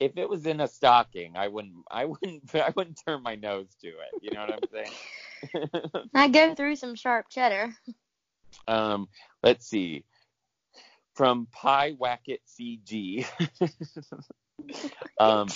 if 0.00 0.16
it 0.16 0.28
was 0.28 0.46
in 0.46 0.60
a 0.60 0.68
stocking, 0.68 1.36
I 1.36 1.48
wouldn't 1.48 1.74
I 1.90 2.04
wouldn't 2.04 2.42
I 2.54 2.72
wouldn't 2.74 3.00
turn 3.04 3.22
my 3.22 3.34
nose 3.34 3.68
to 3.82 3.88
it. 3.88 4.22
You 4.22 4.32
know 4.32 4.46
what 4.46 4.52
I'm 4.52 4.68
saying? 4.72 6.10
I 6.14 6.28
go 6.28 6.54
through 6.54 6.76
some 6.76 6.94
sharp 6.94 7.28
cheddar. 7.28 7.74
Um, 8.68 9.08
let's 9.42 9.66
see. 9.66 10.04
From 11.14 11.46
Pie 11.52 11.92
Wacket 11.92 12.40
CG. 12.48 13.26
um, 15.18 15.48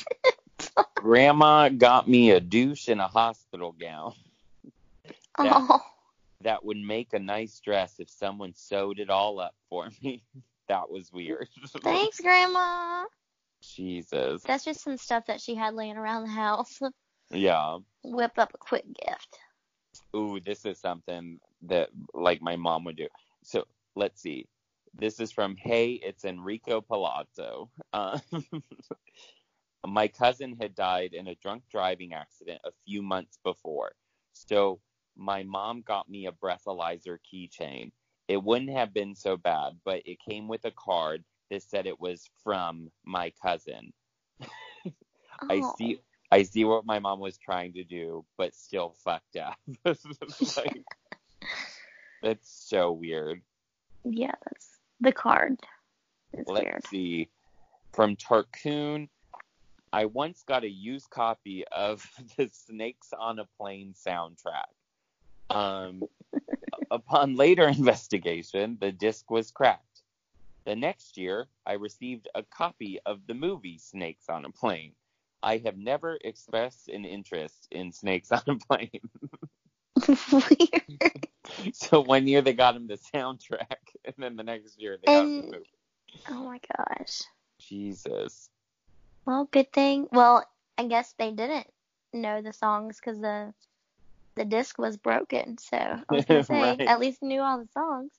Grandma 0.94 1.68
got 1.68 2.08
me 2.08 2.30
a 2.32 2.40
douche 2.40 2.88
and 2.88 3.00
a 3.00 3.08
hospital 3.08 3.72
gown. 3.72 4.12
That- 5.38 5.52
Oh, 5.70 5.80
that 6.40 6.64
would 6.64 6.76
make 6.76 7.12
a 7.14 7.18
nice 7.18 7.60
dress 7.60 7.94
if 7.98 8.08
someone 8.10 8.52
sewed 8.54 8.98
it 8.98 9.10
all 9.10 9.40
up 9.40 9.54
for 9.68 9.88
me. 10.02 10.22
that 10.68 10.90
was 10.90 11.12
weird. 11.12 11.48
thanks, 11.82 12.20
Grandma. 12.20 13.04
Jesus. 13.62 14.42
That's 14.42 14.64
just 14.64 14.82
some 14.82 14.96
stuff 14.96 15.26
that 15.26 15.40
she 15.40 15.54
had 15.54 15.74
laying 15.74 15.96
around 15.96 16.24
the 16.24 16.30
house. 16.30 16.78
Yeah. 17.30 17.78
Whip 18.04 18.32
up 18.38 18.52
a 18.54 18.58
quick 18.58 18.84
gift. 19.06 19.38
Ooh, 20.14 20.38
this 20.40 20.64
is 20.64 20.78
something 20.78 21.40
that 21.62 21.90
like 22.14 22.40
my 22.40 22.56
mom 22.56 22.84
would 22.84 22.96
do. 22.96 23.08
So 23.42 23.64
let's 23.96 24.20
see. 24.22 24.46
This 24.94 25.20
is 25.20 25.30
from 25.32 25.56
Hey, 25.56 25.92
it's 25.92 26.24
Enrico 26.24 26.80
Palazzo. 26.80 27.70
Uh, 27.92 28.18
my 29.92 30.08
cousin 30.08 30.56
had 30.60 30.74
died 30.74 31.12
in 31.14 31.28
a 31.28 31.34
drunk 31.36 31.62
driving 31.70 32.12
accident 32.12 32.60
a 32.64 32.70
few 32.86 33.02
months 33.02 33.38
before. 33.44 33.92
So 34.32 34.80
my 35.16 35.42
mom 35.42 35.82
got 35.82 36.08
me 36.08 36.26
a 36.26 36.32
breathalyzer 36.32 37.18
keychain. 37.32 37.90
It 38.28 38.42
wouldn't 38.42 38.70
have 38.70 38.92
been 38.92 39.14
so 39.14 39.36
bad, 39.36 39.72
but 39.84 40.02
it 40.04 40.18
came 40.28 40.48
with 40.48 40.64
a 40.64 40.70
card 40.72 41.24
that 41.50 41.62
said 41.62 41.86
it 41.86 41.98
was 42.00 42.28
from 42.44 42.90
my 43.04 43.32
cousin. 43.42 43.92
I 45.50 45.60
Oh. 45.62 45.74
see 45.78 45.98
I 46.30 46.42
see 46.42 46.64
what 46.64 46.84
my 46.84 46.98
mom 46.98 47.20
was 47.20 47.38
trying 47.38 47.72
to 47.72 47.84
do, 47.84 48.22
but 48.36 48.54
still 48.54 48.94
fucked 49.02 49.36
up. 49.36 49.56
like, 49.86 50.82
that's 52.22 52.50
so 52.68 52.92
weird. 52.92 53.40
Yeah, 54.04 54.34
that's 54.44 54.68
the 55.00 55.12
card. 55.12 55.58
It's 56.34 56.46
Let's 56.48 56.64
weird. 56.66 56.86
see. 56.88 57.30
From 57.94 58.14
Tarkoon, 58.16 59.08
I 59.92 60.04
once 60.04 60.42
got 60.46 60.64
a 60.64 60.68
used 60.68 61.10
copy 61.10 61.64
of 61.72 62.06
the 62.36 62.50
Snakes 62.52 63.12
on 63.18 63.38
a 63.38 63.46
Plane 63.58 63.94
soundtrack. 63.94 64.70
Um, 65.50 66.02
upon 66.90 67.36
later 67.36 67.66
investigation, 67.68 68.78
the 68.80 68.92
disc 68.92 69.30
was 69.30 69.50
cracked. 69.50 70.02
The 70.66 70.76
next 70.76 71.16
year, 71.16 71.46
I 71.66 71.74
received 71.74 72.28
a 72.34 72.42
copy 72.42 72.98
of 73.06 73.26
the 73.26 73.34
movie 73.34 73.78
Snakes 73.78 74.28
on 74.28 74.44
a 74.44 74.50
Plane. 74.50 74.92
I 75.42 75.58
have 75.58 75.78
never 75.78 76.18
expressed 76.22 76.88
an 76.88 77.04
interest 77.04 77.68
in 77.70 77.92
Snakes 77.92 78.30
on 78.32 78.42
a 78.46 78.56
Plane. 78.56 79.00
weird. 80.32 81.02
So 81.72 82.02
one 82.02 82.26
year 82.28 82.42
they 82.42 82.52
got 82.52 82.76
him 82.76 82.86
the 82.86 82.98
soundtrack, 83.14 83.96
and 84.04 84.14
then 84.18 84.36
the 84.36 84.42
next 84.42 84.78
year 84.78 84.98
they 85.00 85.10
got 85.10 85.24
him 85.24 85.36
the 85.36 85.42
movie. 85.44 85.70
Oh 86.28 86.44
my 86.44 86.60
gosh. 86.76 87.22
Jesus. 87.58 88.50
Well, 89.28 89.46
good 89.52 89.70
thing. 89.74 90.08
Well, 90.10 90.42
I 90.78 90.86
guess 90.86 91.14
they 91.18 91.32
didn't 91.32 91.66
know 92.14 92.40
the 92.40 92.54
songs 92.54 92.96
because 92.98 93.20
the 93.20 93.52
the 94.36 94.46
disc 94.46 94.78
was 94.78 94.96
broken. 94.96 95.58
So 95.58 95.76
I 95.76 96.02
was 96.14 96.24
gonna 96.24 96.42
say 96.44 96.62
Right. 96.62 96.80
at 96.80 96.98
least 96.98 97.22
knew 97.22 97.42
all 97.42 97.58
the 97.58 97.68
songs. 97.74 98.10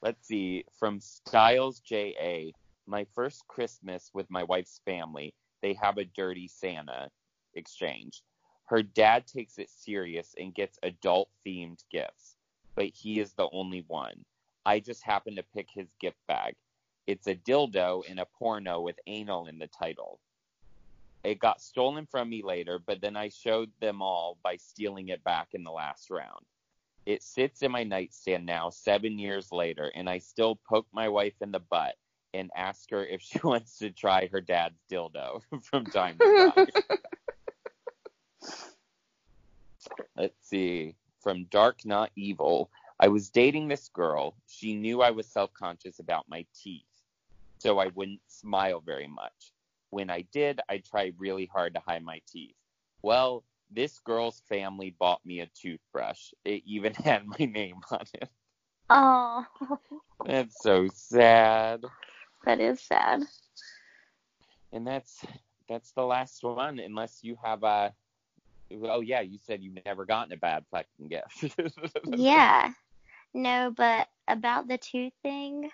Let's 0.00 0.26
see. 0.26 0.64
From 0.78 1.00
Styles 1.00 1.80
JA, 1.80 2.52
my 2.86 3.04
first 3.14 3.46
Christmas 3.46 4.10
with 4.14 4.30
my 4.30 4.42
wife's 4.42 4.80
family, 4.86 5.34
they 5.60 5.74
have 5.74 5.98
a 5.98 6.06
dirty 6.06 6.48
Santa 6.48 7.10
exchange. 7.52 8.22
Her 8.68 8.82
dad 8.82 9.26
takes 9.26 9.58
it 9.58 9.68
serious 9.68 10.34
and 10.38 10.54
gets 10.54 10.78
adult 10.82 11.28
themed 11.46 11.84
gifts, 11.92 12.38
but 12.74 12.86
he 12.86 13.20
is 13.20 13.34
the 13.34 13.50
only 13.52 13.84
one. 13.86 14.24
I 14.64 14.80
just 14.80 15.04
happen 15.04 15.36
to 15.36 15.42
pick 15.42 15.68
his 15.70 15.92
gift 16.00 16.16
bag. 16.26 16.54
It's 17.06 17.26
a 17.26 17.34
dildo 17.34 18.04
and 18.08 18.18
a 18.18 18.26
porno 18.38 18.80
with 18.80 18.96
anal 19.06 19.44
in 19.44 19.58
the 19.58 19.68
title. 19.68 20.20
It 21.24 21.38
got 21.40 21.60
stolen 21.60 22.06
from 22.06 22.30
me 22.30 22.42
later, 22.42 22.78
but 22.78 23.00
then 23.00 23.16
I 23.16 23.28
showed 23.28 23.70
them 23.80 24.00
all 24.02 24.38
by 24.42 24.56
stealing 24.56 25.08
it 25.08 25.24
back 25.24 25.48
in 25.52 25.64
the 25.64 25.70
last 25.70 26.10
round. 26.10 26.44
It 27.06 27.22
sits 27.22 27.62
in 27.62 27.72
my 27.72 27.84
nightstand 27.84 28.46
now, 28.46 28.70
seven 28.70 29.18
years 29.18 29.50
later, 29.50 29.90
and 29.94 30.08
I 30.08 30.18
still 30.18 30.56
poke 30.68 30.86
my 30.92 31.08
wife 31.08 31.34
in 31.40 31.50
the 31.50 31.58
butt 31.58 31.96
and 32.34 32.50
ask 32.54 32.90
her 32.90 33.04
if 33.04 33.22
she 33.22 33.40
wants 33.44 33.78
to 33.78 33.90
try 33.90 34.28
her 34.28 34.40
dad's 34.40 34.78
dildo 34.90 35.42
from 35.62 35.86
time 35.86 36.18
to 36.18 36.52
time. 36.54 36.68
Let's 40.16 40.48
see. 40.48 40.94
From 41.20 41.44
Dark 41.44 41.84
Not 41.84 42.10
Evil. 42.16 42.70
I 43.00 43.08
was 43.08 43.30
dating 43.30 43.68
this 43.68 43.88
girl. 43.88 44.34
She 44.48 44.74
knew 44.74 45.02
I 45.02 45.10
was 45.10 45.26
self 45.26 45.52
conscious 45.54 46.00
about 46.00 46.28
my 46.28 46.44
teeth, 46.54 46.82
so 47.58 47.78
I 47.78 47.88
wouldn't 47.94 48.20
smile 48.26 48.80
very 48.80 49.06
much. 49.06 49.52
When 49.90 50.10
I 50.10 50.22
did, 50.32 50.60
I 50.68 50.78
tried 50.78 51.14
really 51.18 51.46
hard 51.46 51.74
to 51.74 51.80
hide 51.80 52.02
my 52.04 52.20
teeth. 52.26 52.54
Well, 53.02 53.44
this 53.70 53.98
girl's 54.00 54.40
family 54.48 54.94
bought 54.98 55.24
me 55.24 55.40
a 55.40 55.46
toothbrush. 55.54 56.32
It 56.44 56.62
even 56.66 56.94
had 57.04 57.26
my 57.26 57.44
name 57.44 57.80
on 57.90 58.04
it. 58.14 58.28
oh, 58.90 59.44
That's 60.26 60.60
so 60.62 60.88
sad. 60.92 61.84
that 62.44 62.60
is 62.60 62.80
sad. 62.80 63.22
And 64.72 64.86
that's 64.86 65.24
that's 65.68 65.92
the 65.92 66.04
last 66.04 66.42
one, 66.42 66.78
unless 66.78 67.20
you 67.22 67.36
have 67.42 67.62
a. 67.62 67.94
Oh 68.70 69.00
yeah, 69.00 69.20
you 69.20 69.38
said 69.38 69.62
you've 69.62 69.82
never 69.86 70.04
gotten 70.04 70.32
a 70.32 70.36
bad 70.36 70.64
fucking 70.70 71.08
gift. 71.08 71.56
Yeah. 72.16 72.72
No, 73.34 73.72
but 73.76 74.08
about 74.26 74.68
the 74.68 74.78
tooth 74.78 75.12
thing, 75.22 75.70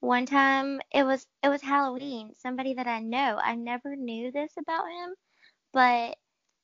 one 0.00 0.26
time 0.26 0.80
it 0.92 1.04
was 1.04 1.26
it 1.42 1.48
was 1.48 1.62
Halloween. 1.62 2.32
Somebody 2.38 2.74
that 2.74 2.86
I 2.86 3.00
know, 3.00 3.38
I 3.42 3.54
never 3.54 3.96
knew 3.96 4.30
this 4.32 4.52
about 4.58 4.84
him, 4.84 5.14
but 5.72 6.16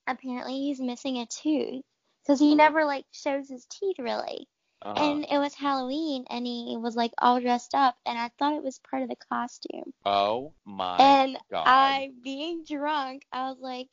apparently 0.07 0.55
he's 0.55 0.81
missing 0.81 1.19
a 1.19 1.27
tooth 1.27 1.83
because 2.23 2.39
he 2.41 2.55
never 2.55 2.85
like 2.85 3.07
shows 3.13 3.49
his 3.49 3.67
teeth 3.67 3.97
really. 3.99 4.47
Uh, 4.83 4.95
And 4.97 5.27
it 5.31 5.39
was 5.39 5.53
Halloween, 5.55 6.25
and 6.31 6.47
he 6.47 6.77
was 6.79 6.97
like 6.97 7.13
all 7.19 7.39
dressed 7.39 7.75
up, 7.75 7.97
and 8.07 8.19
I 8.19 8.31
thought 8.39 8.55
it 8.55 8.63
was 8.63 8.81
part 8.91 9.03
of 9.03 9.11
the 9.11 9.17
costume. 9.31 9.93
oh 10.07 10.53
my 10.65 10.97
and 10.97 11.37
god. 11.51 11.65
And 11.67 11.69
I, 11.69 12.11
being 12.25 12.65
drunk, 12.65 13.27
I 13.31 13.51
was 13.51 13.59
like, 13.61 13.89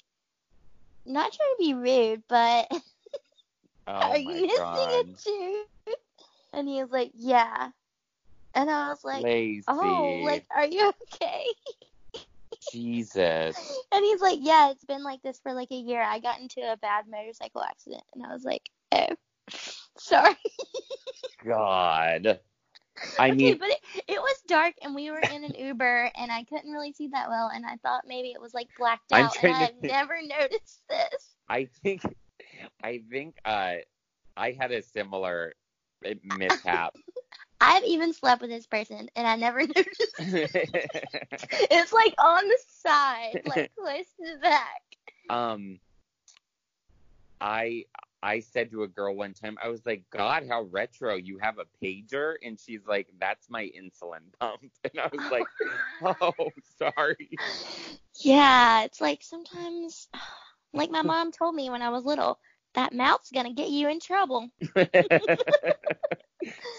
not 1.06 1.34
trying 1.34 1.56
to 1.58 1.58
be 1.60 1.74
rude, 1.74 2.24
but 2.30 2.68
oh 3.88 3.92
are 3.92 4.18
you 4.18 4.48
missing 4.48 4.58
god. 4.58 4.90
a 4.92 5.04
tooth? 5.24 5.96
And 6.54 6.70
he 6.70 6.82
was 6.82 6.92
like, 6.92 7.12
yeah. 7.14 7.72
And 8.58 8.72
I 8.72 8.90
was 8.90 9.04
like, 9.04 9.24
Lacey. 9.24 9.64
oh, 9.68 10.22
like, 10.24 10.44
are 10.56 10.66
you 10.66 10.92
okay? 11.14 11.46
Jesus. 12.72 13.56
And 13.92 14.04
he's 14.04 14.20
like, 14.20 14.40
yeah, 14.42 14.72
it's 14.72 14.84
been 14.84 15.04
like 15.04 15.22
this 15.22 15.40
for 15.40 15.54
like 15.54 15.70
a 15.72 15.76
year. 15.76 16.02
I 16.02 16.20
got 16.20 16.40
into 16.40 16.60
a 16.62 16.76
bad 16.78 17.06
motorcycle 17.08 17.62
accident. 17.64 18.04
And 18.16 18.26
I 18.26 18.34
was 18.34 18.44
like, 18.44 18.70
oh, 18.92 19.16
sorry. 19.98 20.36
God. 21.46 22.40
I 23.20 23.28
okay, 23.30 23.36
mean, 23.36 23.58
but 23.60 23.70
it, 23.70 23.80
it 24.08 24.20
was 24.20 24.42
dark 24.48 24.74
and 24.82 24.96
we 24.96 25.12
were 25.12 25.20
in 25.20 25.44
an 25.44 25.54
Uber 25.54 26.10
and 26.16 26.32
I 26.32 26.44
couldn't 26.46 26.72
really 26.72 26.94
see 26.94 27.08
that 27.10 27.30
well. 27.30 27.52
And 27.54 27.64
I 27.64 27.76
thought 27.78 28.06
maybe 28.08 28.30
it 28.30 28.42
was 28.42 28.56
like 28.56 28.70
blacked 28.78 29.12
out. 29.14 29.20
And 29.22 29.32
trying 29.34 29.54
I 29.54 29.66
think- 29.68 29.84
never 29.84 30.18
noticed 30.22 30.82
this. 30.90 31.36
I 31.48 31.66
think, 31.84 32.02
I 32.84 33.04
think, 33.10 33.36
uh, 33.46 33.76
I 34.36 34.52
had 34.52 34.72
a 34.72 34.82
similar 34.82 35.54
uh, 36.06 36.14
mishap. 36.24 36.96
I've 37.60 37.84
even 37.84 38.14
slept 38.14 38.42
with 38.42 38.50
this 38.50 38.68
person 38.68 39.10
and 39.16 39.28
I 39.28 39.36
never 39.36 39.60
noticed. 39.76 40.16
It's 41.70 41.94
like 41.94 42.14
on 42.20 42.48
the 42.48 42.58
side, 42.84 43.40
like 43.46 43.72
close 43.80 44.06
to 44.20 44.34
the 44.34 44.40
back. 44.42 44.82
um, 45.30 45.80
I 47.42 47.86
I 48.24 48.40
said 48.40 48.72
to 48.72 48.84
a 48.84 48.88
girl 48.88 49.16
one 49.16 49.34
time, 49.34 49.58
I 49.64 49.70
was 49.70 49.86
like, 49.86 50.04
God, 50.12 50.46
how 50.50 50.64
retro! 50.64 51.16
You 51.16 51.38
have 51.40 51.60
a 51.60 51.66
pager, 51.86 52.36
and 52.44 52.60
she's 52.60 52.86
like, 52.88 53.08
That's 53.20 53.50
my 53.50 53.64
insulin 53.66 54.22
pump, 54.40 54.62
and 54.84 55.00
I 55.00 55.10
was 55.12 55.32
like, 55.32 55.48
Oh, 56.22 56.50
sorry. 56.78 57.30
Yeah, 58.22 58.84
it's 58.84 59.02
like 59.02 59.22
sometimes, 59.24 60.08
like 60.74 60.90
my 60.90 61.02
mom 61.04 61.32
told 61.32 61.56
me 61.56 61.70
when 61.70 61.82
I 61.82 61.90
was 61.90 62.04
little, 62.06 62.40
that 62.74 62.94
mouth's 62.94 63.32
gonna 63.32 63.54
get 63.54 63.70
you 63.70 63.90
in 63.90 64.00
trouble. 64.00 64.50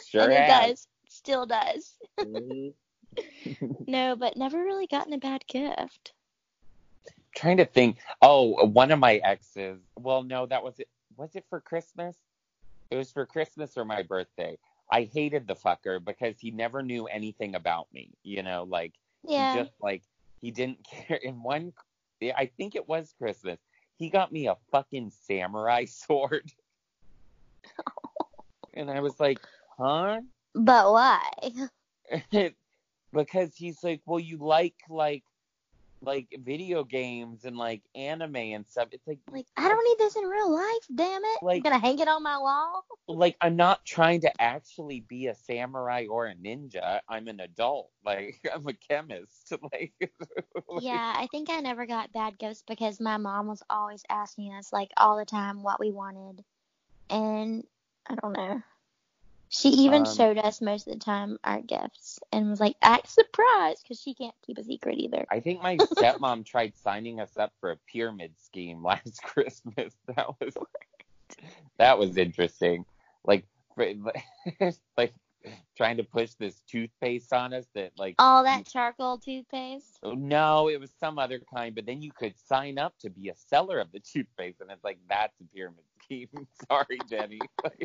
sure 0.09 0.23
and 0.23 0.33
it 0.33 0.41
has. 0.41 0.69
does. 0.69 0.89
Still 1.09 1.47
does. 1.47 1.95
Mhm. 2.21 2.73
No, 3.89 4.15
but 4.17 4.37
never 4.37 4.63
really 4.63 4.87
gotten 4.87 5.15
a 5.15 5.19
bad 5.19 5.47
gift. 5.47 6.13
Trying 7.35 7.57
to 7.57 7.65
think. 7.65 7.97
Oh, 8.21 8.67
one 8.67 8.91
of 8.91 8.99
my 8.99 9.17
exes. 9.17 9.81
Well, 9.99 10.23
no, 10.23 10.45
that 10.47 10.63
was 10.63 10.79
it. 10.79 10.89
Was 11.17 11.35
it 11.35 11.45
for 11.49 11.61
Christmas? 11.61 12.17
It 12.91 12.97
was 12.97 13.11
for 13.11 13.25
Christmas 13.25 13.77
or 13.77 13.85
my 13.85 14.03
birthday. 14.03 14.59
I 14.91 15.03
hated 15.13 15.47
the 15.47 15.55
fucker 15.55 16.05
because 16.05 16.39
he 16.39 16.51
never 16.51 16.83
knew 16.83 17.07
anything 17.07 17.55
about 17.55 17.89
me. 17.93 18.11
You 18.23 18.43
know, 18.43 18.65
like 18.69 18.93
Yeah. 19.27 19.53
He 19.53 19.59
just 19.59 19.73
like 19.81 20.03
he 20.41 20.51
didn't 20.51 20.85
care. 20.85 21.17
In 21.17 21.43
one, 21.43 21.73
I 22.23 22.51
think 22.57 22.75
it 22.75 22.89
was 22.89 23.15
Christmas. 23.19 23.59
He 23.99 24.11
got 24.11 24.33
me 24.33 24.47
a 24.47 24.57
fucking 24.71 25.11
samurai 25.11 25.85
sword, 25.87 26.51
and 28.75 28.91
I 28.91 29.01
was 29.01 29.19
like, 29.21 29.41
huh? 29.77 30.21
But 30.55 30.93
why? 30.93 31.21
because 33.13 33.55
he's 33.55 33.83
like, 33.83 34.01
well, 34.07 34.21
you 34.21 34.39
like 34.39 34.77
like 34.89 35.25
like 36.03 36.29
video 36.45 36.85
games 36.85 37.45
and 37.45 37.57
like 37.57 37.83
anime 37.95 38.37
and 38.37 38.67
stuff. 38.67 38.89
It's 38.93 39.07
like 39.07 39.19
Like, 39.31 39.47
I 39.57 39.69
don't 39.69 39.85
need 39.85 39.99
this 39.99 40.17
in 40.17 40.25
real 40.25 40.51
life, 40.51 40.87
damn 40.95 41.25
it. 41.25 41.39
Like- 41.43 41.57
I'm 41.59 41.63
gonna 41.73 41.79
hang 41.79 41.99
it 41.99 42.09
on 42.09 42.23
my 42.23 42.39
wall. 42.39 42.85
like 43.09 43.37
I'm 43.41 43.57
not 43.57 43.85
trying 43.85 44.21
to 44.23 44.43
actually 44.43 45.01
be 45.01 45.27
a 45.27 45.35
samurai 45.35 46.07
or 46.09 46.27
a 46.27 46.35
ninja. 46.35 47.01
I'm 47.09 47.29
an 47.29 47.41
adult. 47.41 47.91
Like 48.05 48.41
I'm 48.55 48.67
a 48.67 48.73
chemist. 48.73 49.53
Like 49.73 49.93
Yeah, 50.81 51.15
I 51.17 51.27
think 51.31 51.51
I 51.51 51.61
never 51.61 51.85
got 51.87 52.13
bad 52.13 52.39
gifts 52.39 52.63
because 52.67 53.01
my 53.01 53.17
mom 53.19 53.49
was 53.49 53.63
always 53.69 54.03
asking 54.09 54.55
us 54.55 54.73
like 54.73 54.91
all 54.97 55.19
the 55.19 55.25
time 55.27 55.63
what 55.63 55.79
we 55.81 55.91
wanted. 55.91 56.43
And 57.11 57.65
I 58.07 58.15
don't 58.15 58.33
know. 58.33 58.63
She 59.51 59.69
even 59.71 60.05
Um, 60.05 60.17
showed 60.17 60.39
us 60.39 60.61
most 60.61 60.87
of 60.87 60.93
the 60.93 60.99
time 60.99 61.39
our 61.43 61.61
gifts 61.61 62.19
and 62.33 62.51
was 62.51 62.61
like, 62.61 62.77
act 62.83 63.09
surprised 63.09 63.83
because 63.83 64.01
she 64.01 64.15
can't 64.15 64.35
keep 64.47 64.59
a 64.59 64.65
secret 64.65 64.99
either. 64.99 65.27
I 65.31 65.41
think 65.41 65.63
my 65.63 65.77
stepmom 65.97 66.45
tried 66.45 66.77
signing 66.77 67.21
us 67.21 67.37
up 67.37 67.53
for 67.61 67.71
a 67.71 67.77
pyramid 67.91 68.33
scheme 68.39 68.83
last 68.85 69.23
Christmas. 69.23 69.95
That 70.15 70.29
was 70.41 70.55
that 71.79 71.99
was 71.99 72.17
interesting. 72.17 72.85
Like 73.25 73.45
for, 73.75 73.87
like 74.97 75.15
trying 75.77 75.97
to 75.97 76.05
push 76.05 76.33
this 76.39 76.61
toothpaste 76.69 77.33
on 77.33 77.55
us 77.55 77.67
that 77.75 77.93
like 77.97 78.17
All 78.19 78.43
that 78.43 78.67
charcoal 78.67 79.19
toothpaste. 79.19 79.99
no, 80.05 80.69
it 80.69 80.81
was 80.81 80.91
some 80.99 81.19
other 81.19 81.41
kind, 81.55 81.75
but 81.75 81.87
then 81.87 82.03
you 82.03 82.11
could 82.13 82.35
sign 82.39 82.79
up 82.79 82.95
to 83.01 83.11
be 83.11 83.29
a 83.29 83.35
seller 83.35 83.79
of 83.79 83.91
the 83.93 84.01
toothpaste 84.01 84.61
and 84.61 84.71
it's 84.71 84.85
like 84.85 84.99
that's 85.09 85.41
a 85.41 85.45
pyramid 85.55 85.85
scheme. 86.09 86.29
Sorry, 86.71 86.99
Jenny. 87.09 87.41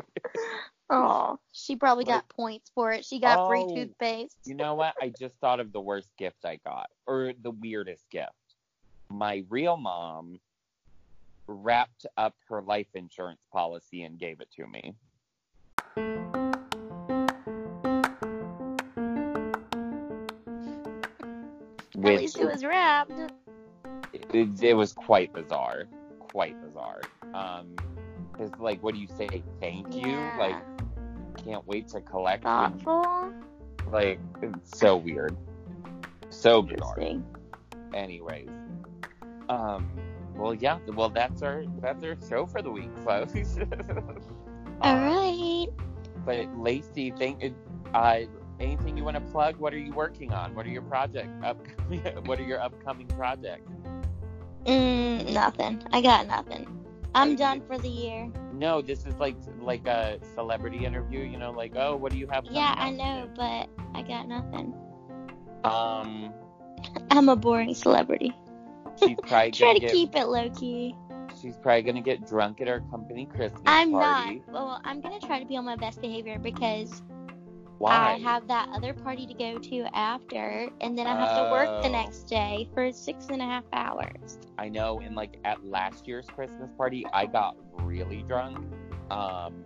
Oh, 0.90 1.38
she 1.52 1.76
probably 1.76 2.04
got 2.04 2.28
points 2.28 2.70
for 2.74 2.92
it. 2.92 3.06
She 3.06 3.18
got 3.18 3.48
free 3.48 3.64
Oh. 3.66 3.74
toothpaste. 3.74 4.36
You 4.44 4.54
know 4.54 4.74
what? 4.74 4.94
I 5.00 5.08
just 5.18 5.34
thought 5.38 5.58
of 5.58 5.72
the 5.72 5.80
worst 5.80 6.10
gift 6.18 6.44
I 6.44 6.56
got, 6.62 6.90
or 7.06 7.32
the 7.42 7.52
weirdest 7.52 8.04
gift. 8.10 8.28
My 9.08 9.44
real 9.48 9.78
mom 9.78 10.38
wrapped 11.46 12.04
up 12.18 12.34
her 12.50 12.60
life 12.60 12.88
insurance 12.94 13.40
policy 13.50 14.02
and 14.02 14.18
gave 14.18 14.40
it 14.42 14.50
to 14.56 14.66
me. 14.66 14.94
At 21.94 21.96
Which 21.96 22.20
least 22.20 22.38
it 22.38 22.46
was 22.46 22.64
wrapped. 22.64 23.12
it, 24.12 24.62
it 24.62 24.74
was 24.74 24.92
quite 24.92 25.32
bizarre, 25.32 25.84
quite 26.18 26.60
bizarre. 26.62 27.00
Um, 27.32 27.74
it's 28.38 28.58
like, 28.60 28.82
what 28.82 28.94
do 28.94 29.00
you 29.00 29.08
say? 29.08 29.42
Thank 29.60 29.94
you. 29.94 30.08
Yeah. 30.08 30.36
Like, 30.38 30.56
can't 31.44 31.66
wait 31.66 31.88
to 31.88 32.00
collect. 32.00 32.44
Thoughtful. 32.44 33.32
Like, 33.90 34.20
it's 34.42 34.78
so 34.78 34.96
weird, 34.96 35.36
so 36.30 36.62
bizarre. 36.62 36.98
Interesting. 36.98 37.24
anyways 37.94 38.48
um 39.48 39.88
well 40.36 40.54
yeah 40.54 40.78
well 40.88 41.08
that's 41.10 41.42
our 41.42 41.64
that's 41.80 42.02
our 42.02 42.16
show 42.28 42.46
for 42.46 42.62
the 42.62 42.70
week 42.70 42.90
folks 43.04 43.58
All 44.80 44.96
Uh, 44.96 45.66
but 46.24 46.48
lacey 46.58 47.10
think 47.10 47.54
uh 47.94 48.20
anything 48.60 48.96
you 48.96 49.04
want 49.04 49.16
to 49.16 49.20
plug 49.32 49.56
what 49.58 49.72
are 49.74 49.78
you 49.78 49.92
working 49.92 50.32
on 50.32 50.54
what 50.54 50.66
are 50.66 50.70
your 50.70 50.82
project 50.82 51.28
upcoming 51.44 52.00
what 52.24 52.38
are 52.40 52.44
your 52.44 52.60
upcoming 52.60 53.06
projects 53.08 53.70
Mm, 54.66 55.32
nothing. 55.32 55.82
I 55.92 56.00
got 56.00 56.26
nothing. 56.26 56.83
I'm 57.14 57.36
done 57.36 57.60
for 57.66 57.78
the 57.78 57.88
year. 57.88 58.30
no 58.52 58.80
this 58.82 59.06
is 59.06 59.14
like 59.16 59.36
like 59.60 59.86
a 59.86 60.18
celebrity 60.34 60.84
interview 60.84 61.20
you 61.20 61.38
know 61.38 61.50
like 61.50 61.72
oh 61.76 61.96
what 61.96 62.12
do 62.12 62.18
you 62.18 62.26
have 62.28 62.44
Yeah, 62.50 62.74
I 62.76 62.90
know, 62.90 63.28
but 63.36 63.68
I 63.94 64.02
got 64.02 64.28
nothing. 64.28 64.74
um 65.64 66.32
I'm 67.10 67.28
a 67.28 67.36
boring 67.36 67.74
celebrity. 67.74 68.32
she's 68.98 69.16
probably 69.26 69.50
Try 69.52 69.74
to 69.74 69.80
get 69.80 69.92
keep 69.92 70.14
it 70.16 70.26
low 70.26 70.50
key. 70.50 70.94
she's 71.40 71.56
probably 71.56 71.82
gonna 71.82 72.00
get 72.02 72.26
drunk 72.26 72.60
at 72.60 72.68
our 72.68 72.80
company 72.90 73.26
christmas 73.26 73.62
I'm 73.66 73.92
party 73.92 74.42
not. 74.46 74.52
Well, 74.52 74.80
I'm 74.84 75.00
gonna 75.00 75.20
try 75.20 75.40
to 75.40 75.46
be 75.46 75.56
on 75.56 75.64
my 75.64 75.76
best 75.76 76.00
behavior 76.00 76.38
because 76.38 77.02
why 77.78 78.12
I 78.14 78.18
have 78.18 78.46
that 78.48 78.68
other 78.72 78.92
party 78.94 79.26
to 79.26 79.34
go 79.34 79.58
to 79.58 79.86
after, 79.94 80.68
and 80.80 80.96
then 80.96 81.06
I 81.06 81.14
have 81.14 81.36
to 81.36 81.50
work 81.50 81.82
the 81.82 81.88
Oh. 81.88 81.92
next 81.92 82.22
day 82.24 82.68
for 82.74 82.90
six 82.92 83.26
and 83.28 83.40
a 83.42 83.44
half 83.44 83.64
hours. 83.72 84.38
I 84.58 84.68
know 84.68 85.00
in 85.00 85.14
like 85.14 85.38
at 85.44 85.64
last 85.64 86.06
year's 86.06 86.26
Christmas 86.26 86.70
party, 86.76 87.04
I 87.12 87.26
got 87.26 87.56
really 87.72 88.22
drunk. 88.22 88.58
Um, 89.10 89.64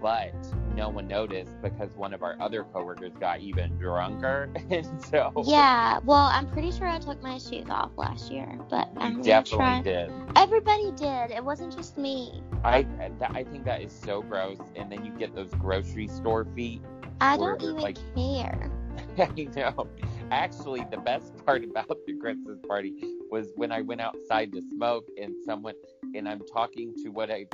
but 0.00 0.32
no 0.76 0.88
one 0.90 1.08
noticed 1.08 1.60
because 1.60 1.96
one 1.96 2.14
of 2.14 2.22
our 2.22 2.36
other 2.40 2.62
coworkers 2.62 3.12
got 3.18 3.40
even 3.40 3.76
drunker. 3.78 4.48
And 4.70 5.02
so 5.02 5.32
Yeah, 5.44 5.98
well, 6.04 6.26
I'm 6.32 6.46
pretty 6.46 6.70
sure 6.70 6.86
I 6.86 6.98
took 7.00 7.20
my 7.20 7.38
shoes 7.38 7.68
off 7.68 7.90
last 7.96 8.30
year, 8.30 8.60
but 8.70 8.88
I'm 8.96 9.20
definitely 9.22 9.56
try. 9.58 9.82
did. 9.82 10.12
Everybody 10.36 10.92
did. 10.92 11.32
It 11.32 11.44
wasn't 11.44 11.74
just 11.74 11.98
me. 11.98 12.42
I 12.62 12.86
I 13.20 13.42
think 13.44 13.64
that 13.64 13.82
is 13.82 13.92
so 13.92 14.22
gross. 14.22 14.58
And 14.76 14.90
then 14.92 15.04
you 15.04 15.10
get 15.12 15.34
those 15.34 15.50
grocery 15.54 16.06
store 16.06 16.44
feet. 16.54 16.80
I 17.20 17.36
don't 17.36 17.62
even 17.62 17.76
like- 17.76 17.98
care. 18.14 18.70
I 19.18 19.48
know. 19.56 19.88
Actually, 20.30 20.84
the 20.90 20.98
best 20.98 21.32
part 21.46 21.64
about 21.64 21.88
the 22.06 22.14
Christmas 22.20 22.58
party 22.66 22.94
was 23.30 23.48
when 23.56 23.72
I 23.72 23.80
went 23.80 24.00
outside 24.00 24.52
to 24.52 24.62
smoke 24.62 25.08
and 25.20 25.34
someone, 25.44 25.74
and 26.14 26.28
I'm 26.28 26.40
talking 26.52 26.94
to 27.02 27.08
what 27.08 27.30
I, 27.30 27.46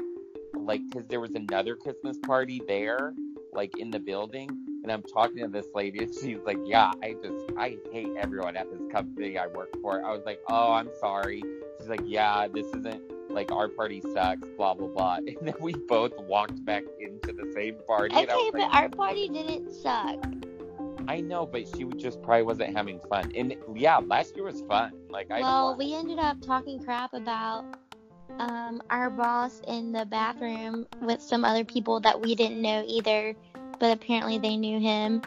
like, 0.55 0.83
because 0.91 1.07
there 1.09 1.21
was 1.21 1.35
another 1.35 1.77
Christmas 1.77 2.19
party 2.19 2.61
there, 2.67 3.15
like 3.53 3.79
in 3.79 3.91
the 3.91 4.01
building, 4.01 4.51
and 4.83 4.93
I'm 4.93 5.03
talking 5.03 5.39
to 5.39 5.49
this 5.49 5.67
lady, 5.75 6.01
and 6.01 6.15
she's 6.15 6.41
like, 6.45 6.59
Yeah, 6.65 6.93
I 7.03 7.15
just, 7.23 7.45
I 7.57 7.79
hate 7.93 8.09
everyone 8.19 8.57
at 8.57 8.71
this 8.71 8.83
company 8.93 9.39
I 9.39 9.47
work 9.47 9.71
for. 9.81 10.05
I 10.05 10.13
was 10.13 10.23
like, 10.27 10.41
Oh, 10.49 10.73
I'm 10.73 10.91
sorry. 11.01 11.43
She's 11.79 11.89
like, 11.89 12.03
Yeah, 12.05 12.49
this 12.53 12.67
isn't, 12.67 13.01
like, 13.31 13.51
our 13.53 13.69
party 13.69 14.03
sucks, 14.13 14.47
blah, 14.57 14.75
blah, 14.75 14.89
blah. 14.89 15.17
And 15.27 15.39
then 15.49 15.55
we 15.61 15.73
both 15.73 16.13
walked 16.19 16.63
back 16.65 16.83
into 17.29 17.45
the 17.45 17.53
same 17.53 17.77
party. 17.87 18.15
Okay, 18.15 18.51
but 18.53 18.61
like, 18.61 18.75
our 18.75 18.89
party 18.89 19.29
didn't 19.29 19.73
suck. 19.73 20.17
I 21.07 21.21
know, 21.21 21.45
but 21.47 21.67
she 21.69 21.85
just 21.97 22.23
probably 22.23 22.43
wasn't 22.45 22.77
having 22.77 23.01
fun. 23.11 23.31
And 23.35 23.55
yeah, 23.75 23.99
last 23.99 24.37
year 24.37 24.45
was 24.45 24.63
fun. 24.63 24.93
Like 25.11 25.31
I 25.31 25.41
Well, 25.41 25.77
we 25.77 25.95
ended 25.95 26.19
up 26.19 26.41
talking 26.41 26.83
crap 26.83 27.13
about 27.13 27.65
um, 28.39 28.83
our 28.91 29.11
boss 29.11 29.61
in 29.69 29.93
the 29.93 30.07
bathroom 30.07 30.87
with 31.03 31.21
some 31.21 31.45
other 31.45 31.65
people 31.65 32.01
that 32.01 32.21
we 32.21 32.35
didn't 32.35 32.63
know 32.63 32.85
either, 32.87 33.35
but 33.79 33.93
apparently 33.93 34.39
they 34.39 34.57
knew 34.57 34.81
him. 34.81 35.23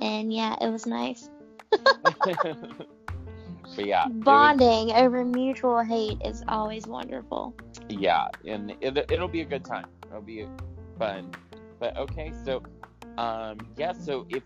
And 0.00 0.32
yeah, 0.32 0.56
it 0.60 0.68
was 0.70 0.86
nice. 0.86 1.30
but 1.70 2.36
yeah, 3.78 4.06
it 4.06 4.12
was- 4.12 4.24
Bonding 4.24 4.92
over 4.92 5.24
mutual 5.24 5.82
hate 5.82 6.18
is 6.24 6.42
always 6.48 6.86
wonderful. 6.86 7.54
yeah, 7.88 8.26
and 8.44 8.74
it, 8.80 8.98
it'll 9.10 9.28
be 9.28 9.42
a 9.42 9.46
good 9.46 9.64
time. 9.64 9.86
It'll 10.08 10.22
be 10.22 10.46
fun. 10.98 11.30
But 11.78 11.96
okay, 11.96 12.32
so 12.44 12.62
um, 13.18 13.58
yeah, 13.76 13.92
so 13.92 14.26
if 14.28 14.42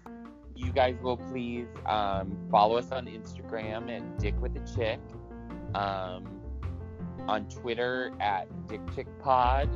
you 0.54 0.72
guys 0.72 0.96
will 1.02 1.16
please 1.16 1.68
um, 1.86 2.36
follow 2.50 2.76
us 2.76 2.90
on 2.90 3.06
Instagram 3.06 3.90
at 3.90 4.18
Dick 4.18 4.34
with 4.40 4.56
a 4.56 4.76
Chick, 4.76 5.00
um, 5.74 6.40
on 7.26 7.48
Twitter 7.48 8.12
at 8.20 8.48
Dick 8.66 8.80
Chick 8.94 9.06
Pod. 9.20 9.68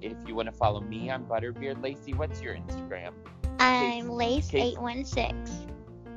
If 0.00 0.16
you 0.26 0.34
want 0.34 0.46
to 0.46 0.52
follow 0.52 0.80
me, 0.80 1.10
I'm 1.10 1.24
Butterbeard 1.24 1.82
Lacey. 1.82 2.14
What's 2.14 2.40
your 2.40 2.54
Instagram? 2.54 3.12
I'm 3.58 4.06
Lace816. 4.06 5.70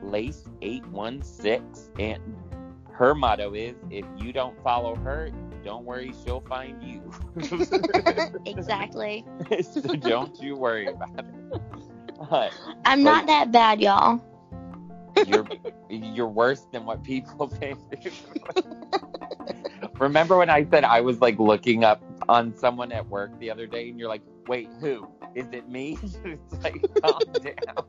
Lace 0.04 0.44
eight 0.62 0.86
one 0.88 1.22
six, 1.22 1.90
and 2.00 2.22
her 3.02 3.16
motto 3.16 3.56
is: 3.56 3.74
if 3.90 4.06
you 4.16 4.32
don't 4.32 4.56
follow 4.64 4.96
her, 4.96 5.32
don't 5.66 5.86
worry, 5.86 6.14
she'll 6.24 6.42
find 6.42 6.84
you. 6.84 7.02
exactly. 8.46 9.26
so 9.64 9.82
don't 9.96 10.40
you 10.40 10.56
worry 10.56 10.86
about 10.86 11.20
it. 11.20 12.54
I'm 12.86 13.02
not 13.02 13.26
that 13.26 13.52
bad, 13.52 13.82
y'all. 13.82 14.22
you're 15.26 15.48
you're 15.90 16.28
worse 16.28 16.68
than 16.72 16.86
what 16.86 17.04
people 17.04 17.48
think. 17.60 17.80
Remember 19.98 20.38
when 20.38 20.52
I 20.52 20.64
said 20.70 20.84
I 20.84 21.02
was 21.02 21.22
like 21.22 21.40
looking 21.40 21.84
up 21.84 22.04
on 22.30 22.56
someone 22.56 22.92
at 22.92 23.08
work 23.08 23.32
the 23.40 23.50
other 23.50 23.66
day, 23.66 23.90
and 23.90 23.98
you're 23.98 24.10
like, 24.10 24.22
"Wait, 24.48 24.70
who? 24.80 25.08
Is 25.34 25.48
it 25.52 25.68
me?" 25.68 25.98
it's 26.24 26.64
like, 26.64 26.86
calm 27.02 27.20
down. 27.42 27.86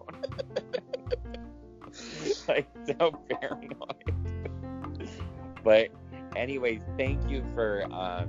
like 2.49 2.67
so 2.87 3.13
paranoid. 3.29 4.12
But 5.65 5.89
anyways, 6.37 6.81
thank 6.97 7.29
you 7.31 7.45
for 7.55 7.85
um 7.93 8.29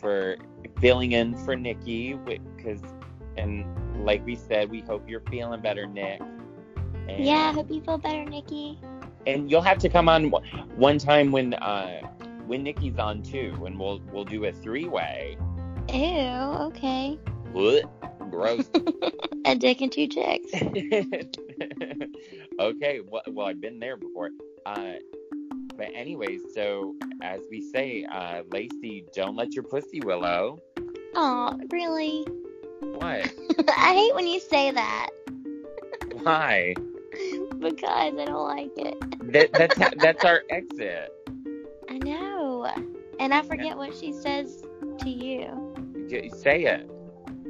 for 0.00 0.36
filling 0.80 1.12
in 1.12 1.36
for 1.44 1.54
Nikki 1.56 2.14
because 2.14 2.80
and 3.36 3.64
like 4.04 4.24
we 4.26 4.34
said, 4.36 4.70
we 4.70 4.80
hope 4.80 5.08
you're 5.08 5.22
feeling 5.30 5.60
better, 5.60 5.86
Nick. 5.86 6.20
And, 7.08 7.24
Yeah, 7.24 7.50
I 7.50 7.52
hope 7.52 7.70
you 7.70 7.80
feel 7.82 7.98
better, 7.98 8.24
Nikki. 8.24 8.78
and 9.26 9.50
you'll 9.50 9.62
have 9.62 9.78
to 9.78 9.88
come 9.88 10.08
on 10.08 10.30
one- 10.30 10.44
one 10.76 10.98
time 10.98 11.30
when 11.32 11.54
uh 11.54 12.00
when 12.46 12.62
Nikki's 12.64 12.98
on 12.98 13.22
too, 13.22 13.54
and 13.66 13.78
we'll 13.78 14.00
we'll 14.12 14.24
do 14.24 14.44
a 14.46 14.52
three 14.52 14.88
way. 14.88 15.36
Ew, 15.92 16.26
okay. 16.68 17.18
What? 17.52 17.84
Gross. 18.30 18.68
A 19.44 19.56
dick 19.56 19.80
and 19.80 19.90
two 19.92 20.06
chicks. 20.06 20.48
okay, 22.60 23.00
well, 23.06 23.22
well, 23.28 23.46
I've 23.46 23.60
been 23.60 23.78
there 23.80 23.96
before. 23.96 24.30
Uh, 24.64 24.92
but 25.82 25.90
anyways, 25.96 26.40
so 26.54 26.94
as 27.22 27.40
we 27.50 27.60
say, 27.60 28.04
uh, 28.04 28.42
Lacey, 28.50 29.04
don't 29.12 29.34
let 29.34 29.52
your 29.52 29.64
pussy 29.64 30.00
willow. 30.00 30.60
Oh, 31.16 31.58
really? 31.70 32.24
What? 32.78 33.34
I 33.76 33.92
hate 33.92 34.14
when 34.14 34.28
you 34.28 34.38
say 34.38 34.70
that 34.70 35.10
Why? 36.22 36.76
because 37.58 38.14
I 38.16 38.24
don't 38.24 38.46
like 38.46 38.70
it. 38.76 38.94
That, 39.32 39.52
that's 39.54 39.76
how, 39.76 39.90
that's 39.96 40.22
our 40.22 40.42
exit. 40.50 41.10
I 41.90 41.98
know. 41.98 42.70
And 43.18 43.34
I 43.34 43.42
forget 43.42 43.76
what 43.76 43.92
she 43.96 44.12
says 44.12 44.64
to 45.00 45.10
you. 45.10 45.74
J- 46.08 46.28
Say 46.28 46.64
it. 46.66 46.88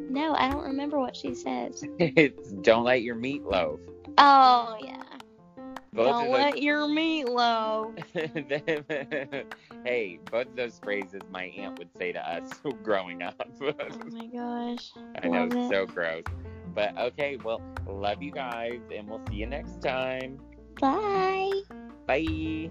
No, 0.09 0.35
I 0.35 0.49
don't 0.49 0.65
remember 0.65 0.99
what 0.99 1.15
she 1.17 1.35
says. 1.35 1.85
It's 1.99 2.51
don't 2.63 2.85
let 2.85 3.03
your 3.03 3.17
meatloaf. 3.17 3.79
Oh, 4.17 4.77
yeah. 4.81 5.03
Both 5.95 6.07
don't 6.07 6.31
let 6.31 6.63
your 6.63 6.87
meatloaf. 6.87 7.93
those, 9.35 9.45
hey, 9.85 10.19
both 10.31 10.47
of 10.47 10.57
those 10.57 10.81
phrases 10.83 11.21
my 11.31 11.45
aunt 11.45 11.79
would 11.79 11.91
say 11.99 12.13
to 12.13 12.29
us 12.31 12.51
growing 12.83 13.23
up. 13.23 13.49
Oh 13.61 13.75
my 14.11 14.27
gosh. 14.27 14.93
I 15.23 15.29
know, 15.29 15.45
it's 15.45 15.55
it. 15.55 15.71
so 15.71 15.87
gross. 15.87 16.25
But 16.75 16.97
okay, 16.97 17.37
well, 17.45 17.61
love 17.87 18.23
you 18.23 18.33
guys, 18.33 18.81
and 18.95 19.09
we'll 19.09 19.21
see 19.29 19.37
you 19.37 19.47
next 19.47 19.83
time. 19.83 20.39
Bye. 20.81 21.61
Bye. 22.07 22.71